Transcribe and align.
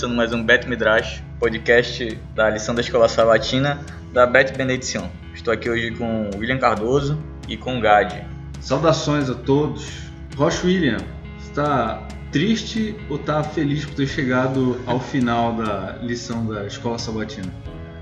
começando 0.00 0.16
mais 0.16 0.32
um 0.32 0.42
Bet 0.42 0.66
Midrash, 0.66 1.22
podcast 1.38 2.18
da 2.34 2.48
lição 2.48 2.74
da 2.74 2.80
Escola 2.80 3.06
Sabatina 3.06 3.84
da 4.14 4.24
Bet 4.24 4.56
Benedição. 4.56 5.12
Estou 5.34 5.52
aqui 5.52 5.68
hoje 5.68 5.90
com 5.90 6.30
William 6.38 6.56
Cardoso 6.56 7.22
e 7.46 7.54
com 7.54 7.78
Gade. 7.78 8.24
Saudações 8.62 9.28
a 9.28 9.34
todos. 9.34 9.90
Rocha 10.34 10.66
William, 10.66 10.96
está 11.42 12.08
triste 12.32 12.96
ou 13.10 13.16
está 13.16 13.44
feliz 13.44 13.84
por 13.84 13.96
ter 13.96 14.06
chegado 14.06 14.80
ao 14.86 14.98
final 15.04 15.54
da 15.56 15.98
lição 16.00 16.46
da 16.46 16.66
Escola 16.66 16.98
Sabatina? 16.98 17.52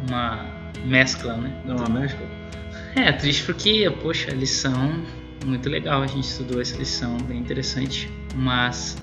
Uma 0.06 0.46
mescla, 0.84 1.36
né? 1.36 1.52
É 1.66 1.72
uma 1.72 1.88
mescla? 1.88 2.24
É, 2.94 3.10
triste 3.10 3.42
porque, 3.42 3.92
poxa, 4.00 4.30
a 4.30 4.34
lição 4.34 5.02
muito 5.44 5.68
legal, 5.68 6.02
a 6.02 6.06
gente 6.06 6.28
estudou 6.28 6.60
essa 6.60 6.76
lição, 6.76 7.16
bem 7.22 7.38
interessante, 7.38 8.08
mas 8.36 8.96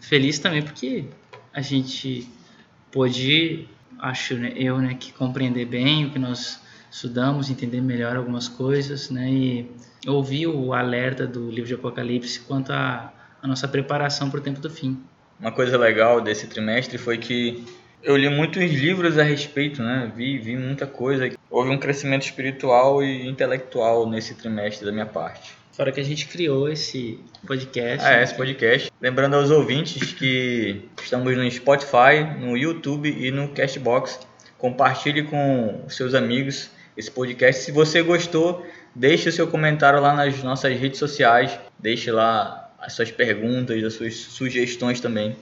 feliz 0.00 0.38
também 0.38 0.60
porque 0.60 1.06
a 1.54 1.62
gente 1.62 2.28
pôde, 2.92 3.66
acho 3.98 4.34
né, 4.34 4.52
eu, 4.54 4.78
né, 4.78 4.94
que 4.94 5.12
compreender 5.12 5.64
bem 5.64 6.06
o 6.06 6.10
que 6.10 6.18
nós 6.18 6.60
estudamos, 6.90 7.50
entender 7.50 7.80
melhor 7.80 8.16
algumas 8.16 8.46
coisas, 8.46 9.10
né, 9.10 9.28
e 9.28 9.70
ouvir 10.06 10.46
o 10.46 10.74
alerta 10.74 11.26
do 11.26 11.50
livro 11.50 11.66
de 11.66 11.74
Apocalipse 11.74 12.40
quanto 12.40 12.70
à 12.70 13.12
nossa 13.42 13.66
preparação 13.66 14.30
para 14.30 14.38
o 14.38 14.42
tempo 14.42 14.60
do 14.60 14.68
fim. 14.68 15.02
Uma 15.40 15.50
coisa 15.50 15.76
legal 15.76 16.20
desse 16.20 16.46
trimestre 16.46 16.98
foi 16.98 17.18
que 17.18 17.64
eu 18.02 18.16
li 18.16 18.28
muitos 18.28 18.62
livros 18.62 19.18
a 19.18 19.22
respeito, 19.22 19.82
né? 19.82 20.10
Vi, 20.14 20.38
vi 20.38 20.56
muita 20.56 20.86
coisa. 20.86 21.30
Houve 21.50 21.70
um 21.70 21.78
crescimento 21.78 22.22
espiritual 22.22 23.02
e 23.02 23.26
intelectual 23.26 24.08
nesse 24.08 24.34
trimestre 24.34 24.84
da 24.84 24.92
minha 24.92 25.06
parte. 25.06 25.61
Fora 25.72 25.90
que 25.90 26.00
a 26.00 26.04
gente 26.04 26.26
criou 26.26 26.68
esse 26.68 27.18
podcast. 27.46 28.06
Ah, 28.06 28.18
é, 28.18 28.22
esse 28.22 28.34
podcast. 28.34 28.92
Lembrando 29.00 29.36
aos 29.36 29.50
ouvintes 29.50 30.12
que 30.12 30.82
estamos 31.02 31.34
no 31.34 31.50
Spotify, 31.50 32.22
no 32.38 32.58
YouTube 32.58 33.08
e 33.08 33.30
no 33.30 33.48
Castbox. 33.48 34.20
Compartilhe 34.58 35.22
com 35.22 35.82
seus 35.88 36.14
amigos 36.14 36.70
esse 36.94 37.10
podcast. 37.10 37.64
Se 37.64 37.72
você 37.72 38.02
gostou, 38.02 38.66
deixe 38.94 39.30
o 39.30 39.32
seu 39.32 39.48
comentário 39.48 39.98
lá 39.98 40.14
nas 40.14 40.42
nossas 40.42 40.78
redes 40.78 40.98
sociais. 40.98 41.58
Deixe 41.78 42.10
lá 42.10 42.70
as 42.78 42.92
suas 42.92 43.10
perguntas, 43.10 43.82
as 43.82 43.94
suas 43.94 44.14
sugestões 44.14 45.00
também. 45.00 45.34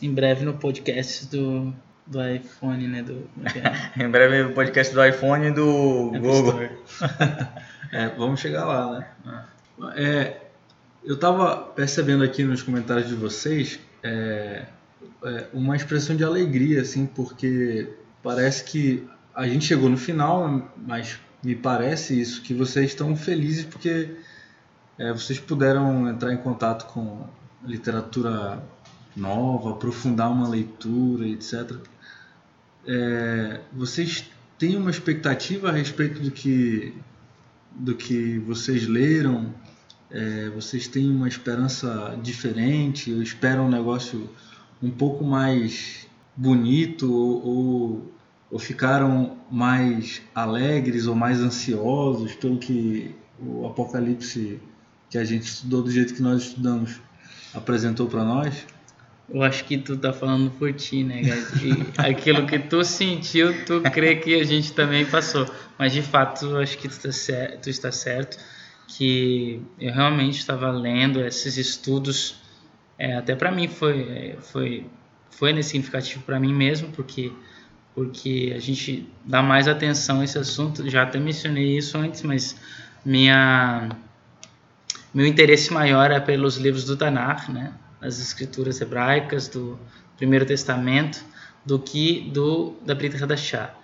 Em 0.00 0.14
breve 0.14 0.44
no 0.44 0.54
podcast 0.54 1.26
do, 1.26 1.74
do 2.06 2.24
iPhone, 2.24 2.86
né? 2.86 3.02
Do, 3.02 3.28
em 4.00 4.08
breve 4.08 4.44
no 4.44 4.50
podcast 4.52 4.94
do 4.94 5.04
iPhone 5.04 5.48
e 5.48 5.50
do 5.50 6.12
Google. 6.12 6.60
é, 7.90 8.08
vamos 8.16 8.38
chegar 8.38 8.66
lá, 8.66 9.00
né? 9.24 9.44
É, 9.94 10.40
eu 11.04 11.14
estava 11.14 11.56
percebendo 11.56 12.24
aqui 12.24 12.44
nos 12.44 12.62
comentários 12.62 13.08
de 13.08 13.14
vocês 13.14 13.78
é, 14.02 14.66
é, 15.24 15.46
uma 15.52 15.76
expressão 15.76 16.16
de 16.16 16.24
alegria, 16.24 16.82
assim, 16.82 17.06
porque 17.06 17.88
parece 18.22 18.64
que 18.64 19.06
a 19.34 19.46
gente 19.46 19.64
chegou 19.64 19.88
no 19.88 19.96
final, 19.96 20.72
mas 20.76 21.18
me 21.42 21.54
parece 21.54 22.18
isso, 22.18 22.40
que 22.42 22.54
vocês 22.54 22.86
estão 22.86 23.14
felizes 23.16 23.64
porque 23.64 24.16
é, 24.98 25.12
vocês 25.12 25.38
puderam 25.38 26.08
entrar 26.08 26.32
em 26.32 26.36
contato 26.36 26.86
com 26.92 27.26
literatura 27.64 28.62
nova, 29.16 29.72
aprofundar 29.72 30.30
uma 30.30 30.48
leitura, 30.48 31.26
etc. 31.26 31.76
É, 32.86 33.60
vocês 33.72 34.30
têm 34.58 34.76
uma 34.76 34.90
expectativa 34.90 35.68
a 35.68 35.72
respeito 35.72 36.20
do 36.20 36.30
que 36.30 36.94
do 37.74 37.94
que 37.94 38.38
vocês 38.38 38.86
leram? 38.86 39.54
É, 40.10 40.48
vocês 40.50 40.86
têm 40.86 41.10
uma 41.10 41.26
esperança 41.26 42.18
diferente, 42.22 43.10
esperam 43.22 43.66
um 43.66 43.70
negócio 43.70 44.30
um 44.82 44.90
pouco 44.90 45.24
mais 45.24 46.06
bonito, 46.36 47.12
ou, 47.12 48.12
ou 48.50 48.58
ficaram 48.58 49.36
mais 49.50 50.22
alegres 50.34 51.06
ou 51.06 51.14
mais 51.14 51.40
ansiosos 51.40 52.34
pelo 52.34 52.58
que 52.58 53.14
o 53.40 53.66
Apocalipse 53.66 54.60
que 55.10 55.18
a 55.18 55.24
gente 55.24 55.44
estudou 55.44 55.82
do 55.82 55.90
jeito 55.90 56.14
que 56.14 56.22
nós 56.22 56.42
estudamos 56.42 57.00
apresentou 57.52 58.06
para 58.06 58.24
nós? 58.24 58.66
Eu 59.28 59.42
acho 59.42 59.64
que 59.64 59.78
tu 59.78 59.96
tá 59.96 60.12
falando 60.12 60.50
por 60.50 60.72
ti, 60.72 61.02
né, 61.02 61.22
aquilo 61.96 62.46
que 62.46 62.58
tu 62.58 62.84
sentiu, 62.84 63.64
tu 63.64 63.80
crê 63.80 64.16
que 64.16 64.34
a 64.38 64.44
gente 64.44 64.72
também 64.72 65.06
passou. 65.06 65.46
Mas 65.78 65.92
de 65.92 66.02
fato, 66.02 66.44
eu 66.44 66.58
acho 66.58 66.76
que 66.76 66.88
tu, 66.88 67.00
tá 67.00 67.10
certo, 67.10 67.62
tu 67.62 67.70
está 67.70 67.90
certo 67.90 68.38
que 68.86 69.62
eu 69.80 69.92
realmente 69.92 70.38
estava 70.38 70.70
lendo 70.70 71.20
esses 71.24 71.56
estudos, 71.56 72.36
é, 72.98 73.16
até 73.16 73.34
para 73.34 73.50
mim 73.50 73.66
foi, 73.66 74.36
foi, 74.40 74.86
foi 75.30 75.62
significativo 75.62 76.22
para 76.22 76.38
mim 76.38 76.54
mesmo, 76.54 76.88
porque, 76.92 77.32
porque 77.94 78.52
a 78.54 78.60
gente 78.60 79.08
dá 79.24 79.42
mais 79.42 79.66
atenção 79.66 80.20
a 80.20 80.24
esse 80.24 80.38
assunto, 80.38 80.88
já 80.88 81.02
até 81.02 81.18
mencionei 81.18 81.76
isso 81.76 81.96
antes, 81.98 82.22
mas 82.22 82.56
minha, 83.04 83.88
meu 85.12 85.26
interesse 85.26 85.72
maior 85.72 86.10
é 86.10 86.20
pelos 86.20 86.56
livros 86.56 86.84
do 86.84 86.96
Tanakh, 86.96 87.50
né, 87.50 87.72
as 88.04 88.20
escrituras 88.20 88.80
hebraicas 88.80 89.48
do 89.48 89.78
Primeiro 90.16 90.44
Testamento, 90.44 91.24
do 91.64 91.78
que 91.78 92.30
do 92.32 92.74
da 92.84 92.94
Brita 92.94 93.22
Hadashah, 93.22 93.74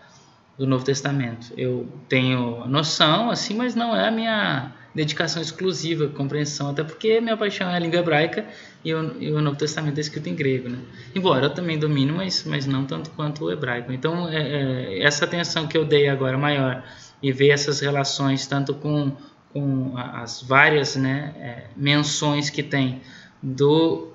do 0.59 0.67
Novo 0.67 0.85
Testamento. 0.85 1.53
Eu 1.57 1.89
tenho 2.09 2.67
noção, 2.67 3.31
assim, 3.31 3.55
mas 3.55 3.75
não 3.75 3.97
é 3.97 4.09
a 4.09 4.11
minha 4.11 4.73
dedicação 4.95 5.41
exclusiva, 5.41 6.09
compreensão, 6.09 6.71
até 6.71 6.83
porque 6.83 7.21
minha 7.21 7.37
paixão 7.37 7.71
é 7.71 7.77
a 7.77 7.79
língua 7.79 8.01
hebraica 8.01 8.45
e 8.85 8.93
o, 8.93 9.23
e 9.23 9.33
o 9.33 9.41
Novo 9.41 9.57
Testamento 9.57 9.99
é 9.99 10.01
escrito 10.01 10.29
em 10.29 10.35
grego, 10.35 10.69
né? 10.69 10.79
Embora 11.15 11.47
eu 11.47 11.51
também 11.51 11.79
domino, 11.79 12.15
mas, 12.15 12.45
mas 12.45 12.67
não 12.67 12.85
tanto 12.85 13.11
quanto 13.11 13.45
o 13.45 13.53
hebraico. 13.53 13.93
Então, 13.93 14.29
é, 14.29 14.37
é, 14.37 15.03
essa 15.03 15.25
atenção 15.25 15.67
que 15.67 15.79
eu 15.79 15.85
dei 15.85 16.09
agora 16.09 16.37
maior 16.37 16.85
e 17.23 17.33
ver 17.33 17.51
essas 17.51 17.81
relações 17.81 18.47
tanto 18.47 18.75
com, 18.75 19.13
com 19.53 19.97
as 19.97 20.43
várias 20.43 20.97
né, 20.97 21.35
é, 21.39 21.65
menções 21.77 22.51
que 22.51 22.63
tem 22.63 23.01
do, 23.43 24.10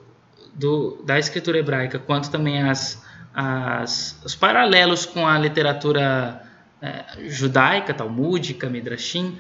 do, 0.56 1.04
da 1.04 1.20
escritura 1.20 1.60
hebraica, 1.60 2.00
quanto 2.00 2.32
também 2.32 2.64
as, 2.64 3.04
as, 3.34 4.20
os 4.24 4.36
paralelos 4.36 5.06
com 5.06 5.28
a 5.28 5.38
literatura 5.38 6.42
é, 6.82 7.04
judaica, 7.28 7.94
talmúdica, 7.94 8.70
midrashim, 8.70 9.38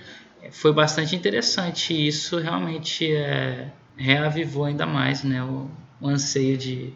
foi 0.51 0.73
bastante 0.73 1.15
interessante 1.15 1.93
e 1.93 2.07
isso 2.07 2.37
realmente 2.37 3.11
é, 3.11 3.71
reavivou 3.97 4.65
ainda 4.65 4.85
mais 4.85 5.23
né, 5.23 5.41
o, 5.43 5.69
o 5.99 6.07
anseio 6.07 6.57
de, 6.57 6.93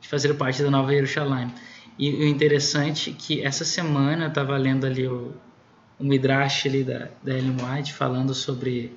de, 0.00 0.08
fazer 0.08 0.34
parte 0.34 0.62
da 0.62 0.70
Nova 0.70 0.92
Jerusalém. 0.92 1.52
E 1.98 2.10
o 2.10 2.26
interessante 2.26 3.10
é 3.10 3.14
que 3.16 3.42
essa 3.42 3.64
semana 3.64 4.24
eu 4.24 4.28
estava 4.28 4.56
lendo 4.56 4.86
ali 4.86 5.06
o, 5.06 5.32
o 5.98 6.04
Midrash 6.04 6.66
ali 6.66 6.82
da, 6.82 7.08
da 7.22 7.32
Ellen 7.36 7.56
White 7.62 7.92
falando 7.92 8.34
sobre 8.34 8.92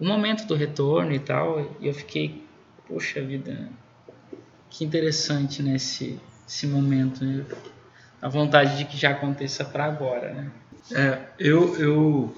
o 0.00 0.04
momento 0.04 0.46
do 0.46 0.54
retorno 0.54 1.12
e 1.12 1.18
tal, 1.18 1.76
e 1.80 1.86
eu 1.86 1.94
fiquei, 1.94 2.44
poxa 2.88 3.20
vida, 3.20 3.70
que 4.72 4.84
interessante 4.84 5.62
né, 5.62 5.76
esse, 5.76 6.18
momento. 6.66 7.24
Né? 7.24 7.44
A 8.20 8.28
vontade 8.28 8.78
de 8.78 8.84
que 8.86 8.96
já 8.96 9.10
aconteça 9.10 9.64
para 9.64 9.84
agora. 9.84 10.32
Né? 10.32 10.50
É, 10.92 11.18
eu, 11.38 11.76
eu 11.78 12.34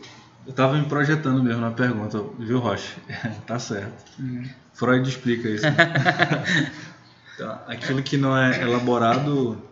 eu 0.47 0.53
tava 0.53 0.77
me 0.77 0.85
projetando 0.85 1.43
mesmo 1.43 1.63
na 1.63 1.71
pergunta, 1.71 2.23
viu, 2.39 2.59
Rocha? 2.59 2.97
tá 3.47 3.59
certo. 3.59 4.05
Uhum. 4.19 4.45
Freud 4.75 5.09
explica 5.09 5.49
isso. 5.49 5.65
então, 7.35 7.59
aquilo 7.67 8.03
que 8.03 8.19
não 8.19 8.37
é 8.37 8.61
elaborado 8.61 9.63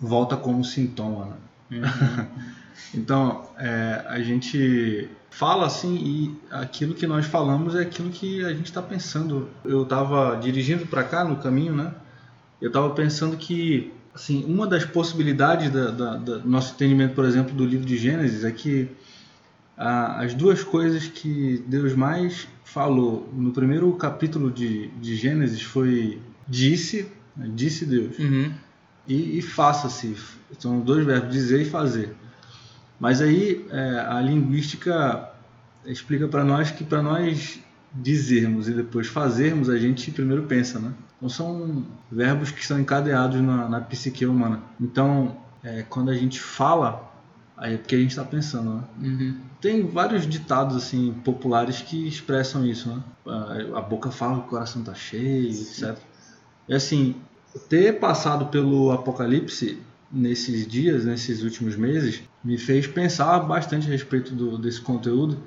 volta 0.00 0.36
como 0.36 0.64
sintoma. 0.64 1.36
Né? 1.68 1.80
Uhum. 1.80 2.26
então, 2.94 3.50
é, 3.58 4.04
a 4.06 4.20
gente 4.20 5.10
fala 5.36 5.66
assim 5.66 5.96
e 5.96 6.36
aquilo 6.50 6.94
que 6.94 7.06
nós 7.06 7.26
falamos 7.26 7.74
é 7.74 7.82
aquilo 7.82 8.08
que 8.08 8.42
a 8.44 8.54
gente 8.54 8.66
está 8.66 8.80
pensando. 8.80 9.48
Eu 9.64 9.82
estava 9.82 10.36
dirigindo 10.36 10.86
para 10.86 11.04
cá 11.04 11.24
no 11.24 11.36
caminho, 11.36 11.74
né? 11.74 11.92
Eu 12.60 12.68
estava 12.68 12.88
pensando 12.90 13.36
que 13.36 13.92
assim, 14.14 14.44
uma 14.46 14.66
das 14.66 14.86
possibilidades 14.86 15.70
da, 15.70 15.90
da, 15.90 16.16
da, 16.16 16.36
do 16.38 16.48
nosso 16.48 16.72
entendimento, 16.74 17.14
por 17.14 17.26
exemplo, 17.26 17.54
do 17.54 17.66
livro 17.66 17.84
de 17.84 17.98
Gênesis 17.98 18.44
é 18.44 18.50
que 18.50 18.88
as 19.76 20.32
duas 20.32 20.64
coisas 20.64 21.06
que 21.06 21.62
Deus 21.66 21.94
mais 21.94 22.48
falou 22.64 23.28
no 23.34 23.52
primeiro 23.52 23.92
capítulo 23.92 24.50
de, 24.50 24.88
de 24.88 25.16
Gênesis 25.16 25.60
foi 25.60 26.18
disse, 26.48 27.12
disse 27.36 27.84
Deus, 27.84 28.18
uhum. 28.18 28.50
e, 29.06 29.38
e 29.38 29.42
faça-se. 29.42 30.16
São 30.58 30.80
dois 30.80 31.04
verbos, 31.04 31.30
dizer 31.30 31.60
e 31.60 31.66
fazer. 31.66 32.16
Mas 32.98 33.20
aí 33.20 33.66
é, 33.70 34.06
a 34.08 34.20
linguística 34.20 35.28
explica 35.84 36.26
para 36.26 36.44
nós 36.44 36.70
que 36.70 36.84
para 36.84 37.02
nós 37.02 37.60
dizermos 37.94 38.68
e 38.68 38.72
depois 38.72 39.06
fazermos, 39.06 39.70
a 39.70 39.78
gente 39.78 40.10
primeiro 40.10 40.42
pensa, 40.44 40.78
né? 40.78 40.92
Então 41.16 41.28
são 41.28 41.86
verbos 42.10 42.50
que 42.50 42.64
são 42.66 42.78
encadeados 42.78 43.40
na, 43.40 43.68
na 43.68 43.80
psique 43.80 44.26
humana. 44.26 44.60
Então, 44.80 45.36
é, 45.62 45.82
quando 45.82 46.10
a 46.10 46.14
gente 46.14 46.40
fala, 46.40 47.06
Aí 47.56 47.74
é 47.74 47.78
porque 47.78 47.94
a 47.94 47.98
gente 47.98 48.10
está 48.10 48.24
pensando, 48.24 48.74
né? 48.74 48.84
Uhum. 49.02 49.40
Tem 49.60 49.86
vários 49.86 50.26
ditados 50.26 50.76
assim 50.76 51.14
populares 51.24 51.80
que 51.80 52.06
expressam 52.06 52.66
isso, 52.66 52.90
né? 52.90 53.02
A 53.74 53.80
boca 53.80 54.10
fala 54.10 54.38
o 54.38 54.42
coração 54.42 54.82
tá 54.82 54.94
cheio, 54.94 55.50
Sim. 55.52 55.86
etc. 55.86 55.98
E 56.68 56.74
assim, 56.74 57.16
ter 57.68 57.98
passado 57.98 58.46
pelo 58.46 58.92
Apocalipse 58.92 59.80
nesses 60.10 60.66
dias, 60.66 61.04
nesses 61.04 61.42
últimos 61.42 61.76
meses, 61.76 62.22
me 62.42 62.56
fez 62.58 62.86
pensar 62.86 63.40
bastante 63.40 63.86
a 63.86 63.90
respeito 63.90 64.34
do, 64.34 64.56
desse 64.58 64.80
conteúdo. 64.80 65.38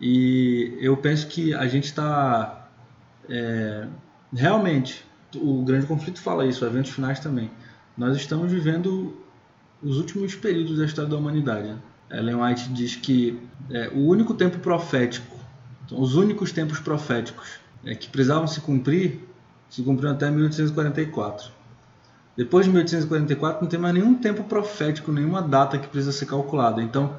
E 0.00 0.76
eu 0.80 0.96
penso 0.96 1.26
que 1.26 1.54
a 1.54 1.66
gente 1.66 1.84
está 1.84 2.68
é, 3.28 3.86
realmente, 4.32 5.04
o 5.34 5.62
grande 5.62 5.86
conflito 5.86 6.20
fala 6.20 6.46
isso, 6.46 6.64
eventos 6.64 6.92
finais 6.92 7.20
também. 7.20 7.50
Nós 7.96 8.16
estamos 8.16 8.50
vivendo 8.50 9.16
os 9.82 9.98
últimos 9.98 10.34
períodos 10.34 10.78
da 10.78 10.84
história 10.84 11.10
da 11.10 11.16
humanidade. 11.16 11.74
Ellen 12.10 12.36
White 12.36 12.68
diz 12.70 12.96
que 12.96 13.38
é, 13.70 13.88
o 13.88 14.06
único 14.06 14.34
tempo 14.34 14.58
profético, 14.58 15.36
então, 15.84 16.00
os 16.00 16.14
únicos 16.14 16.52
tempos 16.52 16.78
proféticos 16.78 17.58
é, 17.84 17.94
que 17.94 18.08
precisavam 18.08 18.46
se 18.46 18.60
cumprir, 18.60 19.20
se 19.68 19.82
cumpriram 19.82 20.12
até 20.12 20.30
1844. 20.30 21.57
Depois 22.38 22.66
de 22.66 22.70
1844 22.70 23.62
não 23.62 23.68
tem 23.68 23.80
mais 23.80 23.92
nenhum 23.92 24.14
tempo 24.14 24.44
profético, 24.44 25.10
nenhuma 25.10 25.42
data 25.42 25.76
que 25.76 25.88
precisa 25.88 26.12
ser 26.12 26.26
calculada. 26.26 26.80
Então, 26.80 27.16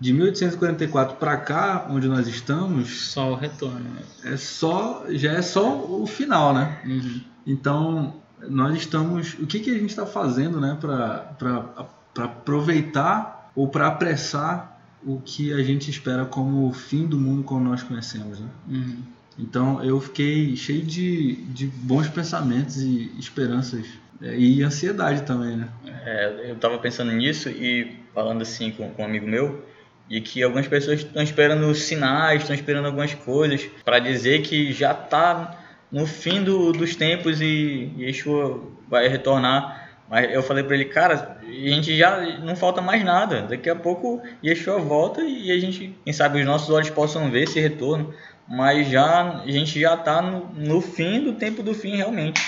de 0.00 0.12
1844 0.12 1.18
para 1.18 1.36
cá, 1.36 1.86
onde 1.88 2.08
nós 2.08 2.26
estamos, 2.26 3.12
só 3.12 3.30
o 3.30 3.36
retorno. 3.36 3.78
Né? 3.78 4.02
É 4.24 4.36
só, 4.36 5.04
já 5.10 5.34
é 5.34 5.40
só 5.40 5.72
o 5.72 6.04
final, 6.04 6.52
né? 6.52 6.80
Uhum. 6.84 7.20
Então, 7.46 8.14
nós 8.48 8.76
estamos, 8.76 9.34
o 9.34 9.46
que 9.46 9.60
que 9.60 9.70
a 9.70 9.74
gente 9.74 9.90
está 9.90 10.04
fazendo, 10.04 10.60
né, 10.60 10.76
para 10.80 11.86
aproveitar 12.16 13.52
ou 13.54 13.68
para 13.68 13.86
apressar 13.86 14.80
o 15.06 15.20
que 15.24 15.52
a 15.52 15.62
gente 15.62 15.88
espera 15.88 16.24
como 16.24 16.68
o 16.68 16.72
fim 16.72 17.06
do 17.06 17.16
mundo 17.16 17.44
como 17.44 17.64
nós 17.64 17.84
conhecemos, 17.84 18.40
né? 18.40 18.48
Uhum. 18.68 18.96
Então, 19.38 19.84
eu 19.84 20.00
fiquei 20.00 20.56
cheio 20.56 20.84
de, 20.84 21.36
de 21.44 21.68
bons 21.68 22.08
pensamentos 22.08 22.78
e 22.78 23.12
esperanças 23.16 23.86
e 24.20 24.62
ansiedade 24.62 25.22
também, 25.22 25.56
né? 25.56 25.68
É, 26.04 26.50
eu 26.50 26.54
estava 26.54 26.78
pensando 26.78 27.12
nisso 27.12 27.48
e 27.48 27.96
falando 28.14 28.42
assim 28.42 28.70
com, 28.70 28.90
com 28.90 29.02
um 29.02 29.04
amigo 29.04 29.26
meu, 29.26 29.64
de 30.08 30.20
que 30.20 30.42
algumas 30.42 30.66
pessoas 30.66 31.00
estão 31.00 31.22
esperando 31.22 31.74
sinais, 31.74 32.42
estão 32.42 32.54
esperando 32.54 32.86
algumas 32.86 33.12
coisas 33.14 33.68
para 33.84 33.98
dizer 33.98 34.42
que 34.42 34.72
já 34.72 34.92
está 34.92 35.58
no 35.90 36.06
fim 36.06 36.42
do, 36.42 36.72
dos 36.72 36.96
tempos 36.96 37.40
e 37.40 37.92
Yeshua 37.98 38.62
vai 38.88 39.08
retornar. 39.08 39.84
Mas 40.08 40.32
eu 40.32 40.42
falei 40.42 40.62
para 40.62 40.76
ele, 40.76 40.84
cara, 40.84 41.38
a 41.42 41.68
gente 41.68 41.96
já 41.96 42.20
não 42.38 42.54
falta 42.54 42.80
mais 42.80 43.04
nada. 43.04 43.42
Daqui 43.42 43.68
a 43.68 43.74
pouco 43.74 44.22
Yeshua 44.44 44.78
volta 44.78 45.20
e 45.22 45.50
a 45.50 45.58
gente, 45.58 45.96
quem 46.04 46.12
sabe, 46.12 46.40
os 46.40 46.46
nossos 46.46 46.70
olhos 46.70 46.90
possam 46.90 47.30
ver 47.30 47.42
esse 47.42 47.60
retorno. 47.60 48.14
Mas 48.48 48.88
já 48.88 49.42
a 49.42 49.50
gente 49.50 49.80
já 49.80 49.94
está 49.94 50.22
no, 50.22 50.48
no 50.54 50.80
fim 50.80 51.20
do 51.20 51.32
tempo 51.32 51.62
do 51.62 51.74
fim 51.74 51.96
realmente. 51.96 52.40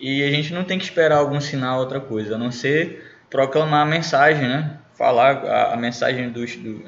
E 0.00 0.24
a 0.24 0.30
gente 0.30 0.52
não 0.52 0.64
tem 0.64 0.78
que 0.78 0.84
esperar 0.84 1.18
algum 1.18 1.40
sinal, 1.40 1.78
outra 1.78 2.00
coisa, 2.00 2.34
a 2.34 2.38
não 2.38 2.50
ser 2.50 3.04
proclamar 3.28 3.86
a 3.86 3.88
mensagem, 3.88 4.48
né? 4.48 4.78
Falar 4.96 5.44
a, 5.44 5.74
a 5.74 5.76
mensagem 5.76 6.30
dos, 6.30 6.56
do, 6.56 6.82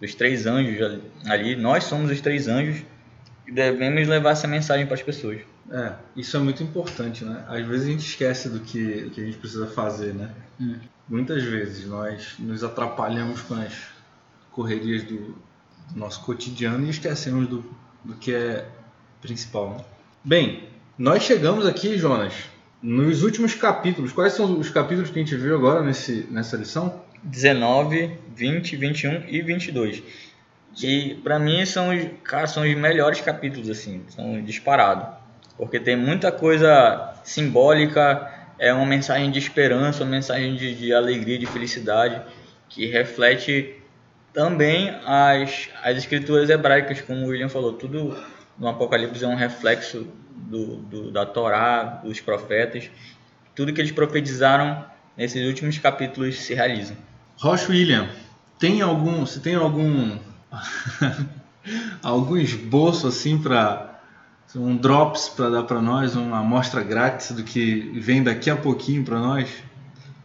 dos 0.00 0.14
três 0.14 0.46
anjos 0.46 1.00
ali. 1.26 1.54
Nós 1.56 1.84
somos 1.84 2.10
os 2.10 2.20
três 2.20 2.48
anjos 2.48 2.82
e 3.46 3.52
devemos 3.52 4.08
levar 4.08 4.30
essa 4.30 4.48
mensagem 4.48 4.86
para 4.86 4.94
as 4.94 5.02
pessoas. 5.02 5.40
É, 5.70 5.92
isso 6.16 6.36
é 6.36 6.40
muito 6.40 6.62
importante, 6.62 7.24
né? 7.24 7.44
Às 7.48 7.66
vezes 7.66 7.86
a 7.86 7.90
gente 7.90 8.06
esquece 8.06 8.48
do 8.48 8.60
que, 8.60 9.02
do 9.02 9.10
que 9.10 9.20
a 9.20 9.24
gente 9.24 9.38
precisa 9.38 9.66
fazer, 9.66 10.14
né? 10.14 10.30
Hum. 10.60 10.76
Muitas 11.08 11.42
vezes 11.42 11.86
nós 11.86 12.34
nos 12.38 12.64
atrapalhamos 12.64 13.42
com 13.42 13.54
as 13.54 13.74
correrias 14.50 15.02
do, 15.02 15.36
do 15.92 15.98
nosso 15.98 16.22
cotidiano 16.22 16.86
e 16.86 16.90
esquecemos 16.90 17.46
do, 17.46 17.64
do 18.02 18.14
que 18.14 18.34
é 18.34 18.66
principal. 19.20 19.70
Né? 19.70 19.84
Bem, 20.24 20.68
nós 20.96 21.22
chegamos 21.22 21.66
aqui, 21.66 21.98
Jonas, 21.98 22.34
nos 22.84 23.22
últimos 23.22 23.54
capítulos, 23.54 24.12
quais 24.12 24.34
são 24.34 24.58
os 24.60 24.68
capítulos 24.68 25.08
que 25.08 25.18
a 25.18 25.22
gente 25.22 25.34
viu 25.36 25.56
agora 25.56 25.82
nesse, 25.82 26.28
nessa 26.30 26.54
lição? 26.54 27.00
19, 27.22 28.10
20, 28.36 28.76
21 28.76 29.24
e 29.26 29.40
22. 29.40 30.02
E 30.82 31.14
para 31.24 31.38
mim 31.38 31.64
são 31.64 31.96
os, 31.96 32.06
cara, 32.22 32.46
são 32.46 32.62
os 32.62 32.74
melhores 32.74 33.22
capítulos 33.22 33.70
assim, 33.70 34.02
são 34.08 34.42
disparados. 34.42 35.06
Porque 35.56 35.80
tem 35.80 35.96
muita 35.96 36.30
coisa 36.30 37.14
simbólica, 37.24 38.30
é 38.58 38.70
uma 38.74 38.84
mensagem 38.84 39.30
de 39.30 39.38
esperança, 39.38 40.04
uma 40.04 40.10
mensagem 40.10 40.54
de, 40.54 40.74
de 40.74 40.92
alegria, 40.92 41.38
de 41.38 41.46
felicidade, 41.46 42.20
que 42.68 42.84
reflete 42.84 43.76
também 44.30 44.90
as, 45.06 45.70
as 45.82 45.96
escrituras 45.96 46.50
hebraicas, 46.50 47.00
como 47.00 47.24
o 47.24 47.28
William 47.28 47.48
falou, 47.48 47.72
tudo 47.72 48.14
no 48.58 48.68
Apocalipse 48.68 49.24
é 49.24 49.28
um 49.28 49.36
reflexo 49.36 50.06
do, 50.30 50.76
do, 50.76 51.10
da 51.10 51.24
Torá, 51.26 52.00
dos 52.04 52.20
profetas, 52.20 52.90
tudo 53.54 53.72
que 53.72 53.80
eles 53.80 53.92
profetizaram 53.92 54.84
nesses 55.16 55.46
últimos 55.46 55.78
capítulos 55.78 56.36
se 56.40 56.54
realiza. 56.54 56.96
Rocha 57.36 57.70
William, 57.70 58.08
tem 58.58 58.80
algum, 58.82 59.24
se 59.26 59.40
tem 59.40 59.54
algum 59.54 60.18
algum 62.02 62.36
esboço 62.36 63.06
assim 63.06 63.38
para 63.38 64.00
um 64.56 64.76
drops 64.76 65.28
para 65.28 65.50
dar 65.50 65.62
para 65.64 65.82
nós, 65.82 66.14
uma 66.14 66.38
amostra 66.38 66.82
grátis 66.82 67.32
do 67.32 67.42
que 67.42 67.90
vem 67.98 68.22
daqui 68.22 68.48
a 68.50 68.56
pouquinho 68.56 69.04
para 69.04 69.18
nós? 69.18 69.50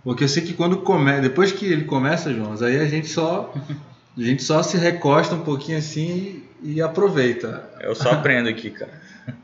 Porque 0.04 0.24
eu 0.24 0.28
sei 0.28 0.44
que 0.44 0.54
quando 0.54 0.78
começa, 0.78 1.22
depois 1.22 1.52
que 1.52 1.66
ele 1.66 1.86
começa, 1.86 2.34
João, 2.34 2.54
aí 2.62 2.80
a 2.80 2.86
gente 2.86 3.08
só 3.08 3.54
a 4.24 4.26
gente 4.26 4.44
só 4.44 4.62
se 4.62 4.78
recosta 4.78 5.36
um 5.36 5.42
pouquinho 5.42 5.78
assim 5.78 6.44
e, 6.62 6.74
e 6.74 6.82
aproveita. 6.82 7.70
Eu 7.80 7.96
só 7.96 8.12
aprendo 8.12 8.50
aqui, 8.50 8.72
cara. 8.72 8.92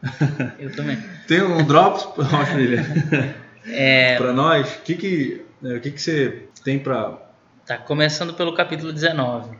Eu 0.60 0.76
também. 0.76 0.98
Tem 1.28 1.42
um 1.42 1.64
drops, 1.66 2.08
filha? 2.54 2.86
É... 3.68 4.18
para 4.18 4.34
nós, 4.34 4.76
o 4.76 4.82
que 4.82 4.96
que, 4.96 5.46
né, 5.62 5.76
o 5.76 5.82
que 5.82 5.92
que 5.92 6.02
você 6.02 6.44
tem 6.64 6.80
para 6.80 7.26
Tá 7.66 7.78
começando 7.78 8.36
pelo 8.36 8.54
capítulo 8.54 8.94
19. 8.94 9.58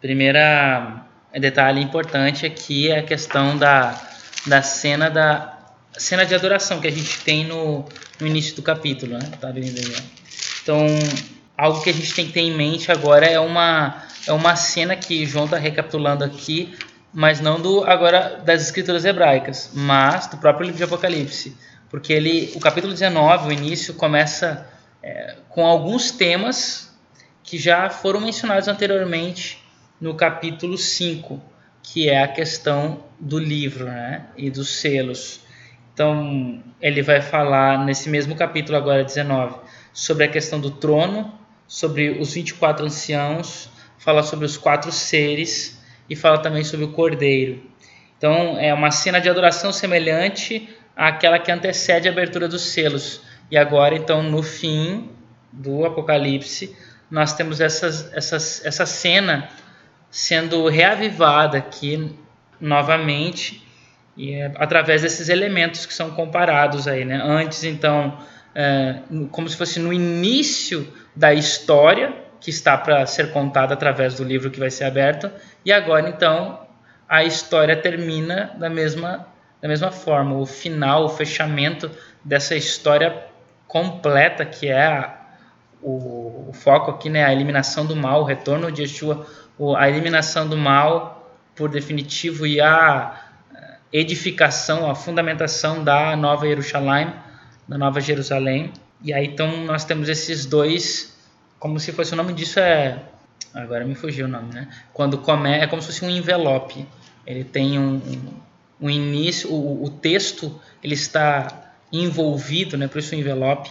Primeira 0.00 1.04
detalhe 1.40 1.80
importante 1.80 2.46
aqui 2.46 2.88
é 2.88 3.00
a 3.00 3.02
questão 3.02 3.58
da, 3.58 4.00
da 4.46 4.62
cena 4.62 5.08
da 5.08 5.58
cena 5.92 6.24
de 6.24 6.34
adoração 6.34 6.80
que 6.80 6.86
a 6.86 6.90
gente 6.90 7.20
tem 7.24 7.44
no, 7.44 7.84
no 8.20 8.26
início 8.26 8.54
do 8.56 8.62
capítulo, 8.62 9.18
né? 9.18 9.30
Tá 9.40 9.50
vendo 9.50 9.76
aí? 9.78 9.96
Então, 10.62 10.86
algo 11.62 11.82
que 11.82 11.90
a 11.90 11.94
gente 11.94 12.14
tem 12.14 12.26
que 12.26 12.32
ter 12.32 12.40
em 12.40 12.54
mente 12.54 12.90
agora 12.90 13.26
é 13.26 13.38
uma 13.38 14.02
é 14.26 14.32
uma 14.32 14.54
cena 14.56 14.96
que 14.96 15.26
João 15.26 15.46
está 15.46 15.56
recapitulando 15.56 16.24
aqui 16.24 16.74
mas 17.12 17.40
não 17.40 17.60
do 17.60 17.84
agora 17.84 18.40
das 18.44 18.62
escrituras 18.62 19.04
hebraicas, 19.04 19.70
mas 19.74 20.26
do 20.28 20.38
próprio 20.38 20.64
livro 20.64 20.78
de 20.78 20.84
Apocalipse, 20.84 21.56
porque 21.90 22.12
ele, 22.12 22.50
o 22.54 22.60
capítulo 22.60 22.92
19, 22.92 23.48
o 23.48 23.52
início 23.52 23.92
começa 23.94 24.66
é, 25.02 25.36
com 25.50 25.66
alguns 25.66 26.10
temas 26.10 26.96
que 27.42 27.58
já 27.58 27.90
foram 27.90 28.20
mencionados 28.20 28.66
anteriormente 28.66 29.62
no 30.00 30.14
capítulo 30.14 30.78
5, 30.78 31.40
que 31.82 32.08
é 32.08 32.22
a 32.22 32.28
questão 32.28 33.04
do 33.20 33.38
livro, 33.38 33.84
né, 33.84 34.26
e 34.36 34.50
dos 34.50 34.80
selos. 34.80 35.40
Então, 35.92 36.62
ele 36.80 37.02
vai 37.02 37.20
falar 37.20 37.84
nesse 37.84 38.08
mesmo 38.08 38.34
capítulo 38.34 38.78
agora 38.78 39.04
19 39.04 39.56
sobre 39.92 40.24
a 40.24 40.28
questão 40.28 40.58
do 40.58 40.70
trono, 40.70 41.38
sobre 41.66 42.10
os 42.10 42.34
24 42.34 42.86
anciãos, 42.86 43.70
fala 43.98 44.22
sobre 44.22 44.44
os 44.44 44.56
quatro 44.56 44.90
seres 44.92 45.80
e 46.08 46.16
fala 46.16 46.38
também 46.38 46.64
sobre 46.64 46.86
o 46.86 46.92
cordeiro. 46.92 47.62
Então 48.18 48.58
é 48.58 48.72
uma 48.72 48.90
cena 48.90 49.20
de 49.20 49.28
adoração 49.28 49.72
semelhante 49.72 50.68
àquela 50.96 51.38
que 51.38 51.50
antecede 51.50 52.08
a 52.08 52.12
abertura 52.12 52.48
dos 52.48 52.62
selos. 52.62 53.20
E 53.50 53.56
agora, 53.56 53.94
então, 53.94 54.22
no 54.22 54.42
fim 54.42 55.10
do 55.52 55.84
Apocalipse, 55.84 56.76
nós 57.10 57.34
temos 57.34 57.60
essas, 57.60 58.12
essas, 58.14 58.64
essa 58.64 58.86
cena 58.86 59.48
sendo 60.10 60.68
reavivada 60.68 61.58
aqui 61.58 62.16
novamente 62.60 63.66
e 64.16 64.32
é 64.32 64.52
através 64.56 65.02
desses 65.02 65.28
elementos 65.28 65.86
que 65.86 65.94
são 65.94 66.10
comparados 66.10 66.86
aí, 66.86 67.04
né? 67.04 67.20
Antes, 67.22 67.64
então, 67.64 68.18
é, 68.54 68.96
como 69.30 69.48
se 69.48 69.56
fosse 69.56 69.80
no 69.80 69.92
início 69.92 70.86
da 71.14 71.32
história, 71.32 72.14
que 72.40 72.50
está 72.50 72.76
para 72.76 73.06
ser 73.06 73.32
contada 73.32 73.74
através 73.74 74.14
do 74.14 74.24
livro 74.24 74.50
que 74.50 74.58
vai 74.58 74.70
ser 74.70 74.84
aberto. 74.84 75.30
E 75.64 75.72
agora, 75.72 76.08
então, 76.08 76.66
a 77.08 77.22
história 77.22 77.76
termina 77.76 78.52
da 78.58 78.68
mesma, 78.68 79.26
da 79.60 79.68
mesma 79.68 79.90
forma. 79.90 80.36
O 80.36 80.46
final, 80.46 81.04
o 81.04 81.08
fechamento 81.08 81.90
dessa 82.24 82.56
história 82.56 83.24
completa, 83.68 84.44
que 84.44 84.68
é 84.68 84.86
a, 84.86 85.16
o, 85.80 86.48
o, 86.48 86.52
foco 86.52 86.90
aqui, 86.90 87.08
né, 87.08 87.24
a 87.24 87.32
eliminação 87.32 87.86
do 87.86 87.94
mal, 87.94 88.22
o 88.22 88.24
retorno 88.24 88.72
de 88.72 88.82
Yeshua, 88.82 89.26
a 89.76 89.88
eliminação 89.88 90.48
do 90.48 90.56
mal 90.56 91.38
por 91.54 91.68
definitivo 91.68 92.46
e 92.46 92.60
a 92.60 93.20
edificação, 93.92 94.90
a 94.90 94.94
fundamentação 94.94 95.84
da 95.84 96.16
Nova 96.16 96.46
Jerusalém, 96.46 97.12
da 97.68 97.76
Nova 97.76 98.00
Jerusalém. 98.00 98.72
E 99.02 99.12
aí 99.12 99.26
então 99.26 99.64
nós 99.64 99.84
temos 99.84 100.08
esses 100.08 100.46
dois 100.46 101.12
como 101.58 101.78
se 101.78 101.92
fosse 101.92 102.12
o 102.12 102.16
nome 102.16 102.32
disso 102.32 102.58
é 102.58 102.98
agora 103.54 103.84
me 103.84 103.94
fugiu 103.94 104.26
o 104.26 104.28
nome, 104.28 104.52
né? 104.52 104.68
Quando 104.92 105.18
come 105.18 105.50
é 105.50 105.66
como 105.66 105.80
se 105.80 105.88
fosse 105.88 106.04
um 106.04 106.10
envelope. 106.10 106.86
Ele 107.26 107.44
tem 107.44 107.78
um, 107.78 107.96
um, 107.96 108.32
um 108.80 108.90
início, 108.90 109.48
o, 109.52 109.84
o, 109.84 109.90
texto 109.90 110.60
ele 110.82 110.94
está 110.94 111.72
envolvido, 111.92 112.76
né, 112.76 112.88
por 112.88 112.98
isso 112.98 113.14
o 113.14 113.18
envelope, 113.18 113.70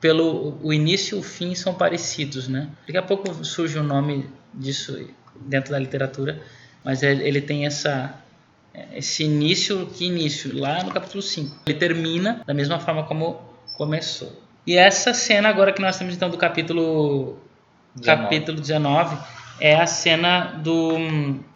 pelo 0.00 0.58
o 0.60 0.72
início 0.72 1.16
e 1.16 1.20
o 1.20 1.22
fim 1.22 1.54
são 1.54 1.74
parecidos, 1.74 2.48
né? 2.48 2.68
Daqui 2.86 2.98
a 2.98 3.02
pouco 3.02 3.44
surge 3.44 3.78
o 3.78 3.84
nome 3.84 4.28
disso 4.52 5.08
dentro 5.40 5.70
da 5.70 5.78
literatura, 5.78 6.42
mas 6.82 7.04
é, 7.04 7.12
ele 7.12 7.40
tem 7.40 7.66
essa 7.66 8.14
esse 8.92 9.24
início, 9.24 9.86
que 9.86 10.06
início? 10.06 10.56
Lá 10.58 10.82
no 10.82 10.92
capítulo 10.92 11.22
5. 11.22 11.62
Ele 11.66 11.78
termina 11.78 12.42
da 12.46 12.54
mesma 12.54 12.78
forma 12.78 13.04
como 13.04 13.40
começou. 13.76 14.47
E 14.66 14.76
essa 14.76 15.14
cena 15.14 15.48
agora 15.48 15.72
que 15.72 15.80
nós 15.80 15.96
temos 15.96 16.14
então 16.14 16.28
do 16.28 16.36
capítulo 16.36 17.38
19. 17.94 18.22
capítulo 18.22 18.60
19 18.60 19.16
é 19.60 19.76
a 19.76 19.86
cena 19.86 20.52
do 20.62 20.92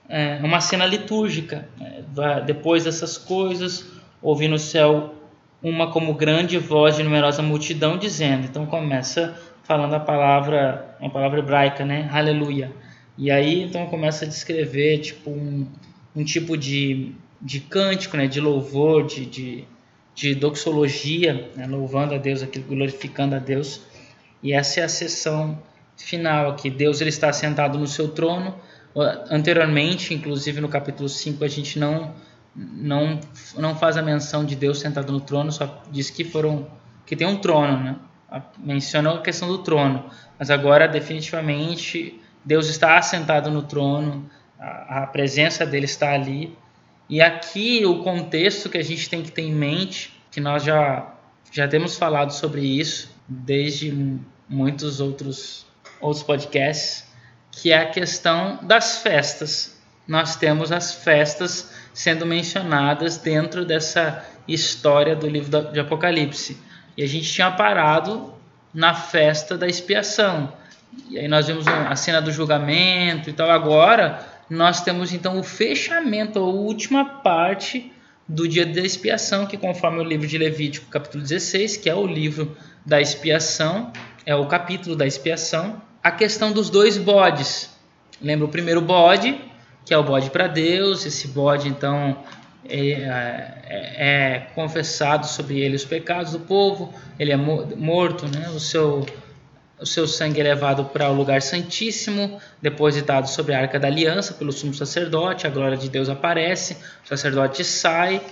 é 0.09 0.41
uma 0.43 0.61
cena 0.61 0.85
litúrgica. 0.85 1.69
É, 1.81 2.41
depois 2.43 2.85
dessas 2.85 3.17
coisas, 3.17 3.87
ouvi 4.21 4.47
no 4.47 4.59
céu 4.59 5.15
uma 5.63 5.91
como 5.91 6.13
grande 6.13 6.59
voz 6.59 6.97
de 6.97 7.03
numerosa 7.03 7.41
multidão 7.41 7.97
dizendo. 7.97 8.45
Então 8.45 8.67
começa 8.67 9.35
falando 9.63 9.95
a 9.95 10.01
palavra, 10.01 10.97
uma 11.01 11.11
palavra 11.11 11.39
hebraica, 11.39 11.85
né? 11.85 12.11
Aleluia. 12.13 12.73
E 13.17 13.31
aí 13.31 13.63
então 13.63 13.87
começa 13.87 14.25
a 14.25 14.29
descrever 14.29 14.99
tipo 14.99 15.31
um, 15.31 15.67
um 16.15 16.25
tipo 16.25 16.57
de, 16.57 17.13
de 17.41 17.61
cântico, 17.61 18.17
né? 18.17 18.27
De 18.27 18.41
louvor, 18.41 19.07
de, 19.07 19.25
de, 19.25 19.65
de 20.15 20.35
doxologia, 20.35 21.51
né? 21.57 21.67
louvando 21.67 22.15
a 22.15 22.19
Deus, 22.19 22.43
aqui, 22.43 22.59
glorificando 22.59 23.35
a 23.35 23.39
Deus. 23.39 23.83
E 24.43 24.53
essa 24.53 24.81
é 24.81 24.83
a 24.83 24.89
sessão 24.89 25.63
final 25.97 26.51
aqui. 26.51 26.71
Deus 26.71 27.01
ele 27.01 27.11
está 27.11 27.33
sentado 27.33 27.79
no 27.79 27.87
seu 27.87 28.09
trono. 28.09 28.55
Anteriormente, 29.31 30.13
inclusive 30.13 30.61
no 30.61 30.69
capítulo 30.69 31.09
5, 31.09 31.45
a 31.45 31.49
gente 31.49 31.79
não 31.79 32.15
não 32.55 33.19
não 33.57 33.75
faz 33.75 33.97
a 33.97 34.03
menção 34.03 34.45
de 34.45 34.55
Deus 34.55 34.79
sentado 34.79 35.11
no 35.11 35.21
trono, 35.21 35.51
só 35.51 35.83
diz 35.91 36.11
que 36.11 36.23
foram 36.23 36.67
que 37.07 37.17
tem 37.17 37.27
um 37.27 37.37
trono, 37.37 37.83
né? 37.83 37.97
Menciona 38.59 39.15
a 39.15 39.21
questão 39.23 39.49
do 39.49 39.59
trono, 39.59 40.05
mas 40.39 40.51
agora 40.51 40.87
definitivamente 40.87 42.21
Deus 42.45 42.69
está 42.69 42.99
assentado 42.99 43.51
no 43.51 43.63
trono, 43.63 44.29
a, 44.59 45.05
a 45.05 45.07
presença 45.07 45.65
dele 45.65 45.87
está 45.87 46.13
ali. 46.13 46.57
E 47.13 47.21
aqui 47.21 47.85
o 47.85 48.03
contexto 48.03 48.71
que 48.71 48.79
a 48.79 48.83
gente 48.83 49.11
tem 49.11 49.23
que 49.23 49.31
ter 49.31 49.43
em 49.43 49.53
mente, 49.53 50.19
que 50.31 50.41
nós 50.41 50.65
já 50.65 51.13
já 51.53 51.69
temos 51.69 51.99
falado 51.99 52.33
sobre 52.33 52.63
isso 52.63 53.15
desde 53.29 53.95
muitos 54.49 54.99
outros 54.99 55.67
outros 56.01 56.23
podcasts, 56.23 57.13
que 57.51 57.71
é 57.71 57.83
a 57.83 57.91
questão 57.91 58.59
das 58.63 59.03
festas. 59.03 59.79
Nós 60.09 60.37
temos 60.37 60.73
as 60.73 60.95
festas 60.95 61.75
sendo 61.93 62.25
mencionadas 62.25 63.19
dentro 63.19 63.67
dessa 63.67 64.25
história 64.49 65.15
do 65.15 65.29
livro 65.29 65.71
de 65.71 65.81
Apocalipse. 65.81 66.57
E 66.97 67.03
a 67.03 67.07
gente 67.07 67.31
tinha 67.31 67.51
parado 67.51 68.33
na 68.73 68.95
festa 68.95 69.59
da 69.59 69.67
expiação. 69.67 70.51
E 71.11 71.19
aí 71.19 71.29
nós 71.29 71.47
vimos 71.47 71.69
a 71.69 71.95
cena 71.95 72.23
do 72.23 72.33
julgamento 72.33 73.29
e 73.29 73.35
tal. 73.35 73.51
Agora 73.51 74.32
nós 74.53 74.83
temos 74.83 75.15
então 75.15 75.39
o 75.39 75.43
fechamento, 75.43 76.39
a 76.39 76.43
última 76.43 77.05
parte 77.05 77.91
do 78.29 78.47
dia 78.47 78.67
da 78.67 78.83
expiação, 78.83 79.47
que 79.47 79.57
conforme 79.57 79.99
o 80.01 80.05
livro 80.05 80.27
de 80.27 80.37
Levítico, 80.37 80.91
capítulo 80.91 81.23
16, 81.23 81.79
que 81.79 81.89
é 81.89 81.95
o 81.95 82.07
livro 82.07 82.55
da 82.85 83.01
expiação, 83.01 83.91
é 84.27 84.35
o 84.35 84.47
capítulo 84.47 84.95
da 84.95 85.07
expiação, 85.07 85.81
a 86.03 86.11
questão 86.11 86.53
dos 86.53 86.69
dois 86.69 86.99
bodes. 86.99 87.71
Lembra 88.21 88.45
o 88.45 88.49
primeiro 88.49 88.83
bode, 88.83 89.41
que 89.87 89.95
é 89.95 89.97
o 89.97 90.03
bode 90.03 90.29
para 90.29 90.49
Deus, 90.49 91.07
esse 91.07 91.29
bode 91.29 91.69
então 91.69 92.19
é, 92.69 92.77
é, 92.79 93.95
é, 93.97 94.47
confessado 94.55 95.27
sobre 95.27 95.61
ele 95.61 95.77
os 95.77 95.85
pecados 95.87 96.33
do 96.33 96.41
povo, 96.41 96.93
ele 97.19 97.33
é 97.33 97.37
morto, 97.37 98.29
né? 98.29 98.51
o, 98.51 98.61
seu, 98.61 99.07
o 99.83 99.87
seu 99.87 100.07
sangue 100.07 100.41
é 100.41 100.45
levado 100.45 100.85
para 100.85 101.11
o 101.11 101.13
lugar 101.13 101.43
santíssimo, 101.43 102.41
depositado 102.61 103.29
sobre 103.29 103.55
a 103.55 103.59
arca 103.59 103.79
da 103.79 103.89
aliança 103.89 104.33
pelo 104.35 104.53
sumo 104.53 104.73
sacerdote, 104.73 105.47
a 105.47 105.51
glória 105.51 105.77
de 105.77 105.89
Deus 105.89 106.09
aparece, 106.09 106.77
o 107.05 107.09
sacerdote 107.09 107.65
sai, 107.65 108.23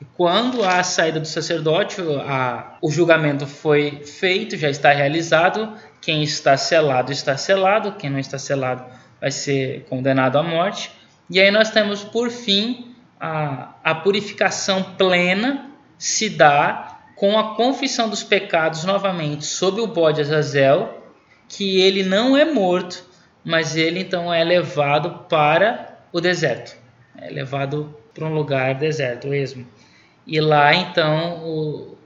e 0.00 0.04
quando 0.16 0.64
a 0.64 0.82
saída 0.82 1.20
do 1.20 1.26
sacerdote, 1.26 2.00
a, 2.26 2.78
o 2.80 2.90
julgamento 2.90 3.46
foi 3.46 4.02
feito, 4.04 4.56
já 4.56 4.70
está 4.70 4.92
realizado, 4.92 5.74
quem 6.00 6.22
está 6.22 6.56
selado 6.56 7.12
está 7.12 7.36
selado, 7.36 7.92
quem 7.92 8.08
não 8.08 8.18
está 8.18 8.38
selado 8.38 8.84
vai 9.20 9.30
ser 9.30 9.84
condenado 9.90 10.38
à 10.38 10.42
morte. 10.42 10.90
E 11.28 11.38
aí 11.38 11.50
nós 11.50 11.70
temos, 11.70 12.02
por 12.02 12.30
fim, 12.30 12.94
a, 13.20 13.74
a 13.84 13.94
purificação 13.94 14.82
plena 14.82 15.70
se 15.98 16.30
dá 16.30 17.00
com 17.14 17.38
a 17.38 17.54
confissão 17.54 18.08
dos 18.08 18.22
pecados 18.22 18.84
novamente 18.84 19.44
sobre 19.44 19.82
o 19.82 19.86
bode 19.86 20.22
Azazel, 20.22 20.99
que 21.50 21.80
ele 21.80 22.04
não 22.04 22.36
é 22.36 22.44
morto, 22.44 23.04
mas 23.44 23.76
ele 23.76 24.00
então 24.00 24.32
é 24.32 24.42
levado 24.44 25.26
para 25.28 25.98
o 26.12 26.20
deserto, 26.20 26.76
é 27.18 27.28
levado 27.28 27.94
para 28.14 28.24
um 28.24 28.32
lugar 28.32 28.76
deserto, 28.76 29.28
o 29.28 29.34
esmo. 29.34 29.66
E 30.26 30.40
lá 30.40 30.72
então 30.72 31.44
o, 31.44 31.98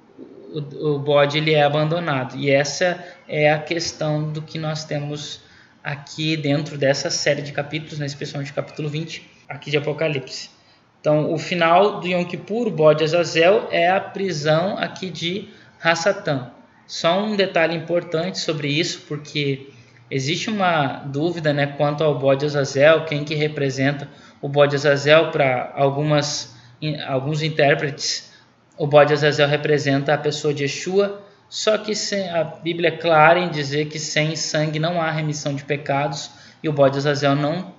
o, 0.52 0.94
o 0.94 0.98
bode 0.98 1.36
ele 1.38 1.52
é 1.52 1.62
abandonado. 1.62 2.36
E 2.36 2.50
essa 2.50 3.04
é 3.28 3.52
a 3.52 3.58
questão 3.58 4.32
do 4.32 4.40
que 4.40 4.58
nós 4.58 4.84
temos 4.84 5.42
aqui 5.82 6.36
dentro 6.36 6.78
dessa 6.78 7.10
série 7.10 7.42
de 7.42 7.52
capítulos, 7.52 7.98
né, 7.98 8.06
especialmente 8.06 8.50
o 8.50 8.54
capítulo 8.54 8.88
20, 8.88 9.30
aqui 9.46 9.70
de 9.70 9.76
Apocalipse. 9.76 10.48
Então, 11.00 11.30
o 11.30 11.36
final 11.36 12.00
do 12.00 12.06
Yom 12.06 12.24
Kippur, 12.24 12.68
o 12.68 12.70
bode 12.70 13.04
Azazel, 13.04 13.68
é 13.70 13.90
a 13.90 14.00
prisão 14.00 14.78
aqui 14.78 15.10
de 15.10 15.50
Hassatan. 15.82 16.50
Só 16.86 17.24
um 17.24 17.34
detalhe 17.34 17.74
importante 17.74 18.38
sobre 18.38 18.68
isso, 18.68 19.02
porque 19.08 19.70
existe 20.10 20.50
uma 20.50 21.04
dúvida 21.06 21.52
né, 21.52 21.66
quanto 21.66 22.04
ao 22.04 22.18
bode 22.18 22.44
Azazel, 22.44 23.04
quem 23.04 23.24
que 23.24 23.34
representa 23.34 24.08
o 24.40 24.48
bode 24.48 24.76
Azazel 24.76 25.30
para 25.30 25.72
algumas 25.74 26.54
alguns 27.06 27.42
intérpretes. 27.42 28.32
O 28.76 28.86
bode 28.86 29.12
Azazel 29.12 29.48
representa 29.48 30.12
a 30.12 30.18
pessoa 30.18 30.52
de 30.52 30.64
Yeshua, 30.64 31.22
só 31.48 31.78
que 31.78 31.92
a 32.32 32.44
Bíblia 32.44 32.88
é 32.88 32.96
clara 32.96 33.38
em 33.38 33.48
dizer 33.48 33.86
que 33.86 33.98
sem 33.98 34.36
sangue 34.36 34.78
não 34.78 35.00
há 35.00 35.10
remissão 35.10 35.54
de 35.54 35.64
pecados 35.64 36.30
e 36.62 36.68
o 36.68 36.72
bode 36.72 36.98
Azazel 36.98 37.36
não, 37.36 37.72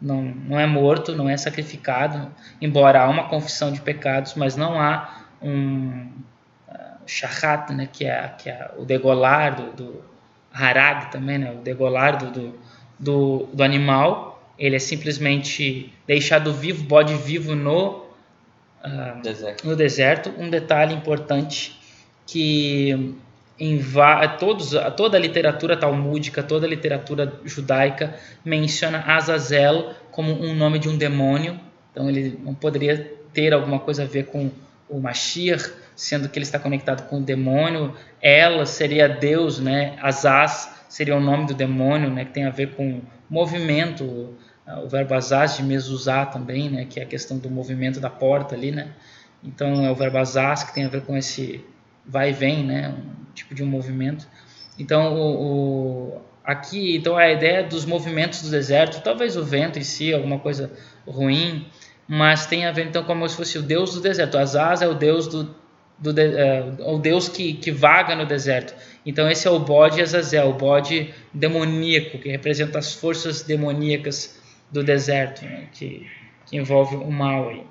não, 0.00 0.22
não 0.22 0.60
é 0.60 0.66
morto, 0.66 1.16
não 1.16 1.28
é 1.28 1.36
sacrificado, 1.36 2.30
embora 2.60 3.00
há 3.00 3.08
uma 3.08 3.28
confissão 3.28 3.72
de 3.72 3.80
pecados, 3.80 4.34
mas 4.34 4.54
não 4.54 4.80
há 4.80 5.24
um 5.40 6.08
shahat, 7.06 7.72
né, 7.72 7.88
que, 7.92 8.04
é, 8.04 8.28
que 8.38 8.48
é 8.48 8.70
o 8.78 8.84
degolar 8.84 9.56
do, 9.56 9.72
do 9.72 10.04
harag 10.52 11.10
também, 11.10 11.38
né, 11.38 11.52
o 11.52 11.62
degolar 11.62 12.18
do, 12.18 12.54
do, 12.98 13.48
do, 13.52 13.62
animal. 13.62 14.42
Ele 14.58 14.76
é 14.76 14.78
simplesmente 14.78 15.92
deixado 16.06 16.52
vivo, 16.52 16.84
bode 16.84 17.14
vivo 17.14 17.54
no, 17.54 18.06
uh, 18.84 19.22
deserto. 19.22 19.66
no 19.66 19.74
deserto. 19.74 20.32
Um 20.38 20.50
detalhe 20.50 20.94
importante 20.94 21.78
que 22.26 23.16
em 23.58 23.80
todos, 24.38 24.72
toda 24.96 25.16
a 25.16 25.20
literatura 25.20 25.76
talmúdica, 25.76 26.42
toda 26.42 26.66
a 26.66 26.68
literatura 26.68 27.32
judaica 27.44 28.14
menciona 28.44 28.98
Azazel 29.06 29.94
como 30.10 30.32
um 30.32 30.54
nome 30.54 30.78
de 30.78 30.88
um 30.88 30.96
demônio. 30.96 31.60
Então 31.90 32.08
ele 32.08 32.38
não 32.42 32.54
poderia 32.54 33.14
ter 33.32 33.52
alguma 33.52 33.78
coisa 33.78 34.02
a 34.02 34.06
ver 34.06 34.26
com 34.26 34.50
o 34.88 35.00
Mashiach, 35.00 35.72
sendo 35.94 36.28
que 36.28 36.38
ele 36.38 36.44
está 36.44 36.58
conectado 36.58 37.08
com 37.08 37.18
o 37.18 37.22
demônio. 37.22 37.94
Ela 38.20 38.66
seria 38.66 39.08
Deus, 39.08 39.58
né? 39.58 39.96
Azaz 40.00 40.70
seria 40.88 41.16
o 41.16 41.20
nome 41.20 41.46
do 41.46 41.54
demônio, 41.54 42.10
né? 42.10 42.24
Que 42.24 42.32
tem 42.32 42.44
a 42.44 42.50
ver 42.50 42.74
com 42.74 43.00
movimento. 43.28 44.36
O 44.84 44.88
verbo 44.88 45.14
azaz 45.14 45.56
de 45.56 45.62
mezuzá 45.62 46.24
também, 46.24 46.70
né? 46.70 46.86
Que 46.88 47.00
é 47.00 47.02
a 47.02 47.06
questão 47.06 47.38
do 47.38 47.50
movimento 47.50 48.00
da 48.00 48.10
porta 48.10 48.54
ali, 48.54 48.70
né? 48.70 48.92
Então 49.42 49.84
é 49.84 49.90
o 49.90 49.94
verbo 49.94 50.18
azaz 50.18 50.62
que 50.62 50.72
tem 50.72 50.84
a 50.84 50.88
ver 50.88 51.02
com 51.02 51.16
esse 51.16 51.64
vai 52.06 52.30
e 52.30 52.32
vem, 52.32 52.64
né? 52.64 52.88
Um 52.88 53.32
tipo 53.32 53.54
de 53.54 53.62
um 53.62 53.66
movimento. 53.66 54.26
Então, 54.78 55.14
o, 55.14 55.42
o, 55.42 56.22
aqui, 56.44 56.96
então 56.96 57.16
a 57.16 57.30
ideia 57.30 57.62
dos 57.62 57.84
movimentos 57.84 58.42
do 58.42 58.50
deserto, 58.50 59.02
talvez 59.02 59.36
o 59.36 59.44
vento 59.44 59.78
em 59.78 59.82
si, 59.82 60.12
alguma 60.12 60.38
coisa 60.38 60.72
ruim, 61.06 61.66
mas 62.08 62.46
tem 62.46 62.66
a 62.66 62.72
ver 62.72 62.86
então 62.86 63.04
como 63.04 63.28
se 63.28 63.36
fosse 63.36 63.58
o 63.58 63.62
deus 63.62 63.94
do 63.94 64.00
deserto. 64.00 64.38
Azaz 64.38 64.82
é 64.82 64.88
o 64.88 64.94
deus 64.94 65.28
do, 65.28 65.54
do 66.02 66.18
é, 66.20 66.64
o 66.80 66.98
deus 66.98 67.28
que, 67.28 67.54
que 67.54 67.70
vaga 67.70 68.14
no 68.14 68.26
deserto. 68.26 68.74
Então 69.06 69.30
esse 69.30 69.48
é 69.48 69.50
o 69.50 69.58
bode 69.58 70.02
Azazel, 70.02 70.50
o 70.50 70.54
bode 70.54 71.14
demoníaco 71.32 72.18
que 72.18 72.28
representa 72.28 72.78
as 72.78 72.92
forças 72.92 73.42
demoníacas 73.42 74.40
do 74.70 74.82
deserto, 74.82 75.44
né? 75.44 75.68
que, 75.72 76.06
que 76.46 76.56
envolve 76.56 76.96
o 76.96 77.10
mal. 77.10 77.48
Aí. 77.48 77.62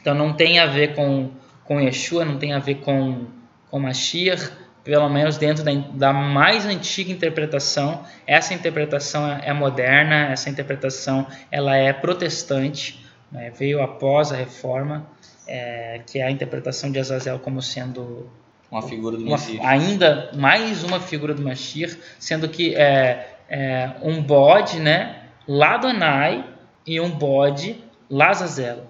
Então 0.00 0.14
não 0.14 0.32
tem 0.32 0.58
a 0.58 0.66
ver 0.66 0.94
com 0.94 1.30
com 1.64 1.80
Yeshua, 1.80 2.24
não 2.24 2.38
tem 2.38 2.52
a 2.52 2.58
ver 2.58 2.76
com, 2.76 3.26
com 3.70 3.80
Mashiach, 3.80 4.50
pelo 4.84 5.08
menos 5.08 5.38
dentro 5.38 5.64
da, 5.64 5.72
da 5.72 6.12
mais 6.12 6.66
antiga 6.66 7.10
interpretação. 7.10 8.04
Essa 8.26 8.52
interpretação 8.54 9.26
é, 9.26 9.48
é 9.48 9.52
moderna, 9.52 10.28
essa 10.28 10.50
interpretação 10.50 11.26
ela 11.50 11.74
é 11.74 11.92
protestante, 11.92 13.04
né? 13.32 13.50
veio 13.58 13.82
após 13.82 14.30
a 14.30 14.36
reforma. 14.36 15.06
É, 15.46 16.00
que 16.06 16.18
é 16.18 16.22
a 16.26 16.30
interpretação 16.30 16.90
de 16.90 16.98
Azazel 16.98 17.38
como 17.38 17.60
sendo 17.62 18.30
uma 18.70 18.82
figura 18.82 19.16
do 19.16 19.24
uma, 19.24 19.38
ainda 19.62 20.30
mais 20.34 20.82
uma 20.82 20.98
figura 20.98 21.32
do 21.34 21.42
Mashiach, 21.42 21.98
sendo 22.18 22.48
que 22.48 22.74
é, 22.74 23.36
é 23.48 23.90
um 24.02 24.20
bode, 24.22 24.80
né, 24.80 25.22
Ladonai 25.46 26.44
e 26.86 27.00
um 27.00 27.10
bode 27.10 27.82
Lazazel. 28.10 28.86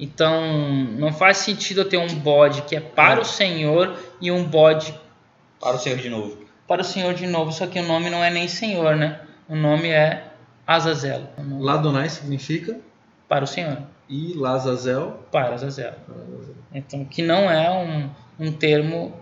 Então, 0.00 0.84
não 0.96 1.12
faz 1.12 1.38
sentido 1.38 1.80
eu 1.80 1.88
ter 1.88 1.96
um 1.98 2.06
bode 2.18 2.62
que 2.62 2.76
é 2.76 2.80
para 2.80 3.18
É. 3.18 3.20
o 3.20 3.24
Senhor 3.24 3.96
e 4.20 4.30
um 4.30 4.44
bode 4.44 4.94
Para 5.60 5.76
o 5.76 5.78
Senhor 5.78 5.98
de 5.98 6.08
novo. 6.08 6.38
para 6.68 6.82
o 6.82 6.84
Senhor 6.84 7.14
de 7.14 7.26
novo, 7.26 7.50
só 7.52 7.66
que 7.66 7.78
o 7.80 7.82
nome 7.86 8.08
não 8.10 8.22
é 8.22 8.30
nem 8.30 8.46
Senhor, 8.48 8.94
né? 8.96 9.20
O 9.48 9.56
nome 9.56 9.88
é 9.88 10.24
Azazel. 10.66 11.22
Ladonai 11.60 12.08
significa 12.08 12.78
Para 13.28 13.44
o 13.44 13.46
Senhor, 13.46 13.78
e 14.08 14.32
Lazazel. 14.34 15.22
para 15.30 15.54
Azazel. 15.54 15.92
Então, 16.72 17.04
que 17.04 17.22
não 17.22 17.50
é 17.50 17.70
um, 17.70 18.08
um 18.46 18.52
termo 18.52 19.14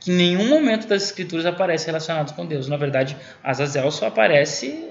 que 0.00 0.10
em 0.10 0.14
nenhum 0.16 0.48
momento 0.48 0.86
das 0.86 1.02
escrituras 1.04 1.44
aparece 1.46 1.86
relacionado 1.86 2.34
com 2.34 2.44
Deus. 2.46 2.68
Na 2.68 2.76
verdade, 2.76 3.16
Azazel 3.42 3.90
só 3.90 4.06
aparece 4.08 4.90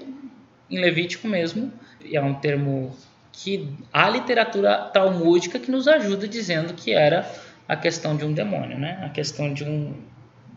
em 0.70 0.80
Levítico 0.80 1.28
mesmo, 1.28 1.72
e 2.04 2.16
é 2.16 2.22
um 2.22 2.34
termo 2.34 2.96
que 3.32 3.68
a 3.92 4.08
literatura 4.08 4.76
talmúdica 4.92 5.58
que 5.58 5.70
nos 5.70 5.86
ajuda 5.88 6.26
dizendo 6.28 6.74
que 6.74 6.92
era 6.92 7.28
a 7.68 7.74
questão 7.76 8.16
de 8.16 8.24
um 8.24 8.32
demônio, 8.32 8.78
né? 8.78 9.00
A 9.04 9.08
questão 9.08 9.52
de 9.52 9.64
um 9.64 9.94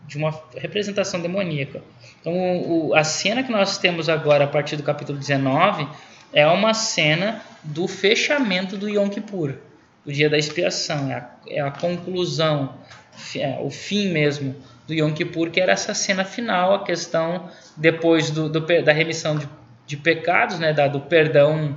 de 0.06 0.16
uma 0.16 0.32
representação 0.56 1.20
demoníaca. 1.20 1.82
Então, 2.18 2.32
o- 2.32 2.94
a 2.94 3.04
cena 3.04 3.42
que 3.42 3.52
nós 3.52 3.76
temos 3.76 4.08
agora 4.08 4.44
a 4.44 4.46
partir 4.46 4.74
do 4.76 4.82
capítulo 4.82 5.18
19 5.18 5.86
é 6.32 6.46
uma 6.46 6.72
cena 6.72 7.42
do 7.68 7.86
fechamento 7.86 8.76
do 8.76 8.88
Yom 8.88 9.08
Kippur, 9.08 9.54
o 10.06 10.10
dia 10.10 10.30
da 10.30 10.38
expiação, 10.38 11.10
é 11.10 11.14
a, 11.14 11.30
é 11.48 11.60
a 11.60 11.70
conclusão, 11.70 12.74
é 13.36 13.58
o 13.60 13.68
fim 13.68 14.10
mesmo 14.10 14.56
do 14.86 14.94
Yom 14.94 15.12
Kippur, 15.12 15.50
que 15.50 15.60
era 15.60 15.72
essa 15.72 15.92
cena 15.92 16.24
final, 16.24 16.74
a 16.74 16.84
questão 16.84 17.50
depois 17.76 18.30
do, 18.30 18.48
do 18.48 18.60
da 18.82 18.92
remissão 18.92 19.36
de, 19.36 19.46
de 19.86 19.98
pecados, 19.98 20.58
né, 20.58 20.72
da, 20.72 20.88
do 20.88 21.00
perdão 21.00 21.76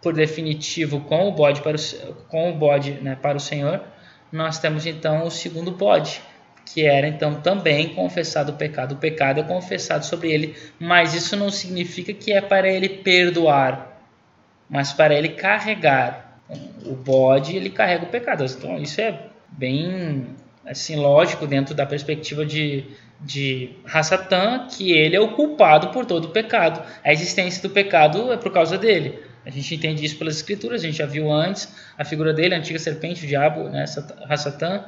por 0.00 0.14
definitivo 0.14 1.00
com 1.00 1.28
o 1.28 1.32
bode 1.32 1.60
para 1.60 1.76
o, 1.76 2.14
com 2.28 2.50
o 2.50 2.54
bode 2.54 2.92
né, 3.02 3.18
para 3.20 3.36
o 3.36 3.40
Senhor, 3.40 3.82
nós 4.30 4.60
temos 4.60 4.86
então 4.86 5.26
o 5.26 5.30
segundo 5.30 5.72
bode, 5.72 6.22
que 6.64 6.86
era 6.86 7.08
então 7.08 7.40
também 7.40 7.88
confessado 7.94 8.52
o 8.52 8.54
pecado. 8.54 8.92
O 8.92 8.98
pecado 8.98 9.40
é 9.40 9.42
confessado 9.42 10.06
sobre 10.06 10.30
ele, 10.30 10.56
mas 10.78 11.14
isso 11.14 11.36
não 11.36 11.50
significa 11.50 12.14
que 12.14 12.32
é 12.32 12.40
para 12.40 12.68
ele 12.68 12.88
perdoar, 12.88 13.89
mas 14.70 14.92
para 14.92 15.14
ele 15.14 15.30
carregar. 15.30 16.38
O 16.84 16.94
bode 16.94 17.54
ele 17.54 17.70
carrega 17.70 18.04
o 18.04 18.08
pecado. 18.08 18.44
Então 18.44 18.78
isso 18.78 19.00
é 19.00 19.26
bem 19.48 20.26
assim 20.64 20.96
lógico 20.96 21.46
dentro 21.46 21.74
da 21.74 21.84
perspectiva 21.84 22.46
de 22.46 22.86
de 23.22 23.76
Hassatan, 23.84 24.66
que 24.66 24.92
ele 24.92 25.14
é 25.14 25.20
o 25.20 25.32
culpado 25.32 25.88
por 25.88 26.06
todo 26.06 26.26
o 26.26 26.28
pecado. 26.30 26.82
A 27.04 27.12
existência 27.12 27.62
do 27.62 27.70
pecado 27.70 28.32
é 28.32 28.36
por 28.36 28.52
causa 28.52 28.78
dele. 28.78 29.20
A 29.44 29.50
gente 29.50 29.74
entende 29.74 30.04
isso 30.04 30.16
pelas 30.16 30.36
escrituras, 30.36 30.82
a 30.82 30.86
gente 30.86 30.98
já 30.98 31.06
viu 31.06 31.30
antes 31.30 31.74
a 31.98 32.04
figura 32.04 32.32
dele, 32.32 32.54
a 32.54 32.58
antiga 32.58 32.78
serpente, 32.78 33.24
o 33.24 33.28
diabo, 33.28 33.68
né, 33.68 33.84
Hassatan, 34.28 34.84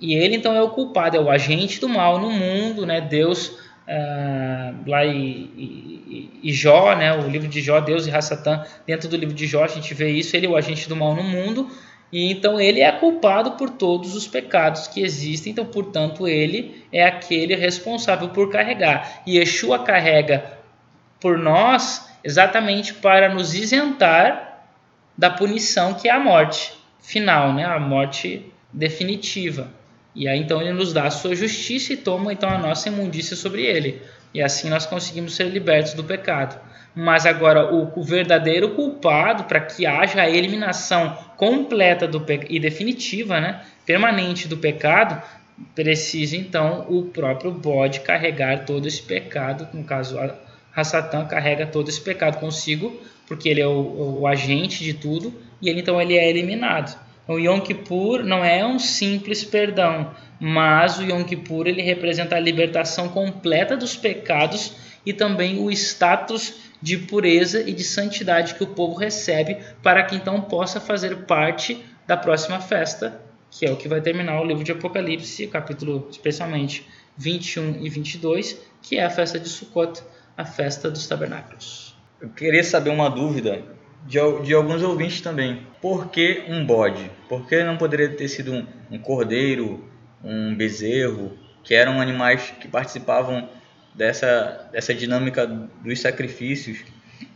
e 0.00 0.14
ele 0.14 0.36
então 0.36 0.54
é 0.54 0.62
o 0.62 0.70
culpado, 0.70 1.16
é 1.16 1.20
o 1.20 1.30
agente 1.30 1.80
do 1.80 1.88
mal 1.88 2.18
no 2.18 2.30
mundo, 2.30 2.84
né? 2.84 3.00
Deus 3.00 3.56
ah, 3.88 4.72
lá 4.86 5.04
e, 5.04 5.10
e, 5.12 6.40
e 6.42 6.52
Jó, 6.52 6.94
né? 6.94 7.12
O 7.12 7.28
livro 7.28 7.48
de 7.48 7.60
Jó, 7.60 7.80
Deus 7.80 8.06
e 8.06 8.10
Hassatan, 8.10 8.64
dentro 8.86 9.08
do 9.08 9.16
livro 9.16 9.34
de 9.34 9.46
Jó 9.46 9.64
a 9.64 9.68
gente 9.68 9.92
vê 9.94 10.10
isso, 10.10 10.36
ele 10.36 10.46
é 10.46 10.48
o 10.48 10.56
agente 10.56 10.88
do 10.88 10.96
mal 10.96 11.14
no 11.14 11.22
mundo, 11.22 11.68
e 12.12 12.30
então 12.30 12.60
ele 12.60 12.80
é 12.80 12.92
culpado 12.92 13.52
por 13.52 13.70
todos 13.70 14.14
os 14.14 14.28
pecados 14.28 14.86
que 14.86 15.00
existem, 15.00 15.52
então 15.52 15.64
portanto 15.64 16.28
ele 16.28 16.84
é 16.92 17.04
aquele 17.04 17.54
responsável 17.54 18.28
por 18.28 18.50
carregar. 18.50 19.22
E 19.26 19.38
Yeshua 19.38 19.78
carrega 19.78 20.58
por 21.18 21.38
nós 21.38 22.08
exatamente 22.22 22.94
para 22.94 23.32
nos 23.32 23.54
isentar 23.54 24.66
da 25.16 25.30
punição 25.30 25.94
que 25.94 26.08
é 26.08 26.12
a 26.12 26.20
morte 26.20 26.72
final, 27.00 27.52
né? 27.52 27.64
A 27.64 27.80
morte 27.80 28.46
definitiva. 28.72 29.68
E 30.14 30.28
aí 30.28 30.38
então 30.38 30.60
ele 30.60 30.72
nos 30.72 30.92
dá 30.92 31.04
a 31.04 31.10
sua 31.10 31.34
justiça 31.34 31.92
e 31.92 31.96
toma 31.96 32.32
então 32.32 32.48
a 32.48 32.58
nossa 32.58 32.88
imundícia 32.88 33.36
sobre 33.36 33.62
ele. 33.62 34.02
E 34.34 34.42
assim 34.42 34.68
nós 34.68 34.86
conseguimos 34.86 35.34
ser 35.34 35.44
libertos 35.44 35.94
do 35.94 36.04
pecado. 36.04 36.60
Mas 36.94 37.24
agora 37.24 37.72
o, 37.72 37.90
o 37.98 38.02
verdadeiro 38.02 38.70
culpado 38.70 39.44
para 39.44 39.60
que 39.60 39.86
haja 39.86 40.20
a 40.20 40.28
eliminação 40.28 41.16
completa 41.36 42.06
do 42.06 42.24
e 42.48 42.60
definitiva, 42.60 43.40
né, 43.40 43.62
permanente 43.86 44.46
do 44.46 44.58
pecado, 44.58 45.22
precisa 45.74 46.36
então 46.36 46.86
o 46.88 47.04
próprio 47.04 47.50
bode 47.50 48.00
carregar 48.00 48.64
todo 48.64 48.86
esse 48.86 49.02
pecado, 49.02 49.68
no 49.72 49.84
caso 49.84 50.18
a 50.18 50.34
Hassatan 50.74 51.26
carrega 51.26 51.66
todo 51.66 51.88
esse 51.88 52.00
pecado 52.00 52.38
consigo, 52.38 53.00
porque 53.26 53.48
ele 53.48 53.60
é 53.60 53.66
o, 53.66 54.20
o 54.20 54.26
agente 54.26 54.84
de 54.84 54.94
tudo, 54.94 55.32
e 55.60 55.68
ele 55.68 55.80
então 55.80 56.00
ele 56.00 56.16
é 56.16 56.28
eliminado. 56.28 56.98
O 57.26 57.38
Yom 57.38 57.60
Kippur 57.60 58.24
não 58.24 58.44
é 58.44 58.66
um 58.66 58.80
simples 58.80 59.44
perdão, 59.44 60.12
mas 60.40 60.98
o 60.98 61.04
Yom 61.04 61.22
Kippur 61.22 61.68
ele 61.68 61.80
representa 61.80 62.34
a 62.34 62.40
libertação 62.40 63.08
completa 63.08 63.76
dos 63.76 63.96
pecados 63.96 64.74
e 65.06 65.12
também 65.12 65.58
o 65.60 65.70
status 65.70 66.54
de 66.82 66.96
pureza 66.96 67.62
e 67.62 67.72
de 67.72 67.84
santidade 67.84 68.54
que 68.54 68.64
o 68.64 68.68
povo 68.68 68.96
recebe 68.96 69.58
para 69.82 70.02
que 70.02 70.16
então 70.16 70.40
possa 70.40 70.80
fazer 70.80 71.18
parte 71.24 71.84
da 72.08 72.16
próxima 72.16 72.60
festa, 72.60 73.20
que 73.50 73.64
é 73.66 73.70
o 73.70 73.76
que 73.76 73.88
vai 73.88 74.00
terminar 74.00 74.40
o 74.40 74.44
livro 74.44 74.64
de 74.64 74.72
Apocalipse, 74.72 75.46
capítulo 75.46 76.08
especialmente 76.10 76.88
21 77.16 77.84
e 77.84 77.88
22, 77.88 78.58
que 78.82 78.98
é 78.98 79.04
a 79.04 79.10
festa 79.10 79.38
de 79.38 79.48
Sukkot, 79.48 80.02
a 80.36 80.44
festa 80.44 80.90
dos 80.90 81.06
tabernáculos. 81.06 81.96
Eu 82.20 82.30
queria 82.30 82.64
saber 82.64 82.90
uma 82.90 83.08
dúvida 83.08 83.62
de, 84.06 84.18
de 84.44 84.54
alguns 84.54 84.82
ouvintes 84.82 85.20
também. 85.20 85.66
Por 85.80 86.10
que 86.10 86.44
um 86.48 86.64
bode? 86.64 87.10
Por 87.28 87.46
que 87.46 87.62
não 87.64 87.76
poderia 87.76 88.08
ter 88.08 88.28
sido 88.28 88.52
um, 88.52 88.66
um 88.90 88.98
cordeiro, 88.98 89.84
um 90.22 90.54
bezerro, 90.54 91.36
que 91.62 91.74
eram 91.74 92.00
animais 92.00 92.52
que 92.60 92.68
participavam 92.68 93.48
dessa, 93.94 94.68
dessa 94.72 94.94
dinâmica 94.94 95.46
dos 95.46 96.00
sacrifícios? 96.00 96.84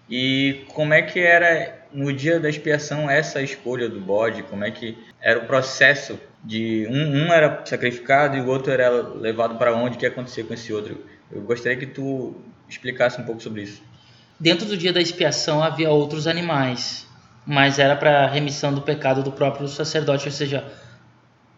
E 0.09 0.65
como 0.69 0.95
é 0.95 1.03
que 1.03 1.19
era 1.19 1.87
no 1.93 2.13
dia 2.13 2.39
da 2.39 2.49
expiação 2.49 3.11
essa 3.11 3.43
escolha 3.43 3.89
do 3.89 4.01
bode? 4.01 4.43
Como 4.45 4.65
é 4.65 4.71
que 4.71 4.97
era 5.21 5.41
o 5.41 5.47
processo 5.47 6.19
de 6.45 6.87
um, 6.89 7.25
um 7.27 7.33
era 7.33 7.63
sacrificado 7.65 8.37
e 8.37 8.41
o 8.41 8.47
outro 8.47 8.71
era 8.71 8.89
levado 8.91 9.57
para 9.57 9.75
onde? 9.75 9.97
O 9.97 9.99
que 9.99 10.07
ia 10.07 10.11
acontecer 10.11 10.45
com 10.45 10.55
esse 10.55 10.73
outro? 10.73 11.05
Eu 11.31 11.43
gostaria 11.43 11.77
que 11.77 11.87
tu 11.87 12.37
explicasse 12.69 13.21
um 13.21 13.25
pouco 13.25 13.41
sobre 13.43 13.63
isso. 13.63 13.83
Dentro 14.39 14.67
do 14.67 14.77
dia 14.77 14.93
da 14.93 15.01
expiação 15.01 15.63
havia 15.63 15.91
outros 15.91 16.27
animais, 16.27 17.07
mas 17.47 17.79
era 17.79 17.97
para 17.97 18.27
remissão 18.27 18.75
do 18.75 18.83
pecado 18.83 19.23
do 19.23 19.33
próprio 19.33 19.67
sacerdote, 19.67 20.27
ou 20.27 20.33
seja, 20.33 20.63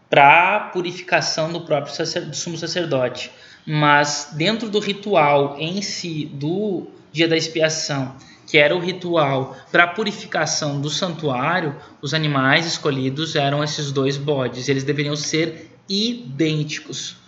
para 0.09 0.69
purificação 0.71 1.51
do 1.51 1.61
próprio 1.61 1.93
do 2.25 2.35
sumo 2.35 2.57
sacerdote. 2.57 3.31
Mas 3.65 4.29
dentro 4.33 4.69
do 4.69 4.79
ritual 4.79 5.57
em 5.59 5.81
si 5.81 6.25
do 6.25 6.87
dia 7.11 7.27
da 7.27 7.35
expiação, 7.35 8.15
que 8.47 8.57
era 8.57 8.73
o 8.73 8.79
ritual 8.79 9.57
para 9.71 9.85
purificação 9.85 10.79
do 10.79 10.89
santuário, 10.89 11.75
os 12.01 12.13
animais 12.13 12.65
escolhidos 12.65 13.35
eram 13.35 13.61
esses 13.61 13.91
dois 13.91 14.15
bodes. 14.15 14.69
Eles 14.69 14.85
deveriam 14.85 15.17
ser 15.17 15.69
idênticos 15.87 17.18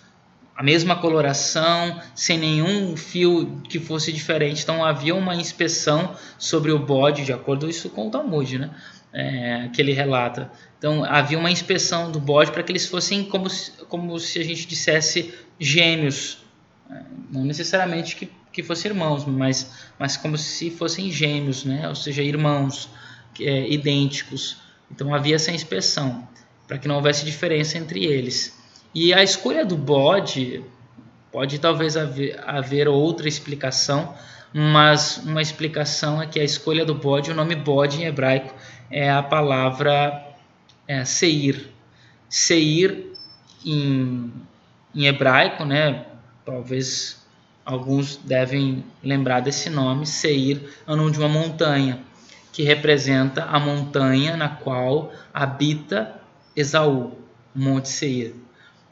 a 0.61 0.63
mesma 0.63 0.95
coloração, 0.95 1.99
sem 2.13 2.37
nenhum 2.37 2.95
fio 2.95 3.63
que 3.67 3.79
fosse 3.79 4.13
diferente. 4.13 4.61
Então 4.61 4.85
havia 4.85 5.15
uma 5.15 5.33
inspeção 5.33 6.15
sobre 6.37 6.71
o 6.71 6.77
bode, 6.77 7.25
de 7.25 7.33
acordo 7.33 7.67
isso 7.67 7.89
com 7.89 8.07
o 8.07 8.11
Talmud, 8.11 8.59
né? 8.59 8.69
É, 9.11 9.69
que 9.73 9.81
ele 9.81 9.91
relata. 9.91 10.51
Então 10.77 11.03
havia 11.03 11.39
uma 11.39 11.49
inspeção 11.49 12.11
do 12.11 12.19
bode 12.19 12.51
para 12.51 12.61
que 12.61 12.71
eles 12.71 12.85
fossem 12.85 13.23
como 13.23 13.49
se, 13.49 13.71
como 13.89 14.19
se 14.19 14.37
a 14.37 14.43
gente 14.43 14.67
dissesse 14.67 15.33
gêmeos, 15.59 16.37
não 17.31 17.43
necessariamente 17.43 18.15
que, 18.15 18.29
que 18.53 18.61
fossem 18.61 18.91
irmãos, 18.91 19.25
mas, 19.25 19.89
mas 19.97 20.15
como 20.15 20.37
se 20.37 20.69
fossem 20.69 21.11
gêmeos, 21.11 21.65
né? 21.65 21.89
ou 21.89 21.95
seja, 21.95 22.21
irmãos 22.21 22.87
é, 23.39 23.67
idênticos. 23.67 24.57
Então 24.91 25.11
havia 25.11 25.37
essa 25.37 25.51
inspeção 25.51 26.27
para 26.67 26.77
que 26.77 26.87
não 26.87 26.97
houvesse 26.97 27.25
diferença 27.25 27.79
entre 27.79 28.05
eles. 28.05 28.60
E 28.93 29.13
a 29.13 29.23
escolha 29.23 29.65
do 29.65 29.77
bode 29.77 30.63
pode 31.31 31.59
talvez 31.59 31.95
haver, 31.95 32.39
haver, 32.45 32.87
outra 32.87 33.27
explicação, 33.27 34.13
mas 34.53 35.17
uma 35.23 35.41
explicação 35.41 36.21
é 36.21 36.27
que 36.27 36.39
a 36.39 36.43
escolha 36.43 36.83
do 36.83 36.93
bode, 36.93 37.31
o 37.31 37.35
nome 37.35 37.55
bode 37.55 38.01
em 38.01 38.05
hebraico 38.05 38.53
é 38.89 39.09
a 39.09 39.23
palavra 39.23 40.27
é, 40.87 41.05
seir. 41.05 41.69
Seir 42.27 43.13
em, 43.65 44.31
em 44.93 45.05
hebraico, 45.05 45.63
né? 45.63 46.05
Talvez 46.45 47.25
alguns 47.63 48.17
devem 48.17 48.83
lembrar 49.01 49.39
desse 49.39 49.69
nome. 49.69 50.05
Seir 50.05 50.69
é 50.85 50.91
o 50.91 50.97
nome 50.97 51.11
de 51.11 51.19
uma 51.19 51.29
montanha 51.29 51.99
que 52.51 52.63
representa 52.63 53.45
a 53.45 53.57
montanha 53.57 54.35
na 54.35 54.49
qual 54.49 55.13
habita 55.33 56.19
Esaú, 56.53 57.17
Monte 57.55 57.87
Seir, 57.87 58.35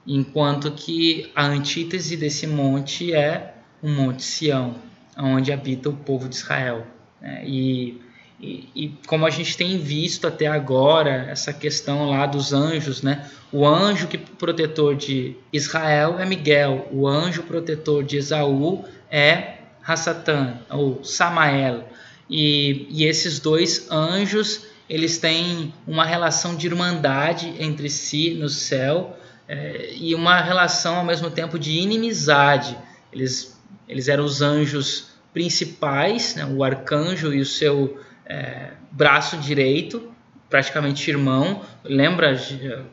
enquanto 0.09 0.71
que 0.71 1.31
a 1.35 1.45
antítese 1.45 2.17
desse 2.17 2.47
monte 2.47 3.13
é 3.13 3.53
o 3.79 3.87
Monte 3.87 4.23
Sião, 4.23 4.73
onde 5.15 5.53
habita 5.53 5.87
o 5.87 5.93
povo 5.93 6.27
de 6.27 6.35
Israel. 6.35 6.85
Né? 7.21 7.43
E, 7.45 8.01
e, 8.41 8.69
e, 8.75 8.89
como 9.05 9.27
a 9.27 9.29
gente 9.29 9.55
tem 9.55 9.77
visto 9.77 10.25
até 10.25 10.47
agora, 10.47 11.27
essa 11.29 11.53
questão 11.53 12.09
lá 12.09 12.25
dos 12.25 12.51
anjos, 12.51 13.03
né? 13.03 13.29
o 13.51 13.67
anjo 13.67 14.07
que 14.07 14.17
protetor 14.17 14.95
de 14.95 15.35
Israel 15.53 16.17
é 16.17 16.25
Miguel, 16.25 16.87
o 16.91 17.07
anjo 17.07 17.43
protetor 17.43 18.03
de 18.03 18.17
Esaú 18.17 18.83
é 19.11 19.59
Hassatan, 19.85 20.57
ou 20.71 21.03
Samael. 21.03 21.87
E, 22.27 22.87
e 22.89 23.05
esses 23.05 23.39
dois 23.39 23.91
anjos 23.91 24.65
eles 24.89 25.19
têm 25.19 25.71
uma 25.85 26.03
relação 26.03 26.55
de 26.55 26.65
irmandade 26.65 27.53
entre 27.59 27.91
si 27.91 28.33
no 28.33 28.49
céu 28.49 29.15
é, 29.49 29.93
e 29.95 30.13
uma 30.13 30.39
relação 30.39 30.97
ao 30.97 31.03
mesmo 31.03 31.31
tempo 31.31 31.57
de 31.57 31.71
inimizade. 31.71 32.77
Eles, 33.11 33.59
eles 33.87 34.07
eram 34.07 34.23
os 34.23 34.43
anjos 34.43 35.07
principais, 35.33 36.35
né, 36.35 36.45
o 36.45 36.63
arcanjo 36.63 37.33
e 37.33 37.41
o 37.41 37.45
seu 37.45 37.99
é, 38.27 38.73
braço 38.91 39.37
direito, 39.37 40.11
praticamente 40.47 41.09
irmão. 41.09 41.63
Lembra, 41.83 42.39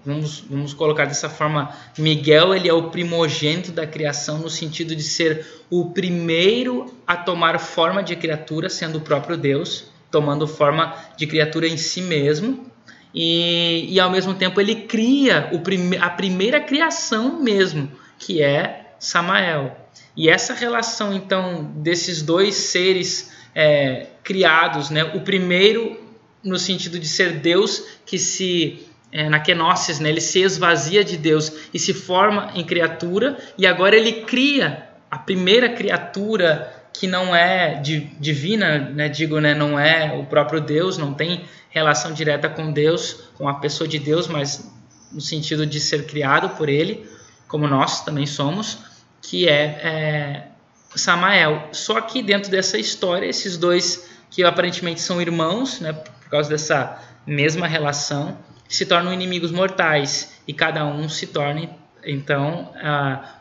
vamos, 0.04 0.40
vamos 0.40 0.72
colocar 0.72 1.04
dessa 1.04 1.28
forma, 1.28 1.74
Miguel 1.98 2.54
ele 2.54 2.68
é 2.68 2.72
o 2.72 2.90
primogênito 2.90 3.70
da 3.70 3.86
criação 3.86 4.38
no 4.38 4.48
sentido 4.48 4.96
de 4.96 5.02
ser 5.02 5.46
o 5.68 5.90
primeiro 5.90 6.94
a 7.06 7.16
tomar 7.16 7.58
forma 7.58 8.02
de 8.02 8.16
criatura, 8.16 8.70
sendo 8.70 8.96
o 8.96 9.02
próprio 9.02 9.36
Deus, 9.36 9.90
tomando 10.10 10.46
forma 10.46 10.94
de 11.18 11.26
criatura 11.26 11.68
em 11.68 11.76
si 11.76 12.00
mesmo. 12.00 12.70
E, 13.18 13.94
e 13.94 13.98
ao 13.98 14.10
mesmo 14.10 14.34
tempo 14.34 14.60
ele 14.60 14.74
cria 14.74 15.48
o 15.50 15.60
prime 15.60 15.96
a 15.96 16.10
primeira 16.10 16.60
criação 16.60 17.40
mesmo, 17.40 17.90
que 18.18 18.42
é 18.42 18.92
Samael. 18.98 19.74
E 20.14 20.28
essa 20.28 20.52
relação 20.52 21.14
então 21.14 21.64
desses 21.76 22.20
dois 22.20 22.54
seres 22.54 23.32
é, 23.54 24.08
criados, 24.22 24.90
né? 24.90 25.02
o 25.14 25.22
primeiro 25.22 25.98
no 26.44 26.58
sentido 26.58 26.98
de 26.98 27.08
ser 27.08 27.38
Deus 27.38 27.82
que 28.04 28.18
se 28.18 28.86
é, 29.10 29.30
na 29.30 29.40
kenosis, 29.40 29.98
né? 29.98 30.10
ele 30.10 30.20
se 30.20 30.40
esvazia 30.40 31.02
de 31.02 31.16
Deus 31.16 31.50
e 31.72 31.78
se 31.78 31.94
forma 31.94 32.50
em 32.54 32.64
criatura, 32.64 33.38
e 33.56 33.66
agora 33.66 33.96
ele 33.96 34.24
cria 34.24 34.88
a 35.10 35.16
primeira 35.16 35.70
criatura 35.70 36.70
que 36.92 37.06
não 37.06 37.34
é 37.34 37.80
divina, 38.20 38.78
né? 38.78 39.08
digo, 39.08 39.40
né? 39.40 39.54
não 39.54 39.78
é 39.78 40.14
o 40.14 40.24
próprio 40.24 40.60
Deus, 40.60 40.98
não 40.98 41.14
tem 41.14 41.44
relação 41.76 42.14
direta 42.14 42.48
com 42.48 42.72
Deus, 42.72 43.28
com 43.36 43.46
a 43.46 43.54
pessoa 43.54 43.86
de 43.86 43.98
Deus, 43.98 44.26
mas 44.26 44.72
no 45.12 45.20
sentido 45.20 45.66
de 45.66 45.78
ser 45.78 46.06
criado 46.06 46.56
por 46.56 46.70
Ele, 46.70 47.06
como 47.46 47.68
nós 47.68 48.02
também 48.02 48.24
somos, 48.24 48.78
que 49.20 49.46
é, 49.46 49.62
é 49.62 50.48
Samael. 50.94 51.68
Só 51.72 52.00
que 52.00 52.22
dentro 52.22 52.50
dessa 52.50 52.78
história, 52.78 53.26
esses 53.26 53.58
dois 53.58 54.08
que 54.30 54.42
aparentemente 54.42 55.02
são 55.02 55.20
irmãos, 55.20 55.78
né? 55.80 55.92
por 55.92 56.30
causa 56.30 56.48
dessa 56.48 56.98
mesma 57.26 57.66
relação, 57.66 58.38
se 58.66 58.86
tornam 58.86 59.12
inimigos 59.12 59.50
mortais 59.50 60.32
e 60.48 60.54
cada 60.54 60.84
um 60.86 61.10
se 61.10 61.26
torna 61.26 61.68
então 62.02 62.72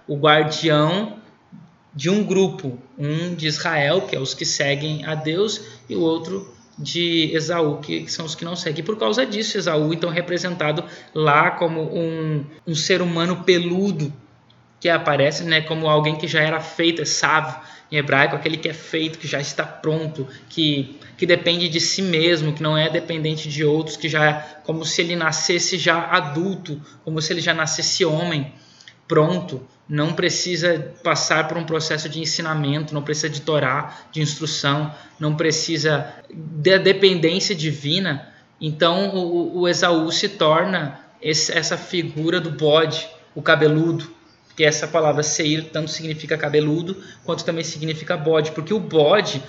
o 0.08 0.18
guardião 0.18 1.20
de 1.94 2.10
um 2.10 2.22
grupo, 2.24 2.78
um 2.98 3.34
de 3.34 3.48
Israel, 3.48 4.02
que 4.02 4.16
é 4.16 4.20
os 4.20 4.34
que 4.34 4.46
seguem 4.46 5.06
a 5.06 5.16
Deus, 5.16 5.62
e 5.88 5.96
o 5.96 6.02
outro 6.02 6.55
de 6.78 7.32
Esaú, 7.34 7.78
que 7.78 8.08
são 8.12 8.26
os 8.26 8.36
que 8.36 8.44
não 8.44 8.56
seguem. 8.56 8.82
E 8.82 8.84
por 8.84 8.98
causa 8.98 9.26
disso, 9.26 9.58
Esaú 9.58 9.94
então 9.94 10.10
representado 10.10 10.84
lá 11.14 11.52
como 11.52 11.82
um, 11.82 12.44
um 12.68 12.76
ser 12.76 13.02
humano 13.02 13.44
peludo, 13.44 14.12
que 14.80 14.90
aparece 14.90 15.44
né, 15.44 15.62
como 15.62 15.88
alguém 15.88 16.16
que 16.16 16.28
já 16.28 16.42
era 16.42 16.60
feito, 16.60 17.02
é 17.02 17.06
sábio 17.06 17.56
em 17.92 17.98
hebraico, 17.98 18.36
aquele 18.36 18.58
que 18.58 18.68
é 18.68 18.74
feito, 18.74 19.18
que 19.20 19.28
já 19.28 19.40
está 19.40 19.64
pronto, 19.64 20.28
que, 20.50 21.00
que 21.18 21.26
depende 21.26 21.70
de 21.70 21.80
si 21.80 22.02
mesmo, 22.02 22.54
que 22.54 22.62
não 22.62 22.78
é 22.78 22.90
dependente 22.90 23.48
de 23.48 23.64
outros, 23.64 23.96
que 23.96 24.10
já 24.10 24.26
é 24.26 24.34
como 24.64 24.84
se 24.84 25.02
ele 25.02 25.16
nascesse 25.16 25.78
já 25.78 26.04
adulto, 26.04 26.82
como 27.04 27.22
se 27.22 27.32
ele 27.32 27.42
já 27.42 27.54
nascesse 27.54 28.04
homem, 28.04 28.52
pronto, 29.08 29.66
não 29.88 30.14
precisa 30.14 30.94
passar 31.04 31.48
por 31.48 31.58
um 31.58 31.64
processo 31.64 32.10
de 32.10 32.20
ensinamento, 32.20 32.94
não 32.94 33.04
precisa 33.04 33.30
de 33.30 33.42
Torá, 33.42 34.00
de 34.12 34.22
instrução, 34.22 34.94
não 35.20 35.36
precisa 35.36 36.14
da 36.34 36.78
dependência 36.78 37.56
divina. 37.56 38.34
Então 38.60 39.16
o, 39.16 39.60
o 39.60 39.68
Esaú 39.68 40.12
se 40.12 40.30
torna 40.30 41.00
esse, 41.22 41.52
essa 41.52 41.78
figura 41.78 42.40
do 42.40 42.52
bode, 42.52 43.08
o 43.36 43.42
cabeludo, 43.42 44.10
que 44.56 44.64
essa 44.64 44.88
palavra 44.88 45.22
seir 45.22 45.70
tanto 45.72 45.92
significa 45.92 46.38
cabeludo 46.38 46.98
quanto 47.24 47.44
também 47.44 47.64
significa 47.64 48.16
bode, 48.16 48.52
porque 48.52 48.74
o 48.74 48.80
bode 48.80 49.44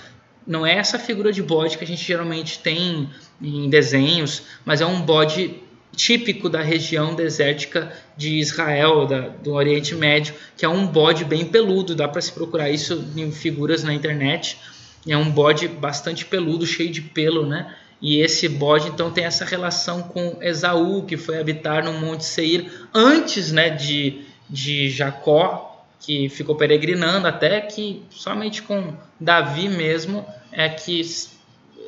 não 0.45 0.65
é 0.65 0.75
essa 0.75 0.99
figura 0.99 1.31
de 1.31 1.41
bode 1.41 1.77
que 1.77 1.83
a 1.83 1.87
gente 1.87 2.03
geralmente 2.03 2.59
tem 2.59 3.09
em 3.41 3.69
desenhos, 3.69 4.43
mas 4.63 4.81
é 4.81 4.85
um 4.85 5.01
bode 5.01 5.63
típico 5.97 6.47
da 6.47 6.61
região 6.61 7.13
desértica 7.13 7.91
de 8.15 8.37
Israel, 8.37 9.05
da, 9.05 9.27
do 9.27 9.51
Oriente 9.51 9.93
Médio, 9.95 10.33
que 10.55 10.63
é 10.63 10.69
um 10.69 10.87
bode 10.87 11.25
bem 11.25 11.43
peludo, 11.43 11.93
dá 11.93 12.07
para 12.07 12.21
se 12.21 12.31
procurar 12.31 12.69
isso 12.69 13.03
em 13.17 13.29
figuras 13.31 13.83
na 13.83 13.93
internet. 13.93 14.57
É 15.05 15.17
um 15.17 15.29
bode 15.29 15.67
bastante 15.67 16.23
peludo, 16.23 16.65
cheio 16.65 16.91
de 16.91 17.01
pelo, 17.01 17.45
né? 17.45 17.75
E 17.99 18.21
esse 18.21 18.47
bode 18.47 18.87
então 18.89 19.11
tem 19.11 19.25
essa 19.25 19.43
relação 19.43 20.03
com 20.03 20.37
Esaú, 20.39 21.03
que 21.03 21.17
foi 21.17 21.39
habitar 21.39 21.83
no 21.83 21.93
Monte 21.93 22.23
Seir 22.23 22.71
antes, 22.93 23.51
né, 23.51 23.71
de 23.71 24.27
de 24.49 24.89
Jacó, 24.89 25.85
que 25.99 26.29
ficou 26.29 26.55
peregrinando 26.55 27.27
até 27.27 27.59
que 27.59 28.03
somente 28.09 28.61
com 28.61 28.93
Davi 29.19 29.67
mesmo 29.67 30.25
é 30.51 30.69
que 30.69 31.01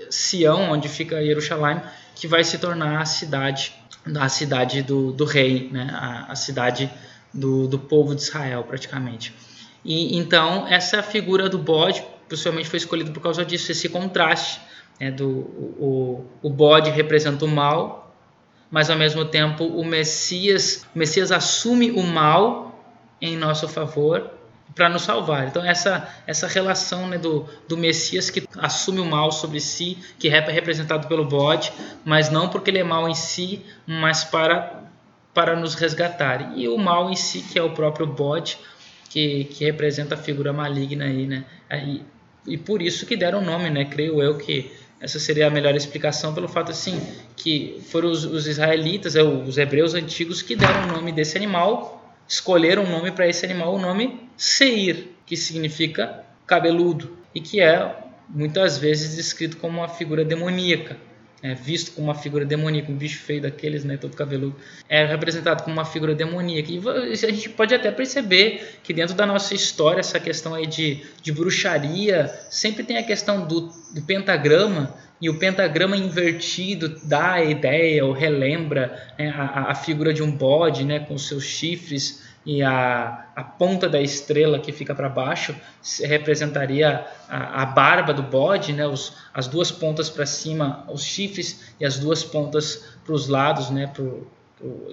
Sião, 0.10 0.72
onde 0.72 0.89
fica 0.89 1.24
Jerusalém, 1.24 1.80
que 2.20 2.28
vai 2.28 2.44
se 2.44 2.58
tornar 2.58 3.02
a 3.02 3.06
cidade 3.06 3.74
a 4.20 4.30
cidade 4.30 4.82
do, 4.82 5.12
do 5.12 5.26
rei, 5.26 5.70
né? 5.72 5.90
a, 5.92 6.32
a 6.32 6.36
cidade 6.36 6.90
do, 7.34 7.68
do 7.68 7.78
povo 7.78 8.16
de 8.16 8.22
Israel 8.22 8.64
praticamente. 8.64 9.34
E 9.84 10.18
então 10.18 10.68
essa 10.68 11.04
figura 11.04 11.48
do 11.50 11.58
bode 11.58 12.04
possivelmente 12.28 12.70
foi 12.70 12.78
escolhida 12.78 13.12
por 13.12 13.22
causa 13.22 13.46
disso, 13.46 13.72
esse 13.72 13.90
contraste 13.90 14.62
né? 15.00 15.12
do 15.12 15.28
o, 15.30 16.26
o 16.42 16.50
bode 16.50 16.90
representa 16.90 17.46
o 17.46 17.48
mal 17.48 18.10
mas 18.72 18.90
ao 18.90 18.98
mesmo 18.98 19.26
tempo 19.26 19.66
o 19.66 19.84
Messias, 19.84 20.86
o 20.94 21.00
Messias 21.00 21.32
assume 21.32 21.92
o 21.92 22.04
mal 22.04 22.80
em 23.22 23.36
nosso 23.36 23.68
favor 23.68 24.38
para 24.76 24.90
nos 24.90 25.04
salvar. 25.04 25.48
Então 25.48 25.64
essa 25.64 26.08
essa 26.26 26.48
relação 26.48 27.08
né, 27.08 27.18
do, 27.18 27.48
do 27.68 27.78
Messias 27.78 28.30
que 28.30 28.48
assume 28.58 29.00
o 29.00 29.06
mal 29.06 29.32
sobre 29.32 29.60
si, 29.60 29.98
que 30.18 30.28
é 30.28 30.40
representado 30.40 31.08
pelo 31.08 31.26
bode, 31.26 31.72
mas 32.06 32.30
não 32.30 32.50
porque 32.50 32.70
ele 32.70 32.80
é 32.80 32.84
mal 32.84 33.10
em 33.10 33.16
si, 33.16 33.62
mas 33.86 34.24
para 34.24 34.84
para 35.34 35.56
nos 35.56 35.76
resgatar. 35.76 36.58
E 36.58 36.68
o 36.68 36.78
mal 36.78 37.10
em 37.10 37.16
si, 37.16 37.42
que 37.42 37.58
é 37.58 37.64
o 37.64 37.72
próprio 37.72 38.06
bode, 38.06 38.58
que, 39.10 39.46
que 39.46 39.64
representa 39.64 40.16
a 40.16 40.18
figura 40.18 40.52
maligna 40.52 41.06
aí, 41.06 41.26
né? 41.26 41.46
E, 41.72 42.02
e 42.48 42.58
por 42.58 42.82
isso 42.82 43.06
que 43.06 43.16
deram 43.16 43.40
o 43.40 43.46
nome, 43.46 43.70
né? 43.70 43.86
Creio 43.86 44.22
eu 44.22 44.38
que 44.38 44.72
essa 45.00 45.18
seria 45.18 45.48
a 45.48 45.50
melhor 45.50 45.76
explicação 45.76 46.34
pelo 46.34 46.48
fato 46.48 46.72
assim 46.72 47.00
que 47.36 47.82
foram 47.90 48.12
os, 48.12 48.26
os 48.26 48.48
israelitas, 48.48 49.16
é, 49.16 49.24
os 49.24 49.58
hebreus 49.58 49.94
antigos 49.94 50.42
que 50.42 50.56
deram 50.56 50.90
o 50.90 50.92
nome 50.94 51.12
desse 51.12 51.38
animal, 51.38 51.99
escolheram 52.30 52.86
o 52.86 52.89
nome 52.89 53.12
para 53.12 53.28
esse 53.28 53.44
animal, 53.44 53.76
o 53.76 53.80
nome 53.80 54.30
Seir, 54.38 55.10
que 55.26 55.36
significa 55.36 56.24
cabeludo 56.48 57.18
e 57.36 57.42
que 57.42 57.60
é 57.60 57.94
muitas 58.30 58.78
vezes 58.78 59.18
descrito 59.18 59.58
como 59.58 59.80
uma 59.80 59.89
figura 59.89 60.24
demoníaca 60.24 60.96
é, 61.42 61.54
visto 61.54 61.94
como 61.94 62.08
uma 62.08 62.15
figura 62.15 62.46
demoníaca, 62.46 62.92
um 62.92 62.96
bicho 62.96 63.20
feio 63.20 63.42
daqueles, 63.42 63.84
né, 63.84 63.98
todo 63.98 64.15
cabeludo, 64.15 64.56
é 64.88 65.06
representado 65.06 65.63
como 65.63 65.74
uma 65.74 65.86
figura 65.86 66.13
demoníaca. 66.13 66.70
E 66.70 66.80
a 67.12 67.15
gente 67.15 67.50
pode 67.50 67.74
até 67.74 67.89
perceber 67.92 68.80
que 68.84 68.94
dentro 68.94 69.15
da 69.15 69.26
nossa 69.26 69.54
história, 69.54 70.00
essa 70.00 70.20
questão 70.20 70.54
aí 70.54 70.68
de, 70.68 71.06
de 71.22 71.32
bruxaria, 71.32 72.28
sempre 72.50 72.84
tem 72.84 72.98
a 72.98 73.04
questão 73.04 73.48
do, 73.48 73.72
do 73.94 74.02
pentagrama, 74.02 74.94
e 75.22 75.30
o 75.30 75.38
pentagrama 75.38 75.98
invertido 75.98 76.98
dá 77.04 77.34
a 77.34 77.44
ideia 77.44 78.06
ou 78.06 78.14
relembra 78.14 79.12
né, 79.18 79.30
a, 79.30 79.72
a 79.72 79.76
figura 79.76 80.14
de 80.14 80.24
um 80.24 80.32
bode 80.32 80.86
né, 80.86 81.00
com 81.00 81.18
seus 81.18 81.44
chifres 81.44 82.30
e 82.46 82.64
a, 82.64 83.26
a 83.36 83.44
ponta 83.44 83.90
da 83.90 84.02
estrela 84.02 84.60
que 84.60 84.72
fica 84.72 84.96
para 84.96 85.10
baixo 85.10 85.56
representaria 86.02 87.06
a, 87.28 87.64
a, 87.64 87.66
barba 87.66 88.14
do 88.14 88.24
bode, 88.24 88.74
né? 88.74 88.88
Os, 88.88 89.14
as 89.34 89.46
duas 89.48 89.72
pontas 89.72 90.10
para 90.10 90.26
cima, 90.26 90.86
os 90.88 91.04
chifres, 91.04 91.74
e 91.80 91.86
as 91.86 92.00
duas 92.00 92.24
pontas 92.24 92.86
para 93.06 93.14
os 93.14 93.28
lados, 93.28 93.70
né? 93.70 93.88
Pro 93.88 94.28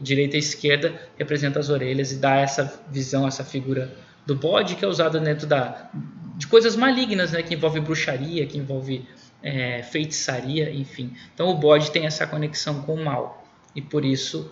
direita 0.01 0.37
e 0.37 0.39
esquerda, 0.39 0.95
representa 1.19 1.59
as 1.59 1.71
orelhas 1.71 2.13
e 2.13 2.17
dá 2.17 2.37
essa 2.37 2.81
visão, 2.89 3.27
essa 3.27 3.43
figura 3.43 3.91
do 4.25 4.37
bode 4.37 4.77
que 4.77 4.85
é 4.85 4.89
usada 4.89 5.19
dentro 5.19 5.45
da, 5.45 5.91
de 6.37 6.47
coisas 6.47 6.77
malignas, 6.77 7.33
né? 7.33 7.43
Que 7.43 7.55
envolve 7.55 7.81
bruxaria, 7.81 8.47
que 8.47 8.59
envolve 8.59 9.07
é, 9.47 9.81
feitiçaria, 9.85 10.71
enfim. 10.71 11.13
Então 11.33 11.49
o 11.49 11.55
bode 11.55 11.93
tem 11.93 12.05
essa 12.05 12.27
conexão 12.27 12.83
com 12.83 12.95
o 12.95 13.05
mal 13.05 13.47
e 13.77 13.81
por 13.81 14.05
isso 14.05 14.51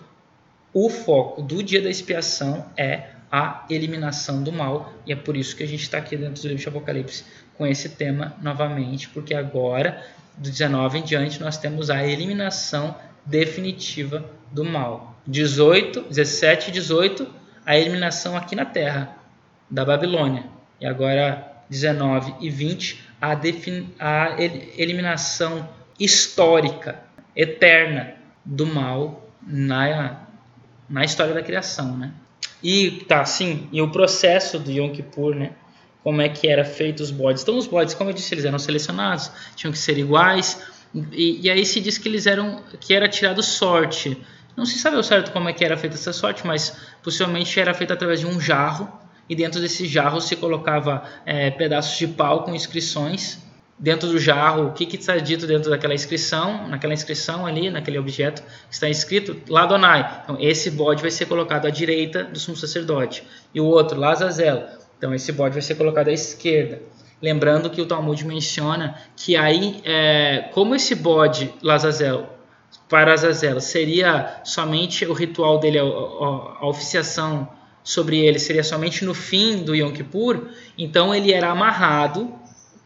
o 0.73 0.89
foco 0.89 1.41
do 1.41 1.61
dia 1.61 1.81
da 1.81 1.89
expiação 1.89 2.65
é 2.77 3.09
a 3.31 3.65
eliminação 3.69 4.41
do 4.41 4.51
mal, 4.51 4.93
e 5.05 5.11
é 5.11 5.15
por 5.15 5.35
isso 5.35 5.55
que 5.55 5.63
a 5.63 5.67
gente 5.67 5.81
está 5.81 5.97
aqui 5.97 6.15
dentro 6.15 6.41
do 6.41 6.47
livro 6.47 6.61
de 6.61 6.69
Apocalipse 6.69 7.25
com 7.57 7.67
esse 7.67 7.89
tema 7.89 8.35
novamente, 8.41 9.09
porque 9.09 9.33
agora, 9.33 10.05
do 10.37 10.49
19 10.49 10.99
em 10.99 11.03
diante, 11.03 11.41
nós 11.41 11.57
temos 11.57 11.89
a 11.89 12.05
eliminação 12.05 12.95
definitiva 13.25 14.29
do 14.51 14.63
mal. 14.63 15.17
18, 15.27 16.03
17 16.03 16.69
e 16.69 16.73
18, 16.73 17.27
a 17.65 17.77
eliminação 17.77 18.37
aqui 18.37 18.55
na 18.55 18.65
terra 18.65 19.17
da 19.69 19.83
Babilônia. 19.83 20.45
E 20.79 20.85
agora 20.85 21.55
19 21.69 22.35
e 22.39 22.49
20, 22.49 23.04
a, 23.21 23.33
a 23.99 24.41
eliminação 24.77 25.67
histórica, 25.99 27.03
eterna 27.35 28.15
do 28.43 28.65
mal 28.65 29.29
na, 29.41 30.21
na 30.89 31.03
história 31.03 31.33
da 31.33 31.41
criação, 31.41 31.97
né? 31.97 32.11
E 32.63 33.03
tá, 33.07 33.23
sim, 33.25 33.67
e 33.71 33.81
o 33.81 33.91
processo 33.91 34.59
do 34.59 34.71
Yom 34.71 34.91
Kippur, 34.91 35.35
né? 35.35 35.51
Como 36.03 36.21
é 36.21 36.29
que 36.29 36.47
era 36.47 36.63
feito 36.63 37.01
os 37.01 37.11
bodes. 37.11 37.43
Então 37.43 37.57
os 37.57 37.67
bodes, 37.67 37.93
como 37.93 38.09
eu 38.09 38.13
disse, 38.13 38.33
eles 38.33 38.45
eram 38.45 38.59
selecionados, 38.59 39.31
tinham 39.55 39.71
que 39.71 39.77
ser 39.77 39.97
iguais, 39.97 40.61
e, 41.11 41.41
e 41.41 41.49
aí 41.49 41.65
se 41.65 41.81
diz 41.81 41.97
que 41.97 42.07
eles 42.07 42.25
eram 42.25 42.63
que 42.79 42.93
era 42.93 43.07
tirado 43.09 43.41
sorte. 43.41 44.17
Não 44.55 44.65
se 44.65 44.77
sabe 44.77 44.95
ao 44.95 45.03
certo 45.03 45.31
como 45.31 45.49
é 45.49 45.53
que 45.53 45.65
era 45.65 45.75
feita 45.75 45.95
essa 45.95 46.13
sorte, 46.13 46.45
mas 46.45 46.77
possivelmente 47.03 47.59
era 47.59 47.73
feita 47.73 47.93
através 47.93 48.19
de 48.19 48.25
um 48.25 48.39
jarro 48.39 48.91
e 49.29 49.35
dentro 49.35 49.59
desse 49.59 49.87
jarro 49.87 50.21
se 50.21 50.35
colocava 50.35 51.03
é, 51.25 51.49
pedaços 51.51 51.97
de 51.97 52.07
pau 52.07 52.43
com 52.43 52.53
inscrições. 52.53 53.43
Dentro 53.77 54.07
do 54.07 54.17
jarro, 54.17 54.67
o 54.67 54.71
que, 54.71 54.95
está 54.95 55.17
dito 55.17 55.45
dentro 55.45 55.69
daquela 55.69 55.93
inscrição? 55.93 56.67
Naquela 56.69 56.93
inscrição 56.93 57.45
ali, 57.45 57.69
naquele 57.69 57.97
objeto 57.97 58.41
está 58.71 58.87
escrito 58.87 59.35
Ladonai. 59.49 60.21
Então, 60.23 60.37
esse 60.39 60.71
bode 60.71 61.01
vai 61.01 61.11
ser 61.11 61.25
colocado 61.25 61.65
à 61.65 61.69
direita 61.69 62.23
do 62.23 62.39
sumo 62.39 62.55
sacerdote. 62.55 63.23
E 63.53 63.59
o 63.59 63.65
outro, 63.65 63.99
Lazazel. 63.99 64.65
Então, 64.97 65.13
esse 65.13 65.31
bode 65.33 65.53
vai 65.53 65.61
ser 65.61 65.75
colocado 65.75 66.07
à 66.07 66.13
esquerda. 66.13 66.81
Lembrando 67.21 67.69
que 67.69 67.81
o 67.81 67.85
Talmud 67.85 68.25
menciona 68.25 68.95
que 69.15 69.35
aí, 69.35 69.81
é, 69.83 70.49
como 70.53 70.73
esse 70.73 70.95
bode, 70.95 71.53
Lazazel, 71.61 72.29
para 72.87 73.11
Azazel, 73.13 73.59
seria 73.59 74.41
somente 74.45 75.05
o 75.05 75.11
ritual 75.11 75.59
dele, 75.59 75.79
a, 75.79 75.83
a, 75.83 75.85
a 76.61 76.67
oficiação 76.67 77.49
sobre 77.85 78.19
ele 78.19 78.39
seria 78.39 78.63
somente 78.63 79.05
no 79.05 79.13
fim 79.13 79.63
do 79.63 79.75
Yom 79.75 79.91
Kippur, 79.93 80.49
então 80.75 81.13
ele 81.13 81.31
era 81.31 81.51
amarrado 81.51 82.33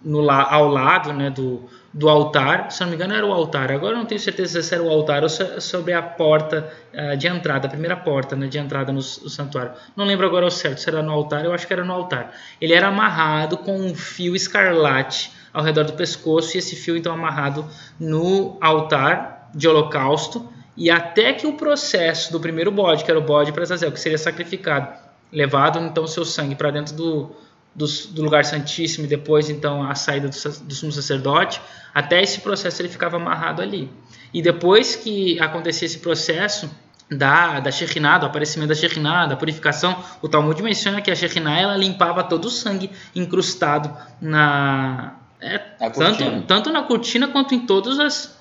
no, 0.04 0.30
ao 0.30 0.68
lado 0.68 1.14
né, 1.14 1.30
do, 1.30 1.64
do 1.94 2.10
altar, 2.10 2.70
se 2.70 2.82
não 2.82 2.90
me 2.90 2.96
engano 2.96 3.14
era 3.14 3.26
o 3.26 3.32
altar, 3.32 3.72
agora 3.72 3.96
não 3.96 4.06
tenho 4.06 4.20
certeza 4.20 4.62
se 4.62 4.74
era 4.74 4.84
o 4.84 4.90
altar 4.90 5.24
ou 5.24 5.30
sobre 5.30 5.94
a 5.94 6.02
porta 6.02 6.70
uh, 6.94 7.16
de 7.16 7.28
entrada, 7.28 7.68
a 7.68 7.70
primeira 7.70 7.96
porta 7.96 8.36
né, 8.36 8.48
de 8.48 8.58
entrada 8.58 8.92
no, 8.92 9.00
no, 9.00 9.30
santuário. 9.30 9.72
Não 9.96 10.04
lembro 10.04 10.28
agora 10.28 10.46
o 10.46 10.52
certo, 10.52 10.82
se 10.82 10.90
era 10.90 11.02
no 11.02 11.14
altar, 11.14 11.46
eu 11.46 11.54
acho 11.54 11.66
que 11.66 11.72
era 11.72 11.86
no 11.86 11.94
altar. 11.94 12.34
Ele 12.60 12.74
era 12.74 12.90
amarrado 12.90 13.58
com 13.58 13.80
um 13.80 13.96
fio 13.96 14.36
escarlate 14.36 15.32
ao 15.54 15.64
redor 15.64 15.86
do 15.86 15.94
pescoço 15.94 16.56
e 16.56 16.60
esse 16.60 16.76
fio 16.76 16.98
então 16.98 17.14
amarrado 17.14 17.66
no 17.98 18.58
altar 18.62 19.50
de 19.56 19.66
holocausto 19.66 20.59
e 20.80 20.90
até 20.90 21.34
que 21.34 21.46
o 21.46 21.54
processo 21.54 22.32
do 22.32 22.40
primeiro 22.40 22.72
bode, 22.72 23.04
que 23.04 23.12
era 23.12 23.20
o 23.20 23.24
bode 23.24 23.52
para 23.52 23.64
Azazel, 23.64 23.92
que 23.92 24.00
seria 24.00 24.18
sacrificado, 24.18 24.88
levado 25.30 25.78
então 25.78 26.06
o 26.06 26.08
seu 26.08 26.24
sangue 26.24 26.56
para 26.56 26.72
dentro 26.72 26.96
do, 26.96 27.36
do, 27.76 27.86
do, 27.86 28.24
lugar 28.24 28.46
santíssimo 28.46 29.04
e 29.04 29.08
depois 29.10 29.50
então 29.50 29.84
a 29.84 29.94
saída 29.94 30.30
do, 30.30 30.36
do 30.36 30.74
sumo 30.74 30.94
sacerdote, 30.94 31.62
até 31.94 32.24
esse 32.24 32.40
processo 32.40 32.82
ele 32.82 32.88
ficava 32.88 33.18
amarrado 33.18 33.62
ali. 33.62 33.92
E 34.34 34.42
depois 34.42 34.96
que 34.96 35.38
acontecia 35.42 35.86
esse 35.86 36.00
processo 36.00 36.74
da, 37.12 37.60
da 37.60 37.72
Shekhinah, 37.72 38.20
do 38.20 38.28
aparecimento 38.28 38.70
da 38.70 38.76
Shekhinah, 38.76 39.26
da 39.26 39.36
purificação, 39.36 40.02
o 40.22 40.30
Talmud 40.30 40.64
menciona 40.64 41.02
que 41.02 41.12
a 41.12 41.16
Shekhinah 41.16 41.60
ela 41.60 41.76
limpava 41.76 42.24
todo 42.24 42.46
o 42.46 42.50
sangue 42.50 42.90
incrustado 43.14 43.94
na, 44.22 45.16
é, 45.42 45.58
tanto, 45.58 46.42
tanto 46.48 46.72
na 46.72 46.84
cortina 46.84 47.28
quanto 47.28 47.54
em 47.54 47.66
todas 47.66 48.00
as 48.00 48.39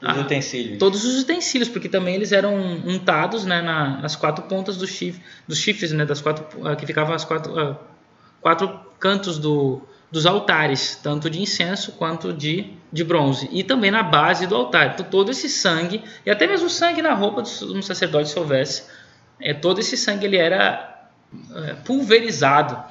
os 0.00 0.08
ah, 0.08 0.20
utensílios. 0.20 0.78
Todos 0.78 1.04
os 1.04 1.22
utensílios, 1.22 1.68
porque 1.68 1.88
também 1.88 2.14
eles 2.14 2.32
eram 2.32 2.54
untados 2.54 3.44
né, 3.44 3.62
na, 3.62 4.00
nas 4.00 4.14
quatro 4.14 4.44
pontas 4.44 4.76
do 4.76 4.86
chifre, 4.86 5.22
dos 5.48 5.58
chifres, 5.58 5.92
né, 5.92 6.04
das 6.04 6.20
quatro, 6.20 6.44
uh, 6.60 6.76
que 6.76 6.86
ficavam 6.86 7.14
as 7.14 7.24
quatro, 7.24 7.52
uh, 7.52 7.76
quatro 8.40 8.80
cantos 8.98 9.38
do, 9.38 9.80
dos 10.10 10.26
altares, 10.26 10.98
tanto 11.02 11.30
de 11.30 11.40
incenso 11.40 11.92
quanto 11.92 12.32
de, 12.32 12.72
de 12.92 13.04
bronze. 13.04 13.48
E 13.50 13.64
também 13.64 13.90
na 13.90 14.02
base 14.02 14.46
do 14.46 14.54
altar. 14.54 14.92
Então, 14.94 15.06
todo 15.06 15.30
esse 15.30 15.48
sangue, 15.48 16.02
e 16.24 16.30
até 16.30 16.46
mesmo 16.46 16.68
sangue 16.68 17.00
na 17.00 17.14
roupa 17.14 17.42
do, 17.42 17.82
sacerdote, 17.82 18.28
se 18.28 18.38
houvesse, 18.38 18.84
é, 19.40 19.54
todo 19.54 19.80
esse 19.80 19.96
sangue 19.96 20.26
ele 20.26 20.36
era 20.36 21.08
é, 21.54 21.74
pulverizado 21.84 22.82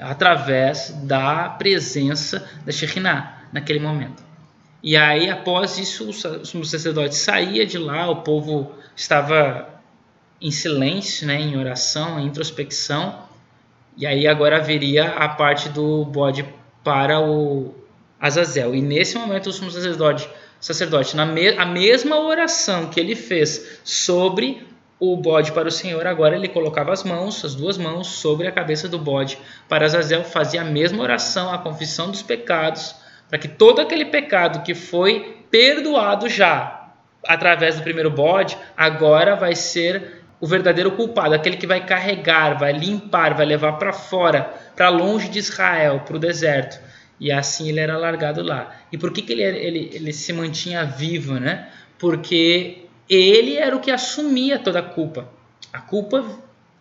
através 0.00 0.90
da 1.04 1.48
presença 1.48 2.48
da 2.64 2.72
Shekhinah 2.72 3.44
naquele 3.52 3.78
momento. 3.78 4.23
E 4.84 4.98
aí, 4.98 5.30
após 5.30 5.78
isso, 5.78 6.10
o 6.10 6.12
sumo 6.12 6.62
sacerdote 6.62 7.14
saía 7.14 7.64
de 7.64 7.78
lá, 7.78 8.10
o 8.10 8.16
povo 8.16 8.70
estava 8.94 9.66
em 10.38 10.50
silêncio, 10.50 11.26
né, 11.26 11.40
em 11.40 11.56
oração, 11.56 12.20
em 12.20 12.26
introspecção. 12.26 13.18
E 13.96 14.06
aí 14.06 14.26
agora 14.26 14.58
haveria 14.58 15.06
a 15.06 15.26
parte 15.26 15.70
do 15.70 16.04
bode 16.04 16.44
para 16.84 17.18
o 17.18 17.74
Azazel. 18.20 18.74
E 18.74 18.82
nesse 18.82 19.16
momento 19.16 19.46
o 19.46 19.52
sumo 19.54 19.70
sacerdote, 19.70 20.28
sacerdote 20.60 21.16
na 21.16 21.24
me, 21.24 21.48
a 21.56 21.64
mesma 21.64 22.20
oração 22.20 22.90
que 22.90 23.00
ele 23.00 23.16
fez 23.16 23.80
sobre 23.82 24.66
o 25.00 25.16
bode 25.16 25.52
para 25.52 25.66
o 25.66 25.72
Senhor, 25.72 26.06
agora 26.06 26.36
ele 26.36 26.48
colocava 26.48 26.92
as 26.92 27.02
mãos, 27.02 27.42
as 27.42 27.54
duas 27.54 27.78
mãos, 27.78 28.08
sobre 28.08 28.46
a 28.46 28.52
cabeça 28.52 28.86
do 28.86 28.98
bode 28.98 29.38
para 29.66 29.86
Azazel, 29.86 30.24
fazia 30.24 30.60
a 30.60 30.64
mesma 30.64 31.02
oração, 31.02 31.50
a 31.50 31.56
confissão 31.56 32.10
dos 32.10 32.20
pecados, 32.20 32.94
para 33.28 33.38
que 33.38 33.48
todo 33.48 33.80
aquele 33.80 34.06
pecado 34.06 34.62
que 34.62 34.74
foi 34.74 35.44
perdoado 35.50 36.28
já 36.28 36.90
através 37.26 37.76
do 37.76 37.82
primeiro 37.82 38.10
bode, 38.10 38.56
agora 38.76 39.34
vai 39.34 39.54
ser 39.54 40.22
o 40.40 40.46
verdadeiro 40.46 40.90
culpado, 40.92 41.34
aquele 41.34 41.56
que 41.56 41.66
vai 41.66 41.86
carregar, 41.86 42.58
vai 42.58 42.72
limpar, 42.72 43.34
vai 43.34 43.46
levar 43.46 43.74
para 43.74 43.92
fora, 43.92 44.52
para 44.76 44.88
longe 44.88 45.28
de 45.28 45.38
Israel, 45.38 46.00
para 46.04 46.16
o 46.16 46.18
deserto. 46.18 46.78
E 47.18 47.32
assim 47.32 47.68
ele 47.68 47.80
era 47.80 47.96
largado 47.96 48.42
lá. 48.42 48.74
E 48.92 48.98
por 48.98 49.12
que, 49.12 49.22
que 49.22 49.32
ele, 49.32 49.42
ele, 49.42 49.90
ele 49.92 50.12
se 50.12 50.32
mantinha 50.32 50.84
vivo? 50.84 51.34
Né? 51.34 51.68
Porque 51.98 52.86
ele 53.08 53.56
era 53.56 53.74
o 53.74 53.80
que 53.80 53.90
assumia 53.90 54.58
toda 54.58 54.80
a 54.80 54.82
culpa. 54.82 55.28
A 55.72 55.80
culpa 55.80 56.24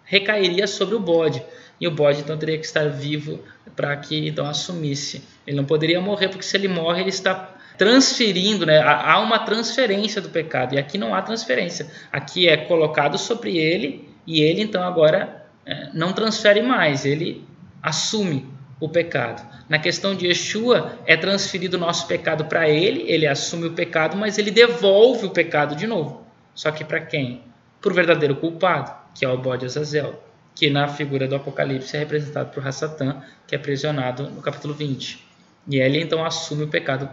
recairia 0.03 0.67
sobre 0.67 0.95
o 0.95 0.99
bode. 0.99 1.41
E 1.83 1.87
o 1.87 1.91
bode 1.91 2.21
então 2.21 2.37
teria 2.37 2.57
que 2.57 2.65
estar 2.65 2.87
vivo 2.87 3.43
para 3.75 3.93
que 3.97 4.29
então 4.29 4.47
assumisse. 4.47 5.21
Ele 5.45 5.57
não 5.57 5.65
poderia 5.65 5.99
morrer, 5.99 6.29
porque 6.29 6.45
se 6.45 6.55
ele 6.55 6.69
morre, 6.69 7.01
ele 7.01 7.09
está 7.09 7.57
transferindo, 7.77 8.65
né? 8.65 8.81
há 8.81 9.19
uma 9.19 9.39
transferência 9.39 10.21
do 10.21 10.29
pecado. 10.29 10.75
E 10.75 10.77
aqui 10.77 10.97
não 10.97 11.13
há 11.13 11.21
transferência. 11.21 11.91
Aqui 12.09 12.47
é 12.47 12.55
colocado 12.55 13.17
sobre 13.17 13.57
ele 13.57 14.07
e 14.25 14.39
ele 14.41 14.61
então 14.61 14.81
agora 14.81 15.45
é, 15.65 15.89
não 15.93 16.13
transfere 16.13 16.61
mais, 16.61 17.03
ele 17.03 17.45
assume 17.81 18.47
o 18.79 18.87
pecado. 18.87 19.45
Na 19.67 19.77
questão 19.77 20.15
de 20.15 20.27
Yeshua, 20.27 20.99
é 21.05 21.17
transferido 21.17 21.75
o 21.75 21.79
nosso 21.81 22.07
pecado 22.07 22.45
para 22.45 22.69
ele, 22.69 23.03
ele 23.11 23.27
assume 23.27 23.67
o 23.67 23.73
pecado, 23.73 24.15
mas 24.15 24.37
ele 24.37 24.51
devolve 24.51 25.25
o 25.25 25.31
pecado 25.31 25.75
de 25.75 25.85
novo. 25.85 26.25
Só 26.55 26.71
que 26.71 26.85
para 26.85 27.01
quem? 27.01 27.41
Para 27.81 27.91
o 27.91 27.93
verdadeiro 27.93 28.37
culpado, 28.37 28.89
que 29.13 29.25
é 29.25 29.27
o 29.27 29.37
bode 29.37 29.65
Azazel 29.65 30.31
que 30.55 30.69
na 30.69 30.87
figura 30.87 31.27
do 31.27 31.35
Apocalipse 31.35 31.95
é 31.95 31.99
representado 31.99 32.51
por 32.51 32.65
Hassatan, 32.65 33.21
que 33.47 33.55
é 33.55 33.57
aprisionado 33.57 34.29
no 34.29 34.41
capítulo 34.41 34.73
20. 34.73 35.25
E 35.67 35.79
ele 35.79 36.01
então 36.01 36.23
assume 36.25 36.63
o 36.63 36.67
pecado 36.67 37.09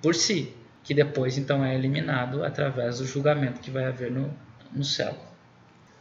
por 0.00 0.14
si, 0.14 0.54
que 0.82 0.94
depois 0.94 1.36
então 1.36 1.64
é 1.64 1.74
eliminado 1.74 2.44
através 2.44 2.98
do 2.98 3.06
julgamento 3.06 3.60
que 3.60 3.70
vai 3.70 3.84
haver 3.84 4.10
no, 4.10 4.32
no 4.72 4.84
céu. 4.84 5.14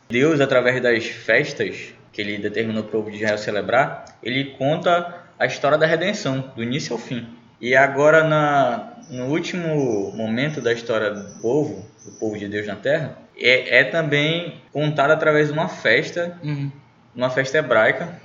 Deus, 0.09 0.39
através 0.39 0.81
das 0.81 1.05
festas 1.05 1.93
que 2.11 2.21
ele 2.21 2.37
determinou 2.37 2.83
para 2.83 2.89
o 2.89 2.91
povo 3.03 3.11
de 3.11 3.17
Israel 3.17 3.37
celebrar, 3.37 4.05
ele 4.23 4.55
conta 4.57 5.23
a 5.37 5.45
história 5.45 5.77
da 5.77 5.85
redenção, 5.85 6.51
do 6.55 6.63
início 6.63 6.93
ao 6.93 6.99
fim. 6.99 7.38
E 7.61 7.75
agora, 7.75 8.23
na, 8.23 8.93
no 9.09 9.25
último 9.25 10.11
momento 10.15 10.61
da 10.61 10.71
história 10.71 11.11
do 11.11 11.41
povo, 11.41 11.85
do 12.05 12.11
povo 12.13 12.37
de 12.37 12.47
Deus 12.47 12.65
na 12.65 12.75
terra, 12.75 13.17
é, 13.37 13.79
é 13.79 13.83
também 13.83 14.61
contada 14.71 15.13
através 15.13 15.47
de 15.47 15.53
uma 15.53 15.67
festa, 15.67 16.37
uhum. 16.43 16.71
uma 17.15 17.29
festa 17.29 17.57
hebraica, 17.57 18.19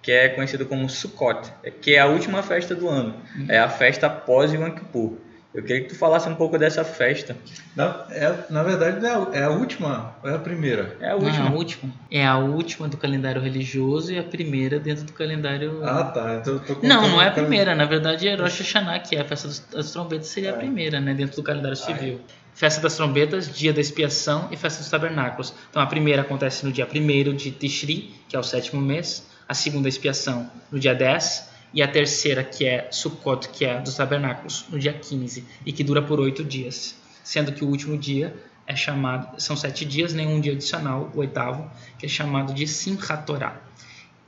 que 0.00 0.12
é 0.12 0.28
conhecida 0.28 0.64
como 0.64 0.88
Sukkot, 0.88 1.52
que 1.80 1.94
é 1.94 2.00
a 2.00 2.06
última 2.06 2.42
festa 2.42 2.74
do 2.74 2.88
ano. 2.88 3.14
Uhum. 3.36 3.46
É 3.48 3.58
a 3.58 3.68
festa 3.68 4.06
após 4.06 4.52
Yom 4.52 4.70
Kippur. 4.70 5.18
Eu 5.54 5.62
queria 5.62 5.82
que 5.82 5.88
tu 5.88 5.94
falasse 5.94 6.28
um 6.28 6.34
pouco 6.34 6.58
dessa 6.58 6.84
festa. 6.84 7.34
Na, 7.74 8.04
é, 8.10 8.44
na 8.50 8.62
verdade, 8.62 9.04
é 9.32 9.44
a 9.44 9.50
última 9.50 10.14
ou 10.22 10.28
é 10.28 10.34
a 10.34 10.38
primeira? 10.38 10.96
É 11.00 11.10
a 11.10 11.14
última. 11.14 11.38
Não, 11.38 11.46
é 11.46 11.48
a 11.48 11.52
última. 11.52 11.92
É 12.10 12.26
a 12.26 12.36
última 12.36 12.88
do 12.88 12.96
calendário 12.98 13.40
religioso 13.40 14.12
e 14.12 14.18
a 14.18 14.22
primeira 14.22 14.78
dentro 14.78 15.04
do 15.04 15.12
calendário. 15.14 15.80
Ah, 15.82 16.04
tá. 16.04 16.34
Então, 16.42 16.60
não, 16.82 17.08
não 17.08 17.22
é 17.22 17.28
a 17.28 17.30
primeira. 17.30 17.74
Na 17.74 17.86
verdade, 17.86 18.28
é 18.28 18.34
Rosh 18.34 18.60
Hashanah, 18.60 18.98
que 18.98 19.16
é 19.16 19.20
a 19.20 19.24
festa 19.24 19.48
das 19.72 19.90
trombetas, 19.90 20.26
seria 20.26 20.50
é. 20.50 20.52
a 20.52 20.56
primeira, 20.56 21.00
né? 21.00 21.14
Dentro 21.14 21.36
do 21.36 21.42
calendário 21.42 21.76
civil. 21.76 22.20
Festa 22.54 22.80
das 22.80 22.96
Trombetas, 22.96 23.56
Dia 23.56 23.72
da 23.72 23.80
Expiação 23.80 24.48
e 24.50 24.56
Festa 24.56 24.80
dos 24.80 24.90
Tabernáculos. 24.90 25.54
Então 25.70 25.80
a 25.80 25.86
primeira 25.86 26.22
acontece 26.22 26.66
no 26.66 26.72
dia 26.72 26.86
1 26.92 27.36
de 27.36 27.52
Tishri, 27.52 28.14
que 28.28 28.34
é 28.34 28.38
o 28.38 28.42
sétimo 28.42 28.82
mês, 28.82 29.24
a 29.48 29.54
segunda 29.54 29.88
expiação 29.88 30.50
no 30.70 30.78
dia 30.78 30.92
10 30.92 31.47
e 31.72 31.82
a 31.82 31.88
terceira, 31.88 32.42
que 32.42 32.66
é 32.66 32.88
Sukkot, 32.90 33.48
que 33.50 33.64
é 33.64 33.80
dos 33.80 33.94
Tabernáculos, 33.94 34.64
no 34.70 34.78
dia 34.78 34.92
15 34.92 35.44
e 35.66 35.72
que 35.72 35.84
dura 35.84 36.02
por 36.02 36.18
oito 36.20 36.42
dias, 36.42 36.96
sendo 37.22 37.52
que 37.52 37.64
o 37.64 37.68
último 37.68 37.96
dia 37.96 38.34
é 38.66 38.76
chamado, 38.76 39.40
são 39.40 39.56
sete 39.56 39.84
dias, 39.84 40.12
nenhum 40.12 40.40
dia 40.40 40.52
adicional, 40.52 41.10
o 41.14 41.20
oitavo, 41.20 41.70
que 41.98 42.06
é 42.06 42.08
chamado 42.08 42.52
de 42.52 42.66
Simchat 42.66 43.24
Torah, 43.24 43.60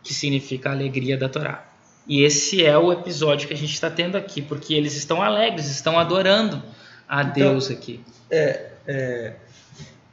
que 0.03 0.15
significa 0.15 0.71
alegria 0.71 1.17
da 1.17 1.29
Torá. 1.29 1.67
E 2.07 2.23
esse 2.23 2.65
é 2.65 2.77
o 2.77 2.91
episódio 2.91 3.47
que 3.47 3.55
a 3.55 3.57
gente 3.57 3.73
está 3.73 3.91
tendo 3.91 4.17
aqui, 4.17 4.41
porque 4.41 4.73
eles 4.73 4.97
estão 4.97 5.23
alegres, 5.23 5.67
estão 5.67 5.99
adorando 5.99 6.63
a 7.07 7.23
então, 7.23 7.35
Deus 7.35 7.71
aqui. 7.71 8.01
É, 8.31 8.71
é, 8.87 9.35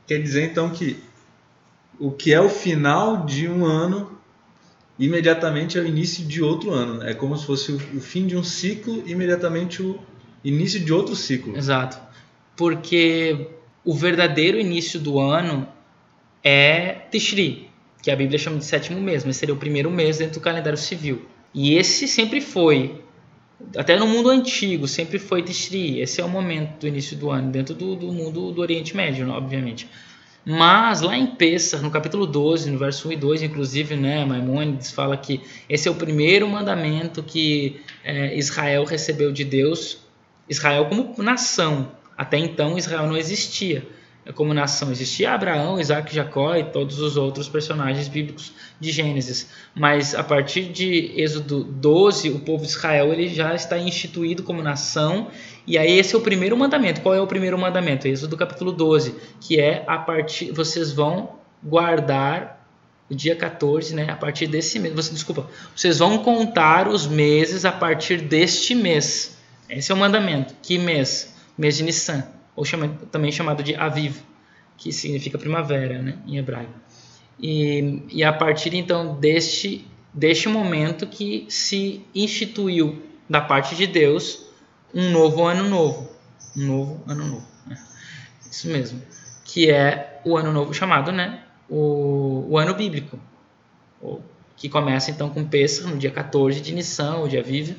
quer 0.06 0.22
dizer 0.22 0.44
então 0.44 0.70
que 0.70 1.02
o 2.00 2.12
que 2.12 2.34
é 2.34 2.42
o 2.42 2.50
final 2.50 3.26
de 3.26 3.48
um 3.48 3.66
ano 3.66 4.17
imediatamente 5.00 5.78
é 5.78 5.82
o 5.82 5.86
início 5.86 6.26
de 6.26 6.42
outro 6.42 6.72
ano. 6.72 6.96
Né? 6.96 7.12
É 7.12 7.14
como 7.14 7.38
se 7.38 7.46
fosse 7.46 7.72
o, 7.72 8.02
fim 8.02 8.26
de 8.26 8.36
um 8.36 8.44
ciclo, 8.44 9.04
imediatamente 9.06 9.82
o 9.82 10.00
início 10.44 10.80
de 10.80 10.92
outro 10.94 11.16
ciclo. 11.16 11.56
Exato. 11.56 11.98
Porque 12.56 13.48
o 13.84 13.94
verdadeiro 13.94 14.60
início 14.60 15.00
do 15.00 15.20
ano 15.20 15.68
é 16.44 16.94
Tishri, 17.12 17.70
que 18.02 18.10
a 18.10 18.16
Bíblia 18.16 18.40
chama 18.40 18.58
de 18.58 18.66
sétimo 18.66 19.00
mês, 19.00 19.24
mas 19.24 19.38
seria 19.38 19.54
o 19.54 19.58
primeiro 19.58 19.92
mês 19.92 20.18
dentro 20.18 20.40
do 20.40 20.44
calendário 20.44 20.78
civil. 20.78 21.26
E 21.54 21.76
esse 21.76 22.08
sempre 22.08 22.42
foi, 22.42 23.02
até 23.76 23.98
no 23.98 24.08
mundo 24.08 24.30
antigo, 24.30 24.88
sempre 24.88 25.20
foi 25.20 25.44
Tishri. 25.44 26.00
Esse 26.00 26.22
é 26.22 26.26
o 26.26 26.30
momento 26.30 26.80
do 26.80 26.88
início 26.88 27.16
do 27.18 27.30
ano, 27.30 27.52
dentro 27.52 27.76
do, 27.76 27.96
do 27.96 28.12
mundo 28.12 28.52
do 28.52 28.62
Oriente 28.62 28.96
Médio, 28.96 29.30
obviamente. 29.30 29.88
Mas 30.50 31.02
lá 31.02 31.18
em 31.18 31.28
Pessah, 31.28 31.82
no 31.82 31.92
capítulo 31.92 32.26
12, 32.26 32.72
no 32.72 32.78
verso 32.78 33.10
1 33.10 33.12
e 33.12 33.16
2, 33.18 33.42
inclusive, 33.42 33.98
né, 33.98 34.24
Maimônides 34.24 34.92
fala 34.92 35.18
que 35.18 35.42
esse 35.68 35.90
é 35.90 35.92
o 35.92 35.96
primeiro 35.96 36.48
mandamento 36.48 37.22
que 37.22 37.82
é, 38.02 38.34
Israel 38.38 38.86
recebeu 38.86 39.34
de 39.34 39.44
Deus, 39.44 39.98
Israel 40.48 40.86
como 40.86 41.14
nação. 41.22 41.92
Até 42.18 42.38
então 42.38 42.78
Israel 42.78 43.08
não 43.08 43.18
existia 43.18 43.86
como 44.34 44.54
nação. 44.54 44.92
Existia 44.92 45.34
Abraão, 45.34 45.80
Isaac, 45.80 46.14
Jacó 46.14 46.56
e 46.56 46.64
todos 46.64 47.00
os 47.00 47.18
outros 47.18 47.48
personagens 47.48 48.08
bíblicos 48.08 48.52
de 48.80 48.92
Gênesis. 48.92 49.50
Mas 49.74 50.14
a 50.14 50.24
partir 50.24 50.66
de 50.66 51.14
Êxodo 51.20 51.64
12, 51.64 52.30
o 52.30 52.40
povo 52.40 52.64
de 52.64 52.70
Israel 52.70 53.14
ele 53.14 53.30
já 53.30 53.54
está 53.56 53.78
instituído 53.78 54.44
como 54.44 54.62
nação. 54.62 55.28
E 55.66 55.78
aí 55.78 55.98
esse 55.98 56.16
é 56.16 56.18
o 56.18 56.22
primeiro 56.22 56.58
mandamento. 56.58 57.02
Qual 57.02 57.16
é 57.16 57.22
o 57.22 57.28
primeiro 57.28 57.58
mandamento? 57.58 58.08
Êxodo 58.08 58.36
capítulo 58.36 58.72
12, 58.72 59.16
que 59.40 59.60
é 59.60 59.84
a 59.88 59.98
partir 59.98 60.52
vocês 60.52 60.92
vão 60.92 61.38
guardar 61.64 62.58
o 63.10 63.16
dia 63.16 63.36
14, 63.36 63.96
né? 63.96 64.10
A 64.10 64.16
partir 64.16 64.48
desse 64.48 64.80
mês, 64.80 64.94
você 64.94 65.14
desculpa, 65.14 65.48
vocês 65.74 66.00
vão 66.00 66.18
contar 66.18 66.90
os 66.90 67.08
meses 67.08 67.64
a 67.64 67.72
partir 67.72 68.22
deste 68.22 68.76
mês. 68.76 69.38
Esse 69.70 69.92
é 69.92 69.96
o 69.96 69.98
mandamento. 69.98 70.54
Que 70.62 70.78
mês? 70.78 71.34
Mês 71.58 71.78
de 71.78 71.84
Nissan 71.84 72.37
ou 72.58 72.66
chama, 72.66 72.90
também 73.12 73.32
chamado 73.32 73.62
de 73.62 73.76
Aviv, 73.76 74.18
que 74.78 74.92
significa 74.92 75.38
primavera 75.38 76.02
né, 76.02 76.18
em 76.26 76.38
hebraico. 76.38 76.74
E, 77.40 78.02
e 78.10 78.24
a 78.24 78.34
partir 78.34 78.74
então 78.74 79.16
deste, 79.20 79.86
deste 80.12 80.50
momento 80.50 81.06
que 81.06 81.46
se 81.50 82.04
instituiu 82.16 83.04
da 83.30 83.40
parte 83.40 83.76
de 83.76 83.86
Deus 83.86 84.48
um 84.94 85.12
novo 85.12 85.46
ano 85.46 85.70
novo. 85.70 86.10
Um 86.58 86.66
novo 86.66 87.04
ano 87.08 87.26
novo. 87.28 87.48
Né? 87.68 87.78
Isso 88.52 88.68
mesmo. 88.70 89.04
Que 89.46 89.70
é 89.70 90.20
o 90.26 90.36
ano 90.36 90.52
novo 90.52 90.74
chamado, 90.74 91.12
né? 91.12 91.44
O, 91.70 92.48
o 92.50 92.58
ano 92.58 92.74
bíblico. 92.74 93.20
Que 94.56 94.68
começa 94.68 95.12
então 95.12 95.30
com 95.30 95.46
Pesach, 95.46 95.88
no 95.88 95.98
dia 95.98 96.10
14 96.10 96.60
de 96.60 96.74
Nissan, 96.74 97.18
o 97.18 97.28
dia 97.28 97.42
Aviv. 97.42 97.78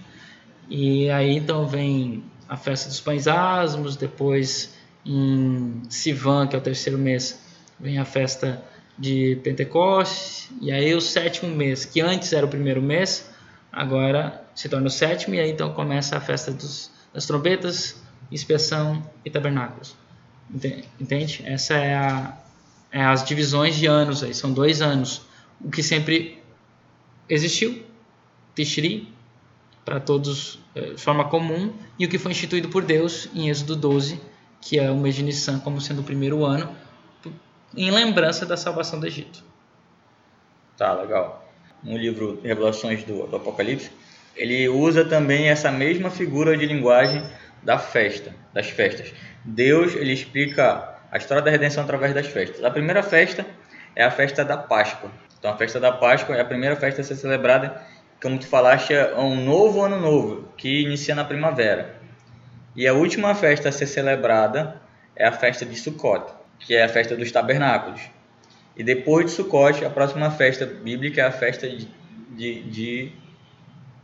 E 0.68 1.10
aí 1.10 1.36
então 1.36 1.66
vem 1.66 2.22
a 2.48 2.56
festa 2.56 2.88
dos 2.88 3.00
pães 3.00 3.26
asmos, 3.28 3.96
depois 3.96 4.74
em 5.04 5.82
Sivan, 5.88 6.46
que 6.46 6.56
é 6.56 6.58
o 6.58 6.62
terceiro 6.62 6.98
mês, 6.98 7.40
vem 7.78 7.98
a 7.98 8.04
festa 8.04 8.62
de 8.98 9.38
Pentecostes, 9.44 10.50
e 10.60 10.72
aí 10.72 10.94
o 10.94 11.00
sétimo 11.00 11.54
mês, 11.54 11.84
que 11.84 12.00
antes 12.00 12.32
era 12.32 12.44
o 12.44 12.48
primeiro 12.48 12.82
mês, 12.82 13.30
agora 13.70 14.44
se 14.54 14.68
torna 14.68 14.86
o 14.86 14.90
sétimo, 14.90 15.34
e 15.34 15.40
aí 15.40 15.50
então 15.50 15.72
começa 15.72 16.16
a 16.16 16.20
festa 16.20 16.50
dos, 16.50 16.90
das 17.12 17.26
trombetas, 17.26 18.02
expiação 18.32 19.02
e 19.24 19.30
tabernáculos. 19.30 19.94
Entende? 20.98 21.42
Essa 21.44 21.74
é, 21.74 21.94
a, 21.94 22.38
é 22.90 23.04
as 23.04 23.24
divisões 23.24 23.76
de 23.76 23.86
anos 23.86 24.22
aí, 24.22 24.34
são 24.34 24.52
dois 24.52 24.80
anos. 24.80 25.22
O 25.60 25.70
que 25.70 25.82
sempre 25.82 26.42
existiu, 27.28 27.84
Tishri, 28.54 29.12
para 29.88 29.98
todos 29.98 30.58
eh, 30.74 30.92
de 30.92 31.00
forma 31.00 31.24
comum, 31.30 31.72
e 31.98 32.04
o 32.04 32.10
que 32.10 32.18
foi 32.18 32.32
instituído 32.32 32.68
por 32.68 32.84
Deus 32.84 33.26
em 33.34 33.48
Êxodo 33.48 33.74
12, 33.74 34.20
que 34.60 34.78
é 34.78 34.90
o 34.90 34.96
mês 34.96 35.14
de 35.14 35.22
Nissan 35.22 35.60
como 35.60 35.80
sendo 35.80 36.02
o 36.02 36.04
primeiro 36.04 36.44
ano, 36.44 36.76
em 37.74 37.90
lembrança 37.90 38.44
da 38.44 38.54
salvação 38.54 39.00
do 39.00 39.06
Egito. 39.06 39.42
Tá, 40.76 40.92
legal. 40.92 41.50
No 41.82 41.96
livro 41.96 42.38
Revelações 42.42 43.02
do, 43.02 43.26
do 43.26 43.36
Apocalipse, 43.36 43.90
ele 44.36 44.68
usa 44.68 45.06
também 45.06 45.48
essa 45.48 45.70
mesma 45.70 46.10
figura 46.10 46.54
de 46.54 46.66
linguagem 46.66 47.22
da 47.62 47.78
festa, 47.78 48.34
das 48.52 48.68
festas. 48.68 49.14
Deus 49.42 49.94
ele 49.94 50.12
explica 50.12 50.96
a 51.10 51.16
história 51.16 51.42
da 51.42 51.50
redenção 51.50 51.82
através 51.82 52.12
das 52.12 52.26
festas. 52.26 52.62
A 52.62 52.70
primeira 52.70 53.02
festa 53.02 53.46
é 53.96 54.04
a 54.04 54.10
festa 54.10 54.44
da 54.44 54.58
Páscoa. 54.58 55.10
Então 55.38 55.50
a 55.50 55.56
festa 55.56 55.80
da 55.80 55.92
Páscoa 55.92 56.36
é 56.36 56.42
a 56.42 56.44
primeira 56.44 56.76
festa 56.76 57.00
a 57.00 57.04
ser 57.04 57.16
celebrada, 57.16 57.80
como 58.20 58.38
tu 58.38 58.46
falaste, 58.46 58.92
é 58.92 59.16
um 59.16 59.44
novo 59.44 59.82
ano 59.82 60.00
novo, 60.00 60.48
que 60.56 60.82
inicia 60.82 61.14
na 61.14 61.24
primavera. 61.24 61.96
E 62.74 62.86
a 62.86 62.92
última 62.92 63.34
festa 63.34 63.68
a 63.68 63.72
ser 63.72 63.86
celebrada 63.86 64.80
é 65.16 65.26
a 65.26 65.32
festa 65.32 65.64
de 65.64 65.76
Sukkot, 65.76 66.32
que 66.60 66.74
é 66.74 66.84
a 66.84 66.88
festa 66.88 67.16
dos 67.16 67.30
tabernáculos. 67.30 68.00
E 68.76 68.84
depois 68.84 69.26
de 69.26 69.32
Sukkot, 69.32 69.84
a 69.84 69.90
próxima 69.90 70.30
festa 70.30 70.64
bíblica 70.64 71.22
é 71.22 71.24
a 71.24 71.32
festa 71.32 71.68
de, 71.68 71.88
de, 72.30 72.62
de, 72.62 73.12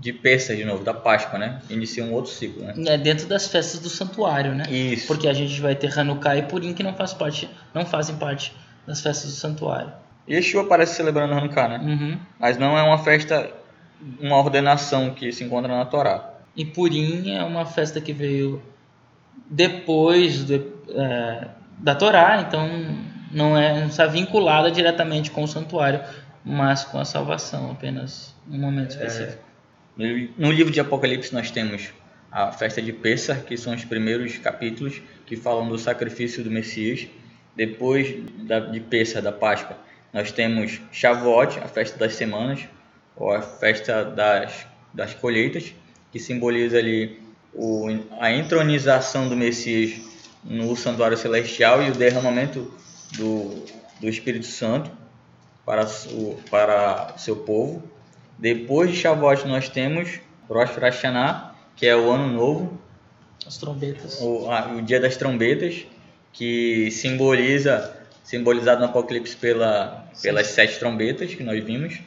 de 0.01 0.13
de 0.13 0.65
novo, 0.65 0.83
da 0.83 0.93
Páscoa, 0.93 1.39
né? 1.39 1.61
Inicia 1.71 2.05
um 2.05 2.13
outro 2.13 2.33
ciclo, 2.33 2.65
né? 2.65 2.75
É 2.87 2.99
dentro 2.99 3.27
das 3.29 3.47
festas 3.47 3.81
do 3.81 3.89
santuário, 3.89 4.55
né? 4.55 4.65
Isso. 4.69 5.07
Porque 5.07 5.29
a 5.29 5.33
gente 5.33 5.61
vai 5.61 5.77
ter 5.77 5.97
Hanukkah 5.97 6.37
e 6.37 6.43
Purim 6.43 6.75
que 6.75 6.83
não, 6.83 6.95
faz 6.95 7.15
parte, 7.15 7.49
não 7.73 7.87
fazem 7.87 8.17
parte 8.17 8.53
das 8.87 9.01
festas 9.01 9.31
do 9.31 9.37
santuário. 9.37 9.93
Yeshua 10.29 10.63
aparece 10.63 10.95
celebrando 10.95 11.35
Hanukkah, 11.35 11.69
né? 11.69 11.79
Uhum. 11.79 12.19
Mas 12.39 12.59
não 12.59 12.77
é 12.77 12.83
uma 12.83 12.99
festa, 12.99 13.51
uma 14.21 14.37
ordenação 14.39 15.11
que 15.11 15.33
se 15.33 15.45
encontra 15.45 15.75
na 15.75 15.85
Torá. 15.85 16.35
E 16.57 16.65
Purim 16.65 17.31
é 17.33 17.43
uma 17.43 17.67
festa 17.67 18.01
que 18.01 18.13
veio 18.13 18.63
depois 19.49 20.45
de, 20.45 20.63
é, 20.91 21.49
da 21.79 21.95
Torá, 21.95 22.41
então 22.41 22.69
não, 23.31 23.57
é, 23.57 23.81
não 23.81 23.89
está 23.89 24.07
vinculada 24.07 24.71
diretamente 24.71 25.31
com 25.31 25.43
o 25.43 25.49
santuário, 25.49 26.01
mas 26.45 26.85
com 26.85 26.99
a 26.99 27.05
salvação, 27.05 27.71
apenas 27.71 28.35
um 28.49 28.59
momento 28.59 28.93
é. 28.93 29.07
específico. 29.07 29.43
É, 29.99 30.29
no 30.37 30.51
livro 30.51 30.73
de 30.73 30.81
Apocalipse 30.81 31.33
nós 31.33 31.51
temos 31.51 31.93
a 32.31 32.51
festa 32.51 32.83
de 32.83 32.93
Pessah, 32.93 33.37
que 33.37 33.57
são 33.57 33.75
os 33.75 33.85
primeiros 33.85 34.39
capítulos 34.39 35.01
que 35.25 35.37
falam 35.37 35.69
do 35.69 35.79
sacrifício 35.79 36.43
do 36.43 36.51
Messias. 36.51 37.07
Depois 37.55 38.13
da, 38.39 38.59
de 38.59 38.81
Pessah, 38.81 39.21
da 39.21 39.31
Páscoa, 39.31 39.77
nós 40.13 40.33
temos 40.33 40.81
Shavuot, 40.91 41.61
a 41.61 41.69
festa 41.69 41.97
das 41.97 42.15
semanas, 42.15 42.67
ou 43.17 43.33
a 43.33 43.41
festa 43.41 44.05
das, 44.05 44.67
das 44.93 45.15
colheitas 45.15 45.73
que 46.11 46.19
simboliza 46.19 46.79
ali 46.79 47.21
o, 47.53 47.87
a 48.21 48.33
entronização 48.33 49.29
do 49.29 49.37
Messias 49.37 50.01
no 50.43 50.77
santuário 50.77 51.17
celestial 51.17 51.83
e 51.83 51.91
o 51.91 51.95
derramamento 51.95 52.73
do, 53.17 53.65
do 54.01 54.09
Espírito 54.09 54.47
Santo 54.47 54.91
para 55.65 55.87
o 56.11 56.39
para 56.51 57.15
seu 57.17 57.37
povo. 57.37 57.83
Depois 58.39 58.91
de 58.91 58.97
Shavuot 58.97 59.47
nós 59.47 59.69
temos 59.69 60.21
Rosh 60.49 60.77
Hashanah, 60.77 61.55
que 61.77 61.87
é 61.87 61.97
o 61.97 62.11
ano 62.11 62.33
novo, 62.33 62.79
as 63.47 63.57
trombetas, 63.59 64.21
o, 64.21 64.49
o 64.77 64.83
dia 64.83 65.01
das 65.01 65.17
trombetas, 65.17 65.87
que 66.33 66.91
simboliza 66.91 67.97
simbolizado 68.23 68.81
no 68.81 68.87
Apocalipse 68.87 69.37
pela, 69.37 70.09
pelas 70.23 70.49
sete 70.49 70.79
trombetas 70.79 71.35
que 71.35 71.43
nós 71.43 71.63
vimos. 71.63 72.01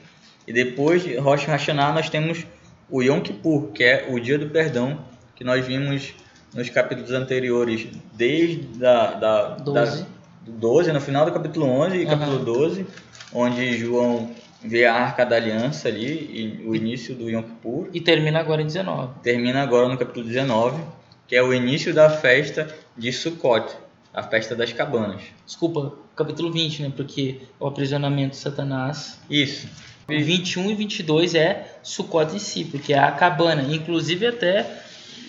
E 0.48 0.54
depois 0.54 1.04
de 1.04 1.18
Rosh 1.18 1.46
Hashanah 1.46 1.92
nós 1.92 2.10
temos 2.10 2.46
o 2.90 3.02
Yom 3.02 3.20
Kippur, 3.20 3.72
que 3.74 3.84
é 3.84 4.08
o 4.10 4.18
dia 4.20 4.40
do 4.40 4.50
perdão, 4.50 4.98
que 5.36 5.44
nós 5.44 5.66
vimos 5.66 6.14
nos 6.54 6.70
capítulos 6.70 7.12
anteriores, 7.12 7.88
desde 8.14 8.86
a, 8.86 9.12
da, 9.12 9.50
12. 9.58 10.02
Da, 10.02 10.08
12, 10.48 10.94
no 10.94 11.02
final 11.02 11.26
do 11.26 11.34
capítulo 11.34 11.66
11 11.66 11.98
e 11.98 12.04
uhum. 12.06 12.10
capítulo 12.10 12.40
12, 12.40 12.88
onde 13.34 13.78
João 13.78 14.32
vê 14.64 14.86
a 14.86 14.94
Arca 14.94 15.26
da 15.26 15.36
Aliança 15.36 15.90
ali, 15.90 16.62
e 16.64 16.66
o 16.66 16.74
início 16.74 17.14
do 17.14 17.30
Yom 17.30 17.44
Kippur. 17.44 17.90
E 17.94 18.00
termina 18.00 18.40
agora 18.40 18.62
em 18.62 18.66
19. 18.66 19.20
Termina 19.22 19.62
agora 19.62 19.90
no 19.90 19.98
capítulo 19.98 20.26
19, 20.26 20.82
que 21.28 21.36
é 21.36 21.44
o 21.44 21.54
início 21.54 21.94
da 21.94 22.10
festa 22.10 22.74
de 22.98 23.12
Sukkot, 23.12 23.76
a 24.14 24.24
festa 24.24 24.56
das 24.56 24.72
cabanas. 24.72 25.22
Desculpa, 25.46 25.94
capítulo 26.16 26.52
20, 26.52 26.84
né? 26.84 26.94
Porque 26.96 27.42
o 27.60 27.68
aprisionamento 27.68 28.32
de 28.32 28.38
Satanás. 28.38 29.20
Isso. 29.30 29.68
21 30.08 30.72
e 30.72 30.76
22 30.76 31.36
é 31.36 31.78
Sukkot 31.84 32.36
em 32.36 32.40
si, 32.40 32.64
porque 32.66 32.94
é 32.94 33.00
a 33.00 33.12
cabana. 33.12 33.62
Inclusive 33.74 34.28
até, 34.28 34.66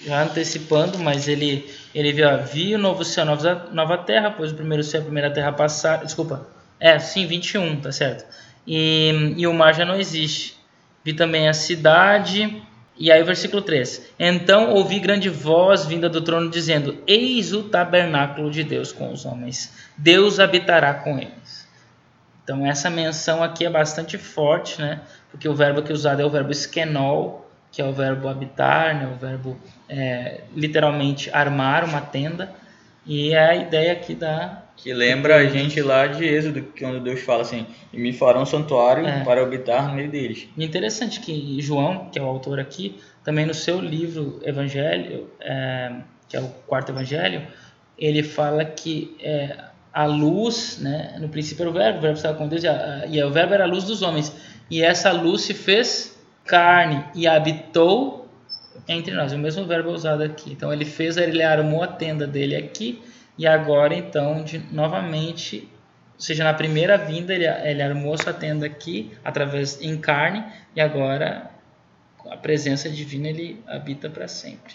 já 0.06 0.22
antecipando, 0.22 0.98
mas 0.98 1.26
ele, 1.26 1.68
ele 1.94 2.12
viu, 2.12 2.28
ó, 2.28 2.36
viu 2.36 2.78
o 2.78 2.80
novo 2.80 3.04
céu, 3.04 3.24
nova, 3.24 3.68
nova 3.72 3.98
terra, 3.98 4.30
pois 4.30 4.52
o 4.52 4.54
primeiro 4.54 4.84
céu 4.84 5.00
e 5.00 5.02
a 5.02 5.04
primeira 5.04 5.30
terra 5.30 5.52
passaram. 5.52 6.04
Desculpa, 6.04 6.46
é, 6.78 6.98
sim, 6.98 7.26
21, 7.26 7.80
tá 7.80 7.90
certo. 7.90 8.24
E, 8.66 9.34
e 9.36 9.46
o 9.46 9.52
mar 9.52 9.74
já 9.74 9.84
não 9.84 9.96
existe. 9.96 10.56
Vi 11.04 11.12
também 11.12 11.48
a 11.48 11.52
cidade 11.52 12.62
e 12.98 13.10
aí 13.12 13.22
o 13.22 13.24
versículo 13.24 13.62
3. 13.62 14.10
Então 14.18 14.70
ouvi 14.70 14.98
grande 14.98 15.28
voz 15.28 15.86
vinda 15.86 16.08
do 16.08 16.20
trono 16.20 16.50
dizendo: 16.50 16.98
Eis 17.06 17.52
o 17.52 17.62
tabernáculo 17.62 18.50
de 18.50 18.64
Deus 18.64 18.92
com 18.92 19.12
os 19.12 19.24
homens. 19.24 19.72
Deus 19.96 20.38
habitará 20.38 20.94
com 20.94 21.16
eles. 21.18 21.47
Então 22.48 22.64
essa 22.64 22.88
menção 22.88 23.42
aqui 23.42 23.66
é 23.66 23.70
bastante 23.70 24.16
forte, 24.16 24.80
né? 24.80 25.02
Porque 25.30 25.46
o 25.46 25.54
verbo 25.54 25.82
que 25.82 25.92
é 25.92 25.94
usado 25.94 26.22
é 26.22 26.24
o 26.24 26.30
verbo 26.30 26.50
esquenol, 26.50 27.46
que 27.70 27.82
é 27.82 27.84
o 27.84 27.92
verbo 27.92 28.26
habitar, 28.26 28.94
né? 28.98 29.06
O 29.06 29.18
verbo 29.18 29.60
é, 29.86 30.40
literalmente 30.56 31.28
armar 31.30 31.84
uma 31.84 32.00
tenda. 32.00 32.50
E 33.04 33.34
é 33.34 33.50
a 33.50 33.54
ideia 33.54 33.92
aqui 33.92 34.14
da 34.14 34.62
que 34.78 34.94
lembra 34.94 35.36
a 35.36 35.44
gente 35.44 35.82
lá 35.82 36.06
de 36.06 36.24
Êxodo, 36.24 36.62
que 36.62 36.84
quando 36.84 37.00
Deus 37.00 37.20
fala 37.20 37.42
assim, 37.42 37.66
e 37.92 37.98
me 37.98 38.12
farão 38.14 38.42
um 38.42 38.46
santuário 38.46 39.06
É. 39.06 39.24
para 39.24 39.42
habitar 39.42 39.88
no 39.88 39.94
meio 39.94 40.10
deles. 40.10 40.48
E 40.56 40.64
interessante 40.64 41.20
que 41.20 41.60
João, 41.60 42.08
que 42.10 42.18
é 42.18 42.22
o 42.22 42.26
autor 42.26 42.58
aqui, 42.58 42.98
também 43.22 43.44
no 43.44 43.52
seu 43.52 43.78
livro 43.78 44.40
Evangelho, 44.42 45.28
é, 45.40 45.92
que 46.28 46.36
é 46.36 46.40
o 46.40 46.48
quarto 46.66 46.92
Evangelho, 46.92 47.42
ele 47.98 48.22
fala 48.22 48.64
que 48.64 49.16
é, 49.20 49.64
a 49.92 50.04
luz, 50.04 50.78
né, 50.80 51.16
no 51.20 51.28
princípio 51.28 51.62
era 51.62 51.70
o 51.70 51.72
verbo, 51.72 51.98
o 51.98 52.02
verbo 52.02 52.16
estava 52.16 52.36
com 52.36 52.46
Deus, 52.48 52.62
e, 52.62 52.68
a- 52.68 53.04
e 53.08 53.22
o 53.22 53.30
verbo 53.30 53.54
era 53.54 53.64
a 53.64 53.66
luz 53.66 53.84
dos 53.84 54.02
homens. 54.02 54.32
E 54.70 54.82
essa 54.82 55.10
luz 55.12 55.42
se 55.42 55.54
fez 55.54 56.16
carne 56.44 57.04
e 57.14 57.26
habitou 57.26 58.28
entre 58.86 59.14
nós. 59.14 59.32
O 59.32 59.38
mesmo 59.38 59.64
verbo 59.66 59.90
é 59.90 59.92
usado 59.92 60.22
aqui. 60.22 60.52
Então 60.52 60.72
ele 60.72 60.84
fez, 60.84 61.16
ele 61.16 61.42
armou 61.42 61.82
a 61.82 61.86
tenda 61.88 62.26
dele 62.26 62.54
aqui, 62.56 63.02
e 63.36 63.46
agora 63.46 63.94
então, 63.94 64.42
de, 64.44 64.58
novamente, 64.72 65.68
ou 66.14 66.20
seja, 66.20 66.44
na 66.44 66.52
primeira 66.54 66.96
vinda 66.98 67.32
ele, 67.34 67.46
ele 67.46 67.82
armou 67.82 68.16
sua 68.18 68.32
tenda 68.32 68.66
aqui, 68.66 69.12
através 69.24 69.80
em 69.80 69.96
carne, 69.96 70.44
e 70.74 70.80
agora 70.80 71.50
a 72.30 72.36
presença 72.36 72.90
divina 72.90 73.28
ele 73.28 73.62
habita 73.66 74.10
para 74.10 74.28
sempre. 74.28 74.74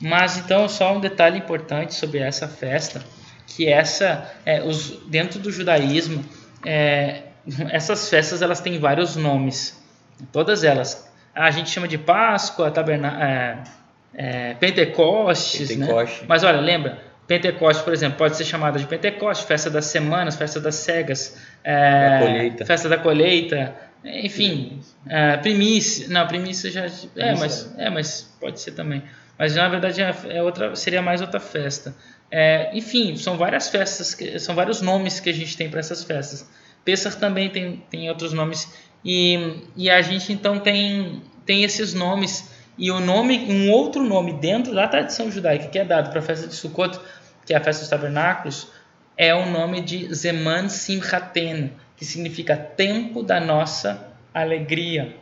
Mas 0.00 0.36
então 0.36 0.68
só 0.68 0.94
um 0.96 1.00
detalhe 1.00 1.38
importante 1.38 1.94
sobre 1.94 2.18
essa 2.18 2.48
festa, 2.48 3.02
que 3.46 3.68
essa 3.68 4.30
é, 4.44 4.62
os, 4.62 4.90
dentro 5.06 5.38
do 5.38 5.50
judaísmo 5.50 6.24
é, 6.64 7.22
essas 7.70 8.08
festas 8.08 8.42
elas 8.42 8.60
têm 8.60 8.78
vários 8.78 9.16
nomes, 9.16 9.80
todas 10.32 10.64
elas. 10.64 11.10
A 11.34 11.50
gente 11.50 11.70
chama 11.70 11.88
de 11.88 11.96
Páscoa, 11.96 12.70
taberna, 12.70 13.64
é, 14.14 14.50
é, 14.50 14.54
Pentecostes, 14.54 15.76
né? 15.76 15.86
Mas 16.28 16.44
olha, 16.44 16.60
lembra? 16.60 17.12
Pentecoste, 17.26 17.82
por 17.82 17.92
exemplo, 17.92 18.18
pode 18.18 18.36
ser 18.36 18.44
chamada 18.44 18.78
de 18.78 18.86
Pentecoste, 18.86 19.46
festa 19.46 19.70
das 19.70 19.86
semanas, 19.86 20.36
festa 20.36 20.60
das 20.60 20.74
cegas, 20.74 21.40
é, 21.64 22.50
Da 22.50 22.66
festa 22.66 22.88
da 22.88 22.98
colheita, 22.98 23.74
enfim, 24.04 24.80
é, 25.08 25.36
primícia. 25.36 26.08
Não, 26.08 26.26
primícia 26.26 26.70
já. 26.70 26.86
É, 27.16 27.34
mas, 27.36 27.74
é, 27.78 27.88
mas 27.88 28.22
pode 28.40 28.60
ser 28.60 28.72
também. 28.72 29.02
Mas 29.38 29.54
na 29.54 29.68
verdade 29.68 30.02
é 30.02 30.14
é 30.28 30.42
outra, 30.42 30.74
seria 30.76 31.00
mais 31.00 31.20
outra 31.20 31.40
festa. 31.40 31.94
É, 32.34 32.70
enfim, 32.72 33.14
são 33.14 33.36
várias 33.36 33.68
festas, 33.68 34.14
que- 34.14 34.38
são 34.40 34.54
vários 34.54 34.80
nomes 34.80 35.20
que 35.20 35.28
a 35.28 35.34
gente 35.34 35.54
tem 35.54 35.68
para 35.68 35.80
essas 35.80 36.02
festas. 36.02 36.48
Pesach 36.82 37.18
também 37.18 37.50
tem, 37.50 37.84
tem 37.90 38.08
outros 38.08 38.32
nomes. 38.32 38.72
E, 39.04 39.58
e 39.76 39.90
a 39.90 40.00
gente 40.00 40.32
então 40.32 40.58
tem, 40.58 41.22
tem 41.44 41.62
esses 41.62 41.92
nomes. 41.92 42.50
E 42.78 42.90
o 42.90 43.00
nome, 43.00 43.38
um 43.50 43.70
outro 43.70 44.02
nome 44.02 44.32
dentro 44.32 44.74
da 44.74 44.88
tradição 44.88 45.30
judaica 45.30 45.68
que 45.68 45.78
é 45.78 45.84
dado 45.84 46.08
para 46.08 46.20
a 46.20 46.22
festa 46.22 46.46
de 46.48 46.54
Sukkot, 46.54 46.98
que 47.44 47.52
é 47.52 47.56
a 47.58 47.60
festa 47.60 47.82
dos 47.82 47.90
tabernáculos, 47.90 48.68
é 49.14 49.34
o 49.34 49.44
nome 49.50 49.82
de 49.82 50.12
Zeman 50.14 50.70
Simchaten, 50.70 51.70
que 51.98 52.04
significa 52.06 52.56
tempo 52.56 53.22
da 53.22 53.38
nossa 53.38 54.08
alegria. 54.32 55.14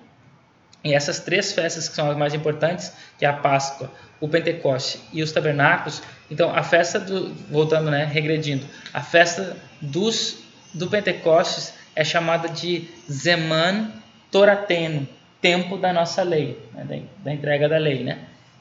E 0.85 0.95
essas 0.95 1.19
três 1.19 1.53
festas 1.53 1.89
que 1.89 1.95
são 1.97 2.09
as 2.09 2.17
mais 2.17 2.35
importantes, 2.35 2.93
que 3.19 3.25
é 3.25 3.29
a 3.29 3.33
Páscoa, 3.33 3.91
o 4.21 4.29
Pentecoste 4.29 5.01
e 5.13 5.25
os 5.25 5.33
tabernáculos, 5.33 6.01
então 6.31 6.55
a 6.55 6.63
festa 6.63 6.99
do 6.99 7.35
voltando, 7.51 7.91
né, 7.91 8.05
regredindo, 8.05 8.65
a 8.93 9.03
festa 9.03 9.57
dos 9.81 10.39
do 10.73 10.89
Pentecostes 10.89 11.75
é 11.97 12.05
chamada 12.05 12.49
de 12.49 12.89
Zeman 13.11 13.91
Torateno, 14.31 15.09
tempo 15.41 15.77
da 15.77 15.93
nossa 15.93 16.23
lei, 16.23 16.59
né, 16.73 16.85
da, 16.85 17.25
da 17.25 17.35
entrega 17.35 17.69
da 17.69 17.79
lei, 17.79 18.05
né? 18.05 18.19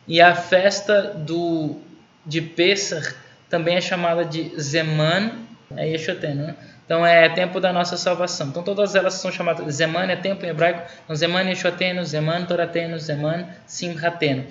E 0.07 0.19
a 0.19 0.33
festa 0.33 1.13
do 1.13 1.79
de 2.25 2.41
Pesach 2.41 3.15
também 3.49 3.75
é 3.75 3.81
chamada 3.81 4.25
de 4.25 4.51
Zeman 4.59 5.47
é 5.77 5.87
Yeshoten, 5.87 6.35
né? 6.35 6.55
Então 6.85 7.05
é 7.05 7.29
tempo 7.29 7.59
da 7.59 7.71
nossa 7.71 7.97
salvação. 7.97 8.47
Então 8.47 8.63
todas 8.63 8.95
elas 8.95 9.13
são 9.13 9.31
chamadas 9.31 9.75
Zeman 9.75 10.09
é 10.09 10.15
tempo 10.15 10.43
em 10.43 10.49
hebraico, 10.49 10.81
então 11.03 11.15
Zeman 11.15 11.47
Yeshoteno, 11.47 12.03
Zeman 12.03 12.45
Torateno, 12.45 12.97
Zeman 12.97 13.47
Simchateno. 13.67 14.47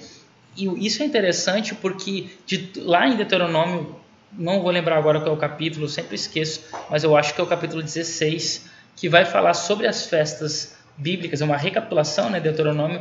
E 0.56 0.86
isso 0.86 1.02
é 1.02 1.06
interessante 1.06 1.74
porque 1.74 2.28
de, 2.46 2.72
lá 2.76 3.06
em 3.06 3.16
Deuteronômio, 3.16 3.96
não 4.32 4.60
vou 4.60 4.70
lembrar 4.70 4.98
agora 4.98 5.20
qual 5.20 5.34
é 5.34 5.36
o 5.36 5.40
capítulo, 5.40 5.88
sempre 5.88 6.14
esqueço, 6.14 6.64
mas 6.90 7.04
eu 7.04 7.16
acho 7.16 7.34
que 7.34 7.40
é 7.40 7.44
o 7.44 7.46
capítulo 7.46 7.82
16, 7.82 8.68
que 8.96 9.08
vai 9.08 9.24
falar 9.24 9.54
sobre 9.54 9.86
as 9.86 10.06
festas 10.06 10.76
bíblicas, 10.96 11.40
é 11.40 11.44
uma 11.44 11.56
recapitulação, 11.56 12.28
né, 12.28 12.40
Deuteronômio, 12.40 13.00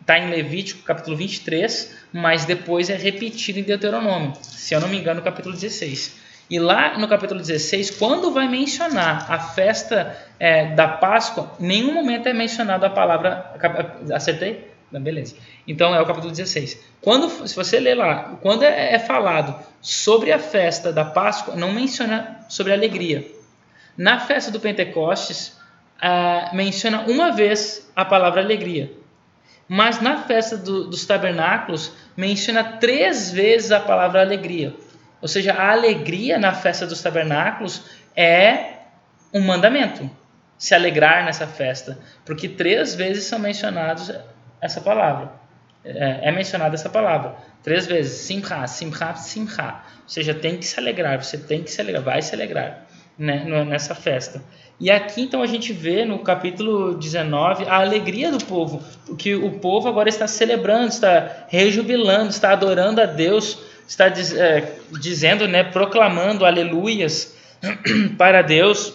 está 0.00 0.18
em 0.18 0.30
Levítico, 0.30 0.82
capítulo 0.82 1.16
23, 1.16 1.94
mas 2.12 2.44
depois 2.44 2.90
é 2.90 2.96
repetido 2.96 3.60
em 3.60 3.62
Deuteronômio, 3.62 4.32
se 4.42 4.74
eu 4.74 4.80
não 4.80 4.88
me 4.88 4.98
engano, 4.98 5.20
no 5.20 5.24
capítulo 5.24 5.54
16. 5.54 6.26
E 6.48 6.60
lá 6.60 6.96
no 6.96 7.08
capítulo 7.08 7.40
16, 7.40 7.90
quando 7.90 8.32
vai 8.32 8.48
mencionar 8.48 9.30
a 9.30 9.38
festa 9.38 10.16
é, 10.38 10.66
da 10.74 10.86
Páscoa, 10.86 11.52
em 11.58 11.66
nenhum 11.66 11.92
momento 11.92 12.28
é 12.28 12.32
mencionado 12.32 12.86
a 12.86 12.90
palavra. 12.90 13.52
Acertei? 14.14 14.70
Não, 14.96 15.02
beleza. 15.02 15.36
Então 15.68 15.94
é 15.94 16.00
o 16.00 16.06
capítulo 16.06 16.32
16. 16.32 16.82
Quando, 17.02 17.46
se 17.46 17.54
você 17.54 17.78
ler 17.78 17.96
lá, 17.96 18.38
quando 18.40 18.62
é, 18.62 18.94
é 18.94 18.98
falado 18.98 19.54
sobre 19.82 20.32
a 20.32 20.38
festa 20.38 20.90
da 20.90 21.04
Páscoa, 21.04 21.54
não 21.54 21.70
menciona 21.70 22.40
sobre 22.48 22.72
alegria. 22.72 23.30
Na 23.94 24.18
festa 24.18 24.50
do 24.50 24.58
Pentecostes, 24.58 25.54
ah, 26.00 26.48
menciona 26.54 27.02
uma 27.02 27.30
vez 27.30 27.92
a 27.94 28.06
palavra 28.06 28.40
alegria. 28.40 28.90
Mas 29.68 30.00
na 30.00 30.22
festa 30.22 30.56
do, 30.56 30.88
dos 30.88 31.04
tabernáculos, 31.04 31.92
menciona 32.16 32.64
três 32.64 33.30
vezes 33.30 33.72
a 33.72 33.80
palavra 33.80 34.22
alegria. 34.22 34.74
Ou 35.20 35.28
seja, 35.28 35.52
a 35.52 35.72
alegria 35.72 36.38
na 36.38 36.54
festa 36.54 36.86
dos 36.86 37.02
tabernáculos 37.02 37.82
é 38.16 38.78
um 39.30 39.42
mandamento. 39.42 40.10
Se 40.56 40.74
alegrar 40.74 41.22
nessa 41.22 41.46
festa. 41.46 41.98
Porque 42.24 42.48
três 42.48 42.94
vezes 42.94 43.24
são 43.24 43.38
mencionados 43.38 44.10
essa 44.60 44.80
palavra. 44.80 45.32
É, 45.84 46.28
é 46.28 46.32
mencionada 46.32 46.74
essa 46.74 46.88
palavra. 46.88 47.36
Três 47.62 47.86
vezes. 47.86 48.20
Simcha, 48.20 48.66
simcha, 48.66 49.14
simcha. 49.14 49.82
Ou 50.02 50.08
seja, 50.08 50.34
tem 50.34 50.56
que 50.58 50.66
se 50.66 50.78
alegrar. 50.78 51.22
Você 51.22 51.38
tem 51.38 51.62
que 51.62 51.70
se 51.70 51.80
alegrar. 51.80 52.02
Vai 52.02 52.22
se 52.22 52.34
alegrar 52.34 52.86
né, 53.18 53.44
nessa 53.64 53.94
festa. 53.94 54.42
E 54.78 54.90
aqui 54.90 55.22
então 55.22 55.40
a 55.40 55.46
gente 55.46 55.72
vê 55.72 56.04
no 56.04 56.18
capítulo 56.18 56.94
19 56.94 57.64
a 57.66 57.76
alegria 57.76 58.30
do 58.30 58.44
povo. 58.44 58.82
Que 59.16 59.34
o 59.34 59.58
povo 59.58 59.88
agora 59.88 60.08
está 60.08 60.26
celebrando, 60.26 60.88
está 60.88 61.46
rejubilando, 61.48 62.30
está 62.30 62.50
adorando 62.52 63.00
a 63.00 63.06
Deus 63.06 63.58
está 63.86 64.08
diz, 64.08 64.32
é, 64.32 64.76
dizendo, 65.00 65.46
né, 65.46 65.64
proclamando 65.64 66.44
aleluias 66.44 67.34
para 68.18 68.42
Deus. 68.42 68.94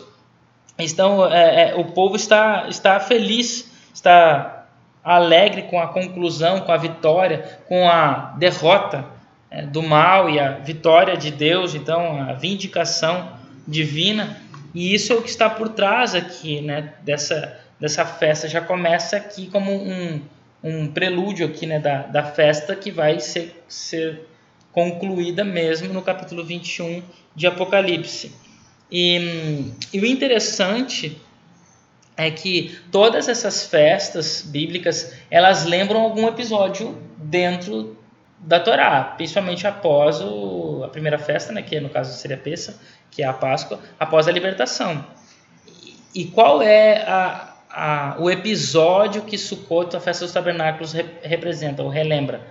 Então, 0.78 1.26
é, 1.32 1.72
é, 1.72 1.76
o 1.76 1.86
povo 1.86 2.16
está, 2.16 2.68
está 2.68 3.00
feliz, 3.00 3.72
está 3.94 4.61
alegre 5.04 5.64
com 5.64 5.80
a 5.80 5.88
conclusão, 5.88 6.62
com 6.62 6.72
a 6.72 6.78
vitória, 6.78 7.60
com 7.68 7.88
a 7.88 8.36
derrota 8.38 9.06
é, 9.50 9.64
do 9.64 9.82
mal 9.82 10.30
e 10.30 10.40
a 10.40 10.52
vitória 10.52 11.18
de 11.18 11.32
Deus, 11.32 11.76
então 11.76 12.22
a 12.22 12.34
vindicação 12.34 13.34
divina. 13.68 14.38
E 14.74 14.94
isso 14.94 15.12
é 15.12 15.16
o 15.16 15.22
que 15.22 15.30
está 15.30 15.50
por 15.50 15.70
trás 15.70 16.16
aqui, 16.16 16.62
né, 16.62 16.94
dessa, 17.02 17.60
dessa 17.80 18.06
festa. 18.06 18.48
Já 18.48 18.62
começa 18.62 19.18
aqui 19.18 19.48
como 19.48 19.72
um, 19.72 20.22
um 20.64 20.88
prelúdio 20.88 21.46
aqui, 21.46 21.66
né, 21.66 21.80
da, 21.80 22.04
da 22.04 22.24
festa 22.24 22.76
que 22.76 22.92
vai 22.92 23.20
ser, 23.20 23.64
ser 23.68 24.28
concluída 24.72 25.44
mesmo 25.44 25.94
no 25.94 26.02
capítulo 26.02 26.46
21 26.46 27.04
de 27.36 27.48
Apocalipse. 27.48 28.32
E, 28.92 29.72
e, 29.94 30.00
o 30.00 30.06
interessante 30.06 31.20
é 32.24 32.32
que 32.32 32.78
todas 32.92 33.28
essas 33.28 33.66
festas 33.66 34.42
bíblicas, 34.46 35.16
elas 35.30 35.66
lembram 35.66 36.02
algum 36.02 36.28
episódio 36.28 36.98
dentro 37.18 37.98
da 38.38 38.60
Torá, 38.60 39.04
principalmente 39.18 39.68
após 39.68 40.20
o, 40.22 40.84
a 40.84 40.88
primeira 40.88 41.18
festa, 41.18 41.52
né, 41.54 41.62
que 41.62 41.80
no 41.80 41.90
caso 41.90 42.18
seria 42.18 42.38
Pessa, 42.38 42.80
que 43.10 43.22
é 43.22 43.26
a 43.26 43.34
Páscoa, 43.34 43.80
após 44.00 44.28
a 44.28 44.32
libertação. 44.32 45.06
E, 46.14 46.22
e 46.22 46.26
qual 46.26 46.62
é 46.62 47.04
a, 47.04 47.54
a, 47.70 48.16
o 48.20 48.30
episódio 48.30 49.22
que 49.22 49.38
Sukkot, 49.38 49.96
a 49.96 50.00
festa 50.00 50.26
dos 50.26 50.34
tabernáculos, 50.34 50.92
re, 50.94 51.06
representa 51.22 51.84
ou 51.84 51.90
relembra? 51.90 52.42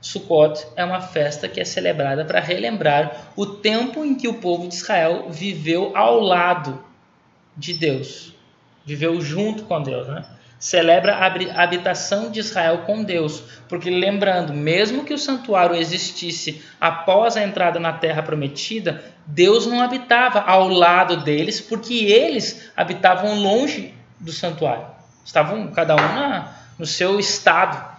Sukkot 0.00 0.66
é 0.76 0.84
uma 0.84 1.00
festa 1.00 1.48
que 1.48 1.60
é 1.60 1.64
celebrada 1.64 2.24
para 2.24 2.40
relembrar 2.40 3.32
o 3.36 3.46
tempo 3.46 4.04
em 4.04 4.14
que 4.14 4.28
o 4.28 4.34
povo 4.34 4.68
de 4.68 4.74
Israel 4.74 5.26
viveu 5.30 5.96
ao 5.96 6.20
lado 6.20 6.84
de 7.56 7.72
Deus, 7.72 8.33
viveu 8.84 9.20
junto 9.20 9.64
com 9.64 9.82
Deus, 9.82 10.06
né? 10.08 10.24
Celebra 10.58 11.16
a 11.16 11.62
habitação 11.62 12.30
de 12.30 12.40
Israel 12.40 12.78
com 12.86 13.04
Deus, 13.04 13.42
porque 13.68 13.90
lembrando, 13.90 14.54
mesmo 14.54 15.04
que 15.04 15.12
o 15.12 15.18
santuário 15.18 15.76
existisse 15.76 16.62
após 16.80 17.36
a 17.36 17.42
entrada 17.42 17.78
na 17.78 17.92
terra 17.92 18.22
prometida, 18.22 19.04
Deus 19.26 19.66
não 19.66 19.82
habitava 19.82 20.40
ao 20.40 20.68
lado 20.68 21.18
deles, 21.18 21.60
porque 21.60 22.06
eles 22.06 22.70
habitavam 22.74 23.34
longe 23.40 23.92
do 24.18 24.32
santuário. 24.32 24.86
Estavam 25.24 25.68
cada 25.68 25.94
um 25.96 25.98
na, 25.98 26.54
no 26.78 26.86
seu 26.86 27.18
estado, 27.18 27.92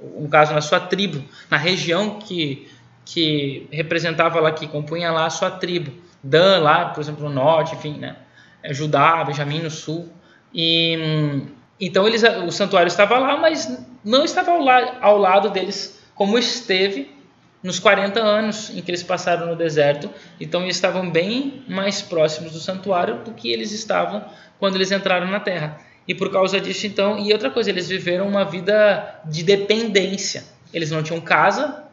no 0.00 0.28
caso 0.28 0.54
na 0.54 0.60
sua 0.60 0.80
tribo, 0.80 1.22
na 1.50 1.56
região 1.56 2.18
que, 2.18 2.70
que 3.04 3.66
representava 3.70 4.40
lá, 4.40 4.52
que 4.52 4.66
compunha 4.66 5.10
lá 5.10 5.26
a 5.26 5.30
sua 5.30 5.50
tribo. 5.50 5.92
Dan 6.22 6.60
lá, 6.60 6.86
por 6.86 7.00
exemplo, 7.00 7.28
no 7.28 7.34
norte, 7.34 7.74
enfim, 7.74 7.98
né? 7.98 8.16
É, 8.62 8.74
Judá, 8.74 9.24
Benjamim 9.24 9.60
no 9.60 9.70
sul. 9.70 10.12
E 10.52 11.42
então 11.80 12.06
eles, 12.06 12.22
o 12.22 12.50
santuário 12.50 12.88
estava 12.88 13.18
lá, 13.18 13.36
mas 13.36 13.78
não 14.04 14.24
estava 14.24 14.50
ao, 14.50 14.60
la, 14.60 14.96
ao 15.00 15.18
lado 15.18 15.50
deles 15.50 16.02
como 16.14 16.36
esteve 16.36 17.16
nos 17.62 17.78
40 17.78 18.20
anos 18.20 18.70
em 18.70 18.82
que 18.82 18.90
eles 18.90 19.02
passaram 19.02 19.46
no 19.46 19.56
deserto. 19.56 20.10
Então 20.40 20.62
eles 20.62 20.76
estavam 20.76 21.08
bem 21.08 21.62
mais 21.68 22.02
próximos 22.02 22.52
do 22.52 22.58
santuário 22.58 23.22
do 23.22 23.32
que 23.32 23.52
eles 23.52 23.72
estavam 23.72 24.24
quando 24.58 24.76
eles 24.76 24.90
entraram 24.90 25.28
na 25.28 25.40
terra. 25.40 25.80
E 26.06 26.14
por 26.14 26.32
causa 26.32 26.58
disso, 26.60 26.86
então, 26.86 27.18
e 27.18 27.32
outra 27.32 27.50
coisa, 27.50 27.68
eles 27.68 27.88
viveram 27.88 28.26
uma 28.26 28.44
vida 28.44 29.20
de 29.26 29.42
dependência. 29.42 30.42
Eles 30.72 30.90
não 30.90 31.02
tinham 31.02 31.20
casa, 31.20 31.84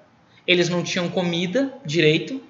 eles 0.47 0.69
não 0.69 0.81
tinham 0.83 1.09
comida 1.09 1.73
direito, 1.85 2.41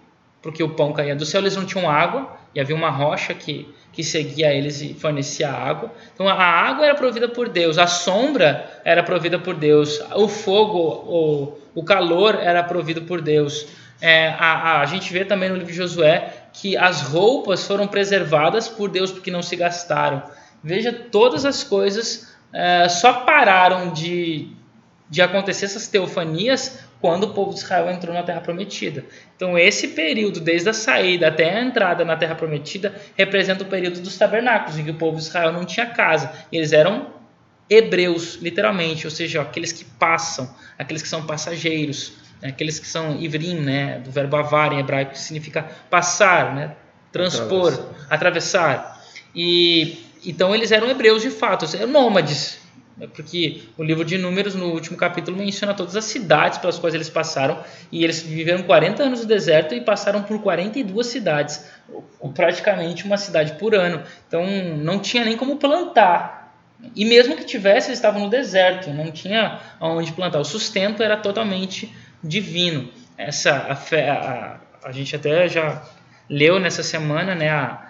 porque 0.46 0.62
o 0.62 0.70
pão 0.70 0.94
caía 0.94 1.16
do 1.16 1.26
céu, 1.26 1.42
eles 1.42 1.56
não 1.56 1.66
tinham 1.66 1.90
água, 1.90 2.38
e 2.54 2.60
havia 2.60 2.76
uma 2.76 2.92
rocha 2.92 3.34
que, 3.34 3.68
que 3.92 4.04
seguia 4.04 4.54
eles 4.54 4.80
e 4.80 4.94
fornecia 4.94 5.50
água. 5.50 5.92
Então 6.14 6.30
a 6.30 6.36
água 6.36 6.86
era 6.86 6.94
provida 6.94 7.28
por 7.28 7.50
Deus, 7.50 7.80
a 7.80 7.88
sombra 7.88 8.80
era 8.86 9.02
provida 9.02 9.40
por 9.40 9.56
Deus, 9.56 10.00
o 10.14 10.28
fogo, 10.28 10.78
o, 10.78 11.58
o 11.74 11.84
calor 11.84 12.36
era 12.36 12.62
provido 12.62 13.02
por 13.02 13.22
Deus. 13.22 13.66
É, 14.00 14.36
a, 14.38 14.54
a, 14.54 14.82
a 14.82 14.86
gente 14.86 15.12
vê 15.12 15.26
também 15.26 15.50
no 15.50 15.56
livro 15.56 15.72
de 15.72 15.78
Josué 15.78 16.32
que 16.54 16.78
as 16.78 17.02
roupas 17.02 17.66
foram 17.66 17.88
preservadas 17.88 18.68
por 18.70 18.88
Deus 18.88 19.12
porque 19.12 19.32
não 19.32 19.42
se 19.42 19.56
gastaram. 19.56 20.22
Veja, 20.64 20.94
todas 20.94 21.44
as 21.44 21.64
coisas 21.64 22.36
é, 22.54 22.88
só 22.88 23.14
pararam 23.14 23.92
de, 23.92 24.50
de 25.10 25.24
acontecer 25.24 25.66
essas 25.66 25.88
teofanias 25.88 26.85
quando 27.02 27.26
o 27.26 27.34
povo 27.34 27.54
de 27.54 27.60
Israel 27.60 27.90
entrou 27.90 28.14
na 28.14 28.24
Terra 28.24 28.42
Prometida. 28.42 29.06
Então, 29.36 29.58
esse 29.58 29.90
período, 29.90 30.40
desde 30.40 30.70
a 30.70 30.74
saída 30.74 31.28
até 31.28 31.54
a 31.54 31.62
entrada 31.62 32.04
na 32.04 32.16
Terra 32.16 32.36
Prometida, 32.36 32.96
representa 33.16 33.64
o 33.64 33.68
período 33.68 34.00
dos 34.00 34.18
tabernáculos, 34.18 34.78
em 34.78 34.84
que 34.84 34.92
o 34.92 34.96
povo 34.96 35.18
de 35.18 35.24
Israel 35.24 35.52
não 35.52 35.66
tinha 35.66 35.86
casa. 35.86 36.32
Eles 36.52 36.72
eram 36.72 37.14
hebreus, 37.70 38.36
literalmente, 38.42 39.06
ou 39.06 39.12
seja, 39.12 39.42
aqueles 39.42 39.72
que 39.72 39.84
passam, 39.84 40.54
aqueles 40.78 41.02
que 41.02 41.08
são 41.08 41.26
passageiros, 41.26 42.14
né? 42.42 42.50
aqueles 42.50 42.80
que 42.80 42.88
são 42.88 43.20
ivrim, 43.20 43.60
né? 43.60 44.00
do 44.00 44.12
verbo 44.12 44.38
avar 44.38 44.72
em 44.74 44.80
hebraico, 44.80 45.12
que 45.12 45.20
significa 45.20 45.64
passar, 45.90 46.54
né? 46.56 46.76
transpor, 47.12 47.72
atravessar. 48.10 48.14
atravessar. 48.14 49.06
E 49.34 50.06
então 50.26 50.56
eles 50.56 50.72
eram 50.72 50.90
hebreus 50.90 51.22
de 51.22 51.30
fato, 51.30 51.66
eram 51.76 51.88
nômades? 51.88 52.65
Porque 53.14 53.64
o 53.78 53.84
livro 53.84 54.06
de 54.06 54.18
Números, 54.18 54.56
no 54.56 54.68
último 54.68 54.98
capítulo, 54.98 55.36
menciona 55.38 55.74
todas 55.74 55.96
as 55.96 56.06
cidades 56.06 56.58
pelas 56.58 56.80
quais 56.80 56.96
eles 56.96 57.10
passaram, 57.10 57.62
e 57.92 58.04
eles 58.04 58.22
viveram 58.22 58.64
40 58.64 59.04
anos 59.04 59.22
no 59.22 59.26
deserto 59.26 59.76
e 59.76 59.82
passaram 59.82 60.24
por 60.24 60.42
42 60.42 61.06
cidades, 61.06 61.66
praticamente 62.34 63.06
uma 63.06 63.18
cidade 63.18 63.54
por 63.54 63.76
ano. 63.76 64.02
Então 64.28 64.46
não 64.78 65.00
tinha 65.00 65.26
nem 65.26 65.36
como 65.36 65.58
plantar. 65.58 66.54
E 66.96 67.04
mesmo 67.04 67.36
que 67.36 67.44
tivesse, 67.44 67.90
eles 67.90 67.98
estavam 67.98 68.22
no 68.22 68.30
deserto, 68.30 68.90
não 68.92 69.12
tinha 69.12 69.60
onde 69.80 70.14
plantar. 70.14 70.40
O 70.40 70.46
sustento 70.46 71.04
era 71.04 71.18
totalmente 71.18 71.94
divino. 72.24 72.90
Essa 73.18 73.66
a, 73.70 73.76
fé, 73.76 74.10
a, 74.10 74.60
a 74.84 74.92
gente 74.92 75.16
até 75.16 75.50
já 75.50 75.84
leu 76.30 76.60
nessa 76.60 76.84
semana, 76.84 77.36
né, 77.36 77.50
a, 77.50 77.86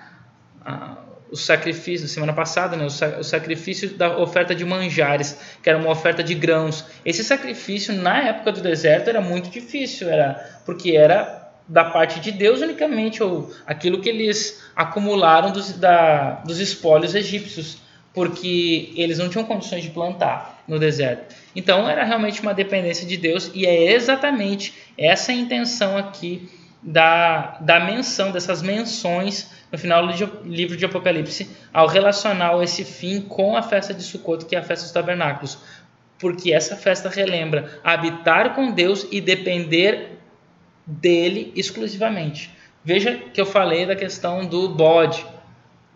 a 0.65 1.04
o 1.31 1.35
sacrifício, 1.35 2.07
semana 2.07 2.33
passada, 2.33 2.75
né, 2.75 2.85
o, 2.85 3.23
sacrifício 3.23 3.89
da 3.95 4.17
oferta 4.17 4.53
de 4.53 4.63
manjares, 4.63 5.37
que 5.61 5.69
era 5.69 5.77
uma 5.77 5.89
oferta 5.89 6.23
de 6.23 6.33
grãos. 6.35 6.85
Esse 7.03 7.23
sacrifício, 7.23 7.93
na 7.93 8.21
época 8.29 8.51
do 8.51 8.61
deserto, 8.61 9.09
era 9.09 9.21
muito 9.21 9.49
difícil, 9.49 10.09
era 10.09 10.61
porque 10.65 10.91
era 10.91 11.43
da 11.67 11.83
parte 11.83 12.19
de 12.19 12.31
Deus 12.31 12.61
unicamente, 12.61 13.23
ou 13.23 13.51
aquilo 13.65 13.99
que 13.99 14.09
eles 14.09 14.63
acumularam 14.75 15.51
dos, 15.51 15.73
da, 15.73 16.41
dos 16.45 16.59
espólios 16.59 17.15
egípcios, 17.15 17.79
porque 18.13 18.93
eles 18.95 19.17
não 19.17 19.27
tinham 19.29 19.43
condições 19.43 19.83
de 19.83 19.89
plantar 19.89 20.63
no 20.67 20.79
deserto. 20.79 21.35
Então, 21.55 21.89
era 21.89 22.03
realmente 22.03 22.41
uma 22.41 22.53
dependência 22.53 23.05
de 23.05 23.17
Deus, 23.17 23.51
e 23.53 23.65
é 23.65 23.93
exatamente 23.93 24.73
essa 24.97 25.33
intenção 25.33 25.97
aqui 25.97 26.49
da, 26.85 27.57
da 27.61 27.79
menção, 27.79 28.31
dessas 28.31 28.61
menções 28.61 29.49
no 29.71 29.77
final 29.77 30.05
do 30.05 30.13
livro 30.45 30.77
de 30.77 30.85
Apocalipse, 30.85 31.49
ao 31.73 31.87
relacionar 31.87 32.61
esse 32.63 32.85
fim 32.85 33.21
com 33.21 33.57
a 33.57 33.63
festa 33.63 33.91
de 33.91 34.03
Sukkot, 34.03 34.45
que 34.45 34.55
é 34.55 34.59
a 34.59 34.63
festa 34.63 34.85
dos 34.85 34.93
tabernáculos. 34.93 35.57
Porque 36.19 36.53
essa 36.53 36.75
festa 36.75 37.09
relembra 37.09 37.79
habitar 37.83 38.53
com 38.53 38.71
Deus 38.71 39.07
e 39.11 39.19
depender 39.19 40.19
dele 40.85 41.51
exclusivamente. 41.55 42.51
Veja 42.83 43.15
que 43.33 43.41
eu 43.41 43.47
falei 43.47 43.87
da 43.87 43.95
questão 43.95 44.45
do 44.45 44.69
bode. 44.69 45.25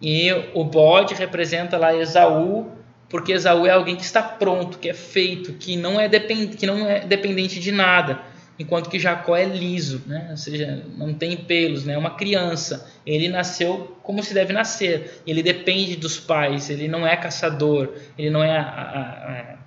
E 0.02 0.32
o 0.56 0.64
bode 0.64 1.14
representa 1.14 1.78
lá 1.78 1.96
Esaú, 1.96 2.72
porque 3.08 3.32
Esaú 3.34 3.68
é 3.68 3.70
alguém 3.70 3.96
que 3.96 4.04
está 4.04 4.24
pronto, 4.24 4.80
que 4.80 4.90
é 4.90 4.94
feito, 4.94 5.54
que 5.54 5.78
não 5.78 6.00
é, 6.00 6.10
depend, 6.10 6.58
que 6.58 6.66
não 6.66 6.88
é 6.88 7.02
dependente 7.02 7.60
de 7.60 7.72
nada 7.72 8.20
enquanto 8.60 8.90
que 8.90 9.00
Jacó 9.00 9.38
é 9.38 9.46
liso, 9.46 10.04
né? 10.06 10.28
ou 10.32 10.38
seja, 10.38 10.84
não 10.98 11.14
tem 11.14 11.38
pelos, 11.38 11.86
né? 11.86 11.94
é 11.94 11.98
uma 11.98 12.16
criança. 12.16 12.92
Ele 13.06 13.30
nasceu 13.30 13.98
como 14.04 14.22
se 14.22 14.34
deve 14.34 14.52
nascer, 14.52 15.22
ele 15.26 15.42
depende 15.42 15.96
dos 15.96 16.20
pais, 16.20 16.70
ele 16.70 16.90
não 16.90 17.08
é 17.08 17.16
caçador, 17.16 17.94
ele 18.18 18.30
não 18.30 18.44
é. 18.44 19.58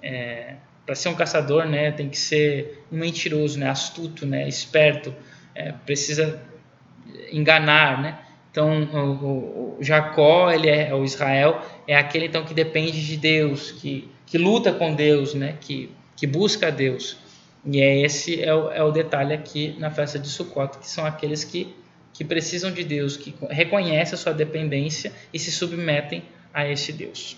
é 0.00 0.54
Para 0.86 0.94
ser 0.94 1.08
um 1.08 1.14
caçador, 1.16 1.66
né, 1.66 1.90
tem 1.90 2.08
que 2.08 2.16
ser 2.16 2.84
um 2.92 2.98
mentiroso, 2.98 3.58
né, 3.58 3.68
astuto, 3.68 4.24
né, 4.24 4.46
esperto, 4.46 5.12
é, 5.52 5.72
precisa 5.72 6.40
enganar, 7.32 8.00
né? 8.00 8.18
Então, 8.52 8.84
o, 8.84 9.76
o, 9.78 9.82
Jacó, 9.82 10.50
ele 10.50 10.68
é 10.68 10.94
o 10.94 11.04
Israel, 11.04 11.60
é 11.86 11.96
aquele 11.96 12.26
então 12.26 12.44
que 12.44 12.54
depende 12.54 13.04
de 13.04 13.16
Deus, 13.16 13.72
que, 13.72 14.08
que 14.24 14.38
luta 14.38 14.72
com 14.72 14.94
Deus, 14.94 15.34
né, 15.34 15.56
que, 15.60 15.90
que 16.16 16.26
busca 16.26 16.70
Deus. 16.70 17.18
E 17.66 17.80
é 17.80 18.00
esse 18.02 18.42
é 18.42 18.54
o, 18.54 18.70
é 18.70 18.82
o 18.82 18.90
detalhe 18.90 19.34
aqui 19.34 19.74
na 19.78 19.90
festa 19.90 20.18
de 20.18 20.28
Sukkot, 20.28 20.78
que 20.78 20.88
são 20.88 21.04
aqueles 21.04 21.42
que, 21.42 21.74
que 22.12 22.24
precisam 22.24 22.70
de 22.70 22.84
Deus, 22.84 23.16
que 23.16 23.34
reconhecem 23.50 24.14
a 24.14 24.16
sua 24.16 24.32
dependência 24.32 25.12
e 25.32 25.38
se 25.38 25.50
submetem 25.50 26.22
a 26.54 26.66
esse 26.68 26.92
Deus. 26.92 27.36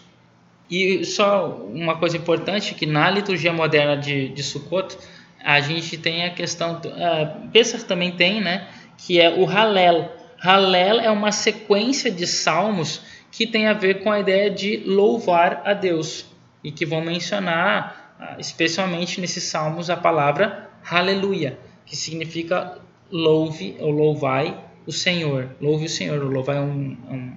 E 0.71 1.03
só 1.05 1.49
uma 1.73 1.97
coisa 1.97 2.17
importante, 2.17 2.75
que 2.75 2.85
na 2.85 3.11
liturgia 3.11 3.53
moderna 3.53 3.97
de, 3.97 4.29
de 4.29 4.43
Sukkot, 4.43 4.99
a 5.43 5.61
gente 5.61 5.97
tem 5.97 6.25
a 6.25 6.31
questão, 6.31 6.75
uh, 6.75 7.49
Pesach 7.49 7.85
também 7.85 8.13
tem, 8.13 8.41
né, 8.41 8.69
que 8.99 9.19
é 9.19 9.31
o 9.31 9.47
Halel. 9.47 10.13
Halel 10.39 11.01
é 11.01 11.11
uma 11.11 11.33
sequência 11.33 12.11
de 12.11 12.27
salmos 12.27 13.01
que 13.31 13.47
tem 13.47 13.67
a 13.67 13.73
ver 13.73 14.03
com 14.03 14.13
a 14.13 14.21
ideia 14.21 14.51
de 14.51 14.83
louvar 14.85 15.63
a 15.65 15.73
Deus 15.73 16.27
e 16.63 16.71
que 16.71 16.85
vão 16.85 17.01
mencionar 17.01 17.98
especialmente 18.39 19.21
nesses 19.21 19.45
salmos, 19.45 19.91
a 19.91 19.97
palavra 19.97 20.71
aleluia, 20.89 21.59
que 21.85 21.97
significa 21.97 22.79
louve 23.11 23.77
ou 23.81 23.91
louvai 23.91 24.59
o 24.87 24.93
Senhor. 24.93 25.51
Louve 25.61 25.87
o 25.87 25.89
Senhor, 25.89 26.23
o 26.23 26.29
louvai 26.29 26.57
é 26.57 26.61
um, 26.61 26.97
é 27.09 27.13
um, 27.13 27.37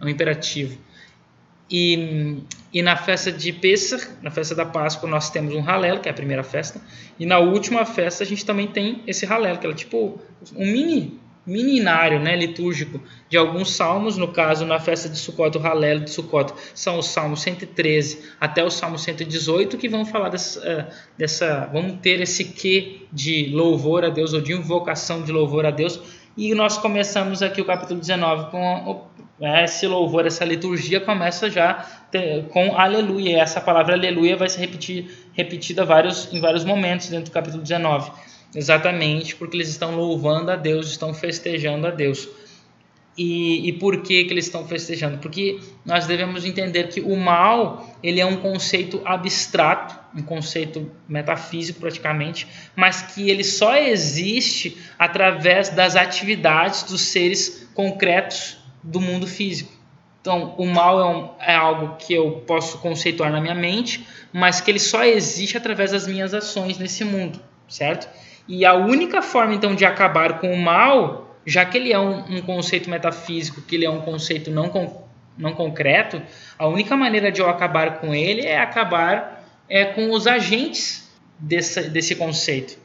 é 0.00 0.04
um 0.04 0.08
imperativo. 0.08 0.78
E, 1.70 2.42
e 2.72 2.82
na 2.82 2.96
festa 2.96 3.32
de 3.32 3.52
Pesach, 3.52 4.06
na 4.20 4.30
festa 4.30 4.54
da 4.54 4.66
Páscoa, 4.66 5.08
nós 5.08 5.30
temos 5.30 5.54
um 5.54 5.62
Halel, 5.62 6.00
que 6.00 6.08
é 6.08 6.12
a 6.12 6.14
primeira 6.14 6.42
festa, 6.42 6.80
e 7.18 7.24
na 7.24 7.38
última 7.38 7.86
festa 7.86 8.24
a 8.24 8.26
gente 8.26 8.44
também 8.44 8.68
tem 8.68 9.02
esse 9.06 9.24
Halel, 9.24 9.56
que 9.56 9.66
é 9.66 9.72
tipo 9.72 10.20
um 10.54 10.66
mini 10.66 11.21
mininário, 11.46 12.20
né, 12.20 12.36
litúrgico 12.36 13.00
de 13.28 13.36
alguns 13.36 13.72
salmos, 13.72 14.16
no 14.16 14.28
caso 14.28 14.64
na 14.64 14.78
festa 14.78 15.08
de 15.08 15.18
Sukkot, 15.18 15.58
o 15.58 15.60
Halel 15.60 16.00
de 16.00 16.10
Sukkot, 16.10 16.52
são 16.74 16.98
os 16.98 17.06
salmos 17.06 17.42
113 17.42 18.30
até 18.40 18.62
o 18.62 18.70
salmo 18.70 18.98
118 18.98 19.76
que 19.76 19.88
vão 19.88 20.04
falar 20.04 20.28
dessa, 20.28 20.60
eh, 20.64 20.86
dessa 21.18 21.66
vão 21.72 21.96
ter 21.96 22.20
esse 22.20 22.44
que 22.44 23.08
de 23.12 23.50
louvor 23.52 24.04
a 24.04 24.08
Deus 24.08 24.32
ou 24.32 24.40
de 24.40 24.52
invocação 24.52 25.22
de 25.22 25.32
louvor 25.32 25.66
a 25.66 25.70
Deus. 25.70 26.00
E 26.36 26.54
nós 26.54 26.78
começamos 26.78 27.42
aqui 27.42 27.60
o 27.60 27.64
capítulo 27.64 28.00
19 28.00 28.50
com 28.50 29.06
né, 29.38 29.64
esse 29.64 29.86
louvor, 29.86 30.26
essa 30.26 30.44
liturgia 30.44 31.00
começa 31.00 31.50
já 31.50 31.84
com 32.50 32.76
aleluia. 32.76 33.40
Essa 33.40 33.60
palavra 33.60 33.94
aleluia 33.94 34.36
vai 34.36 34.48
ser 34.48 34.60
repetir, 34.60 35.10
repetida 35.32 35.84
vários, 35.84 36.32
em 36.32 36.40
vários 36.40 36.64
momentos 36.64 37.08
dentro 37.08 37.30
do 37.30 37.34
capítulo 37.34 37.62
19 37.62 38.12
Exatamente 38.54 39.34
porque 39.36 39.56
eles 39.56 39.68
estão 39.68 39.96
louvando 39.96 40.50
a 40.50 40.56
Deus, 40.56 40.90
estão 40.90 41.14
festejando 41.14 41.86
a 41.86 41.90
Deus. 41.90 42.28
E, 43.16 43.68
e 43.68 43.72
por 43.74 44.02
que, 44.02 44.24
que 44.24 44.32
eles 44.32 44.46
estão 44.46 44.66
festejando? 44.66 45.18
Porque 45.18 45.60
nós 45.84 46.06
devemos 46.06 46.44
entender 46.44 46.88
que 46.88 47.00
o 47.00 47.14
mal 47.14 47.94
ele 48.02 48.20
é 48.20 48.26
um 48.26 48.36
conceito 48.36 49.02
abstrato, 49.04 49.98
um 50.16 50.22
conceito 50.22 50.90
metafísico 51.06 51.80
praticamente, 51.80 52.46
mas 52.74 53.02
que 53.02 53.30
ele 53.30 53.44
só 53.44 53.76
existe 53.76 54.78
através 54.98 55.68
das 55.68 55.94
atividades 55.94 56.84
dos 56.84 57.02
seres 57.02 57.68
concretos 57.74 58.56
do 58.82 59.00
mundo 59.00 59.26
físico. 59.26 59.72
Então, 60.22 60.54
o 60.56 60.64
mal 60.64 61.00
é, 61.00 61.04
um, 61.04 61.30
é, 61.40 61.54
algo 61.54 61.96
que 61.96 62.14
eu 62.14 62.42
posso 62.46 62.78
conceituar 62.78 63.30
na 63.30 63.40
minha 63.40 63.54
mente, 63.54 64.06
mas 64.32 64.60
que 64.60 64.70
ele 64.70 64.78
só 64.78 65.04
existe 65.04 65.56
através 65.56 65.90
das 65.90 66.06
minhas 66.06 66.32
ações 66.32 66.78
nesse 66.78 67.04
mundo, 67.04 67.40
certo? 67.68 68.08
E 68.46 68.64
a 68.64 68.74
única 68.74 69.22
forma 69.22 69.54
então 69.54 69.74
de 69.74 69.84
acabar 69.84 70.40
com 70.40 70.52
o 70.52 70.56
mal, 70.56 71.36
já 71.46 71.64
que 71.64 71.78
ele 71.78 71.92
é 71.92 71.98
um, 71.98 72.36
um 72.36 72.42
conceito 72.42 72.90
metafísico, 72.90 73.62
que 73.62 73.76
ele 73.76 73.84
é 73.84 73.90
um 73.90 74.00
conceito 74.00 74.50
não, 74.50 74.68
con, 74.68 75.08
não 75.36 75.52
concreto, 75.52 76.20
a 76.58 76.66
única 76.66 76.96
maneira 76.96 77.30
de 77.30 77.40
eu 77.40 77.48
acabar 77.48 78.00
com 78.00 78.14
ele 78.14 78.42
é 78.42 78.58
acabar 78.58 79.44
é, 79.68 79.84
com 79.84 80.10
os 80.10 80.26
agentes 80.26 81.10
desse, 81.38 81.88
desse 81.88 82.16
conceito. 82.16 82.76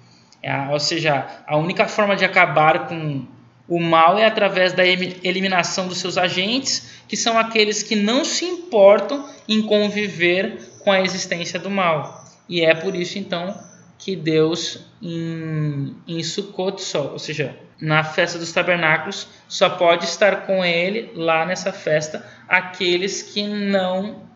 É, 0.42 0.70
ou 0.70 0.80
seja, 0.80 1.26
a 1.48 1.58
única 1.58 1.88
forma 1.88 2.16
de 2.16 2.24
acabar 2.24 2.88
com 2.88 3.26
o 3.68 3.82
mal 3.82 4.18
é 4.18 4.26
através 4.26 4.72
da 4.72 4.86
eliminação 4.86 5.88
dos 5.88 5.98
seus 5.98 6.18
agentes, 6.18 7.02
que 7.08 7.18
são 7.18 7.38
aqueles 7.38 7.84
que 7.84 7.96
não 7.96 8.24
se 8.24 8.46
importam 8.46 9.28
em 9.48 9.62
conviver 9.62 10.60
com 10.84 10.92
a 10.92 11.02
existência 11.02 11.60
do 11.60 11.70
mal. 11.70 12.24
E 12.48 12.62
é 12.62 12.74
por 12.74 12.96
isso 12.96 13.20
então 13.20 13.54
que 13.98 14.16
Deus 14.16 14.86
em, 15.02 15.96
em 16.08 16.24
Sukkot 16.24 16.82
só, 16.82 17.12
ou 17.12 17.20
seja, 17.20 17.58
na 17.82 18.04
festa 18.04 18.40
dos 18.40 18.52
tabernáculos, 18.52 19.28
só 19.48 19.70
pode 19.70 20.06
estar 20.06 20.46
com 20.46 20.64
ele 20.64 21.12
lá 21.16 21.46
nessa 21.46 21.72
festa 21.72 22.26
aqueles 22.48 23.22
que 23.22 23.44
não 23.44 24.28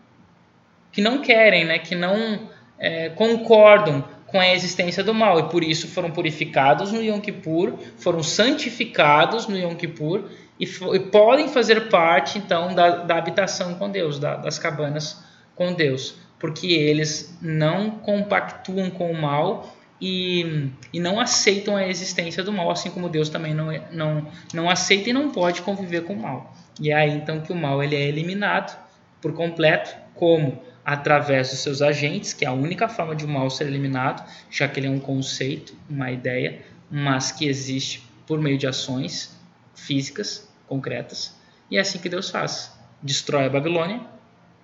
que 0.90 1.00
não 1.00 1.22
querem, 1.22 1.64
né, 1.64 1.78
que 1.78 1.94
não 1.94 2.50
é, 2.78 3.08
concordam 3.08 4.04
com 4.26 4.38
a 4.38 4.48
existência 4.52 5.02
do 5.02 5.14
mal. 5.14 5.38
E 5.40 5.44
por 5.44 5.64
isso 5.64 5.88
foram 5.88 6.10
purificados 6.10 6.92
no 6.92 7.02
Yom 7.02 7.18
Kippur, 7.18 7.78
foram 7.96 8.22
santificados 8.22 9.46
no 9.46 9.56
Yom 9.56 9.74
Kippur 9.74 10.28
e, 10.60 10.64
e 10.64 11.00
podem 11.00 11.48
fazer 11.48 11.88
parte 11.88 12.36
então 12.36 12.74
da, 12.74 12.96
da 13.04 13.16
habitação 13.16 13.74
com 13.76 13.90
Deus, 13.90 14.18
da, 14.18 14.36
das 14.36 14.58
cabanas 14.58 15.22
com 15.54 15.72
Deus 15.72 16.14
porque 16.42 16.66
eles 16.66 17.38
não 17.40 17.88
compactuam 17.88 18.90
com 18.90 19.12
o 19.12 19.14
mal 19.14 19.76
e, 20.00 20.68
e 20.92 20.98
não 20.98 21.20
aceitam 21.20 21.76
a 21.76 21.86
existência 21.86 22.42
do 22.42 22.52
mal, 22.52 22.68
assim 22.68 22.90
como 22.90 23.08
Deus 23.08 23.28
também 23.28 23.54
não, 23.54 23.70
é, 23.70 23.84
não, 23.92 24.26
não 24.52 24.68
aceita 24.68 25.10
e 25.10 25.12
não 25.12 25.30
pode 25.30 25.62
conviver 25.62 26.02
com 26.02 26.14
o 26.14 26.20
mal. 26.20 26.52
E 26.80 26.90
é 26.90 26.94
aí 26.94 27.12
então 27.12 27.40
que 27.40 27.52
o 27.52 27.54
mal 27.54 27.80
ele 27.80 27.94
é 27.94 28.08
eliminado 28.08 28.76
por 29.20 29.32
completo, 29.34 29.94
como 30.16 30.60
através 30.84 31.50
dos 31.50 31.60
seus 31.60 31.80
agentes, 31.80 32.32
que 32.32 32.44
é 32.44 32.48
a 32.48 32.52
única 32.52 32.88
forma 32.88 33.14
de 33.14 33.24
o 33.24 33.28
mal 33.28 33.48
ser 33.48 33.68
eliminado, 33.68 34.28
já 34.50 34.66
que 34.66 34.80
ele 34.80 34.88
é 34.88 34.90
um 34.90 34.98
conceito, 34.98 35.76
uma 35.88 36.10
ideia, 36.10 36.60
mas 36.90 37.30
que 37.30 37.46
existe 37.46 38.04
por 38.26 38.40
meio 38.40 38.58
de 38.58 38.66
ações 38.66 39.38
físicas, 39.76 40.52
concretas. 40.66 41.36
E 41.70 41.78
é 41.78 41.80
assim 41.80 42.00
que 42.00 42.08
Deus 42.08 42.30
faz: 42.30 42.76
destrói 43.00 43.44
a 43.44 43.48
Babilônia 43.48 44.00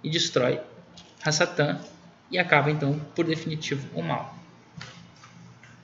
e 0.02 0.10
destrói 0.10 0.60
a 1.28 1.32
Satã 1.32 1.78
e 2.30 2.38
acaba 2.38 2.70
então 2.70 2.98
por 3.14 3.24
definitivo 3.24 3.88
o 3.94 4.02
mal. 4.02 4.37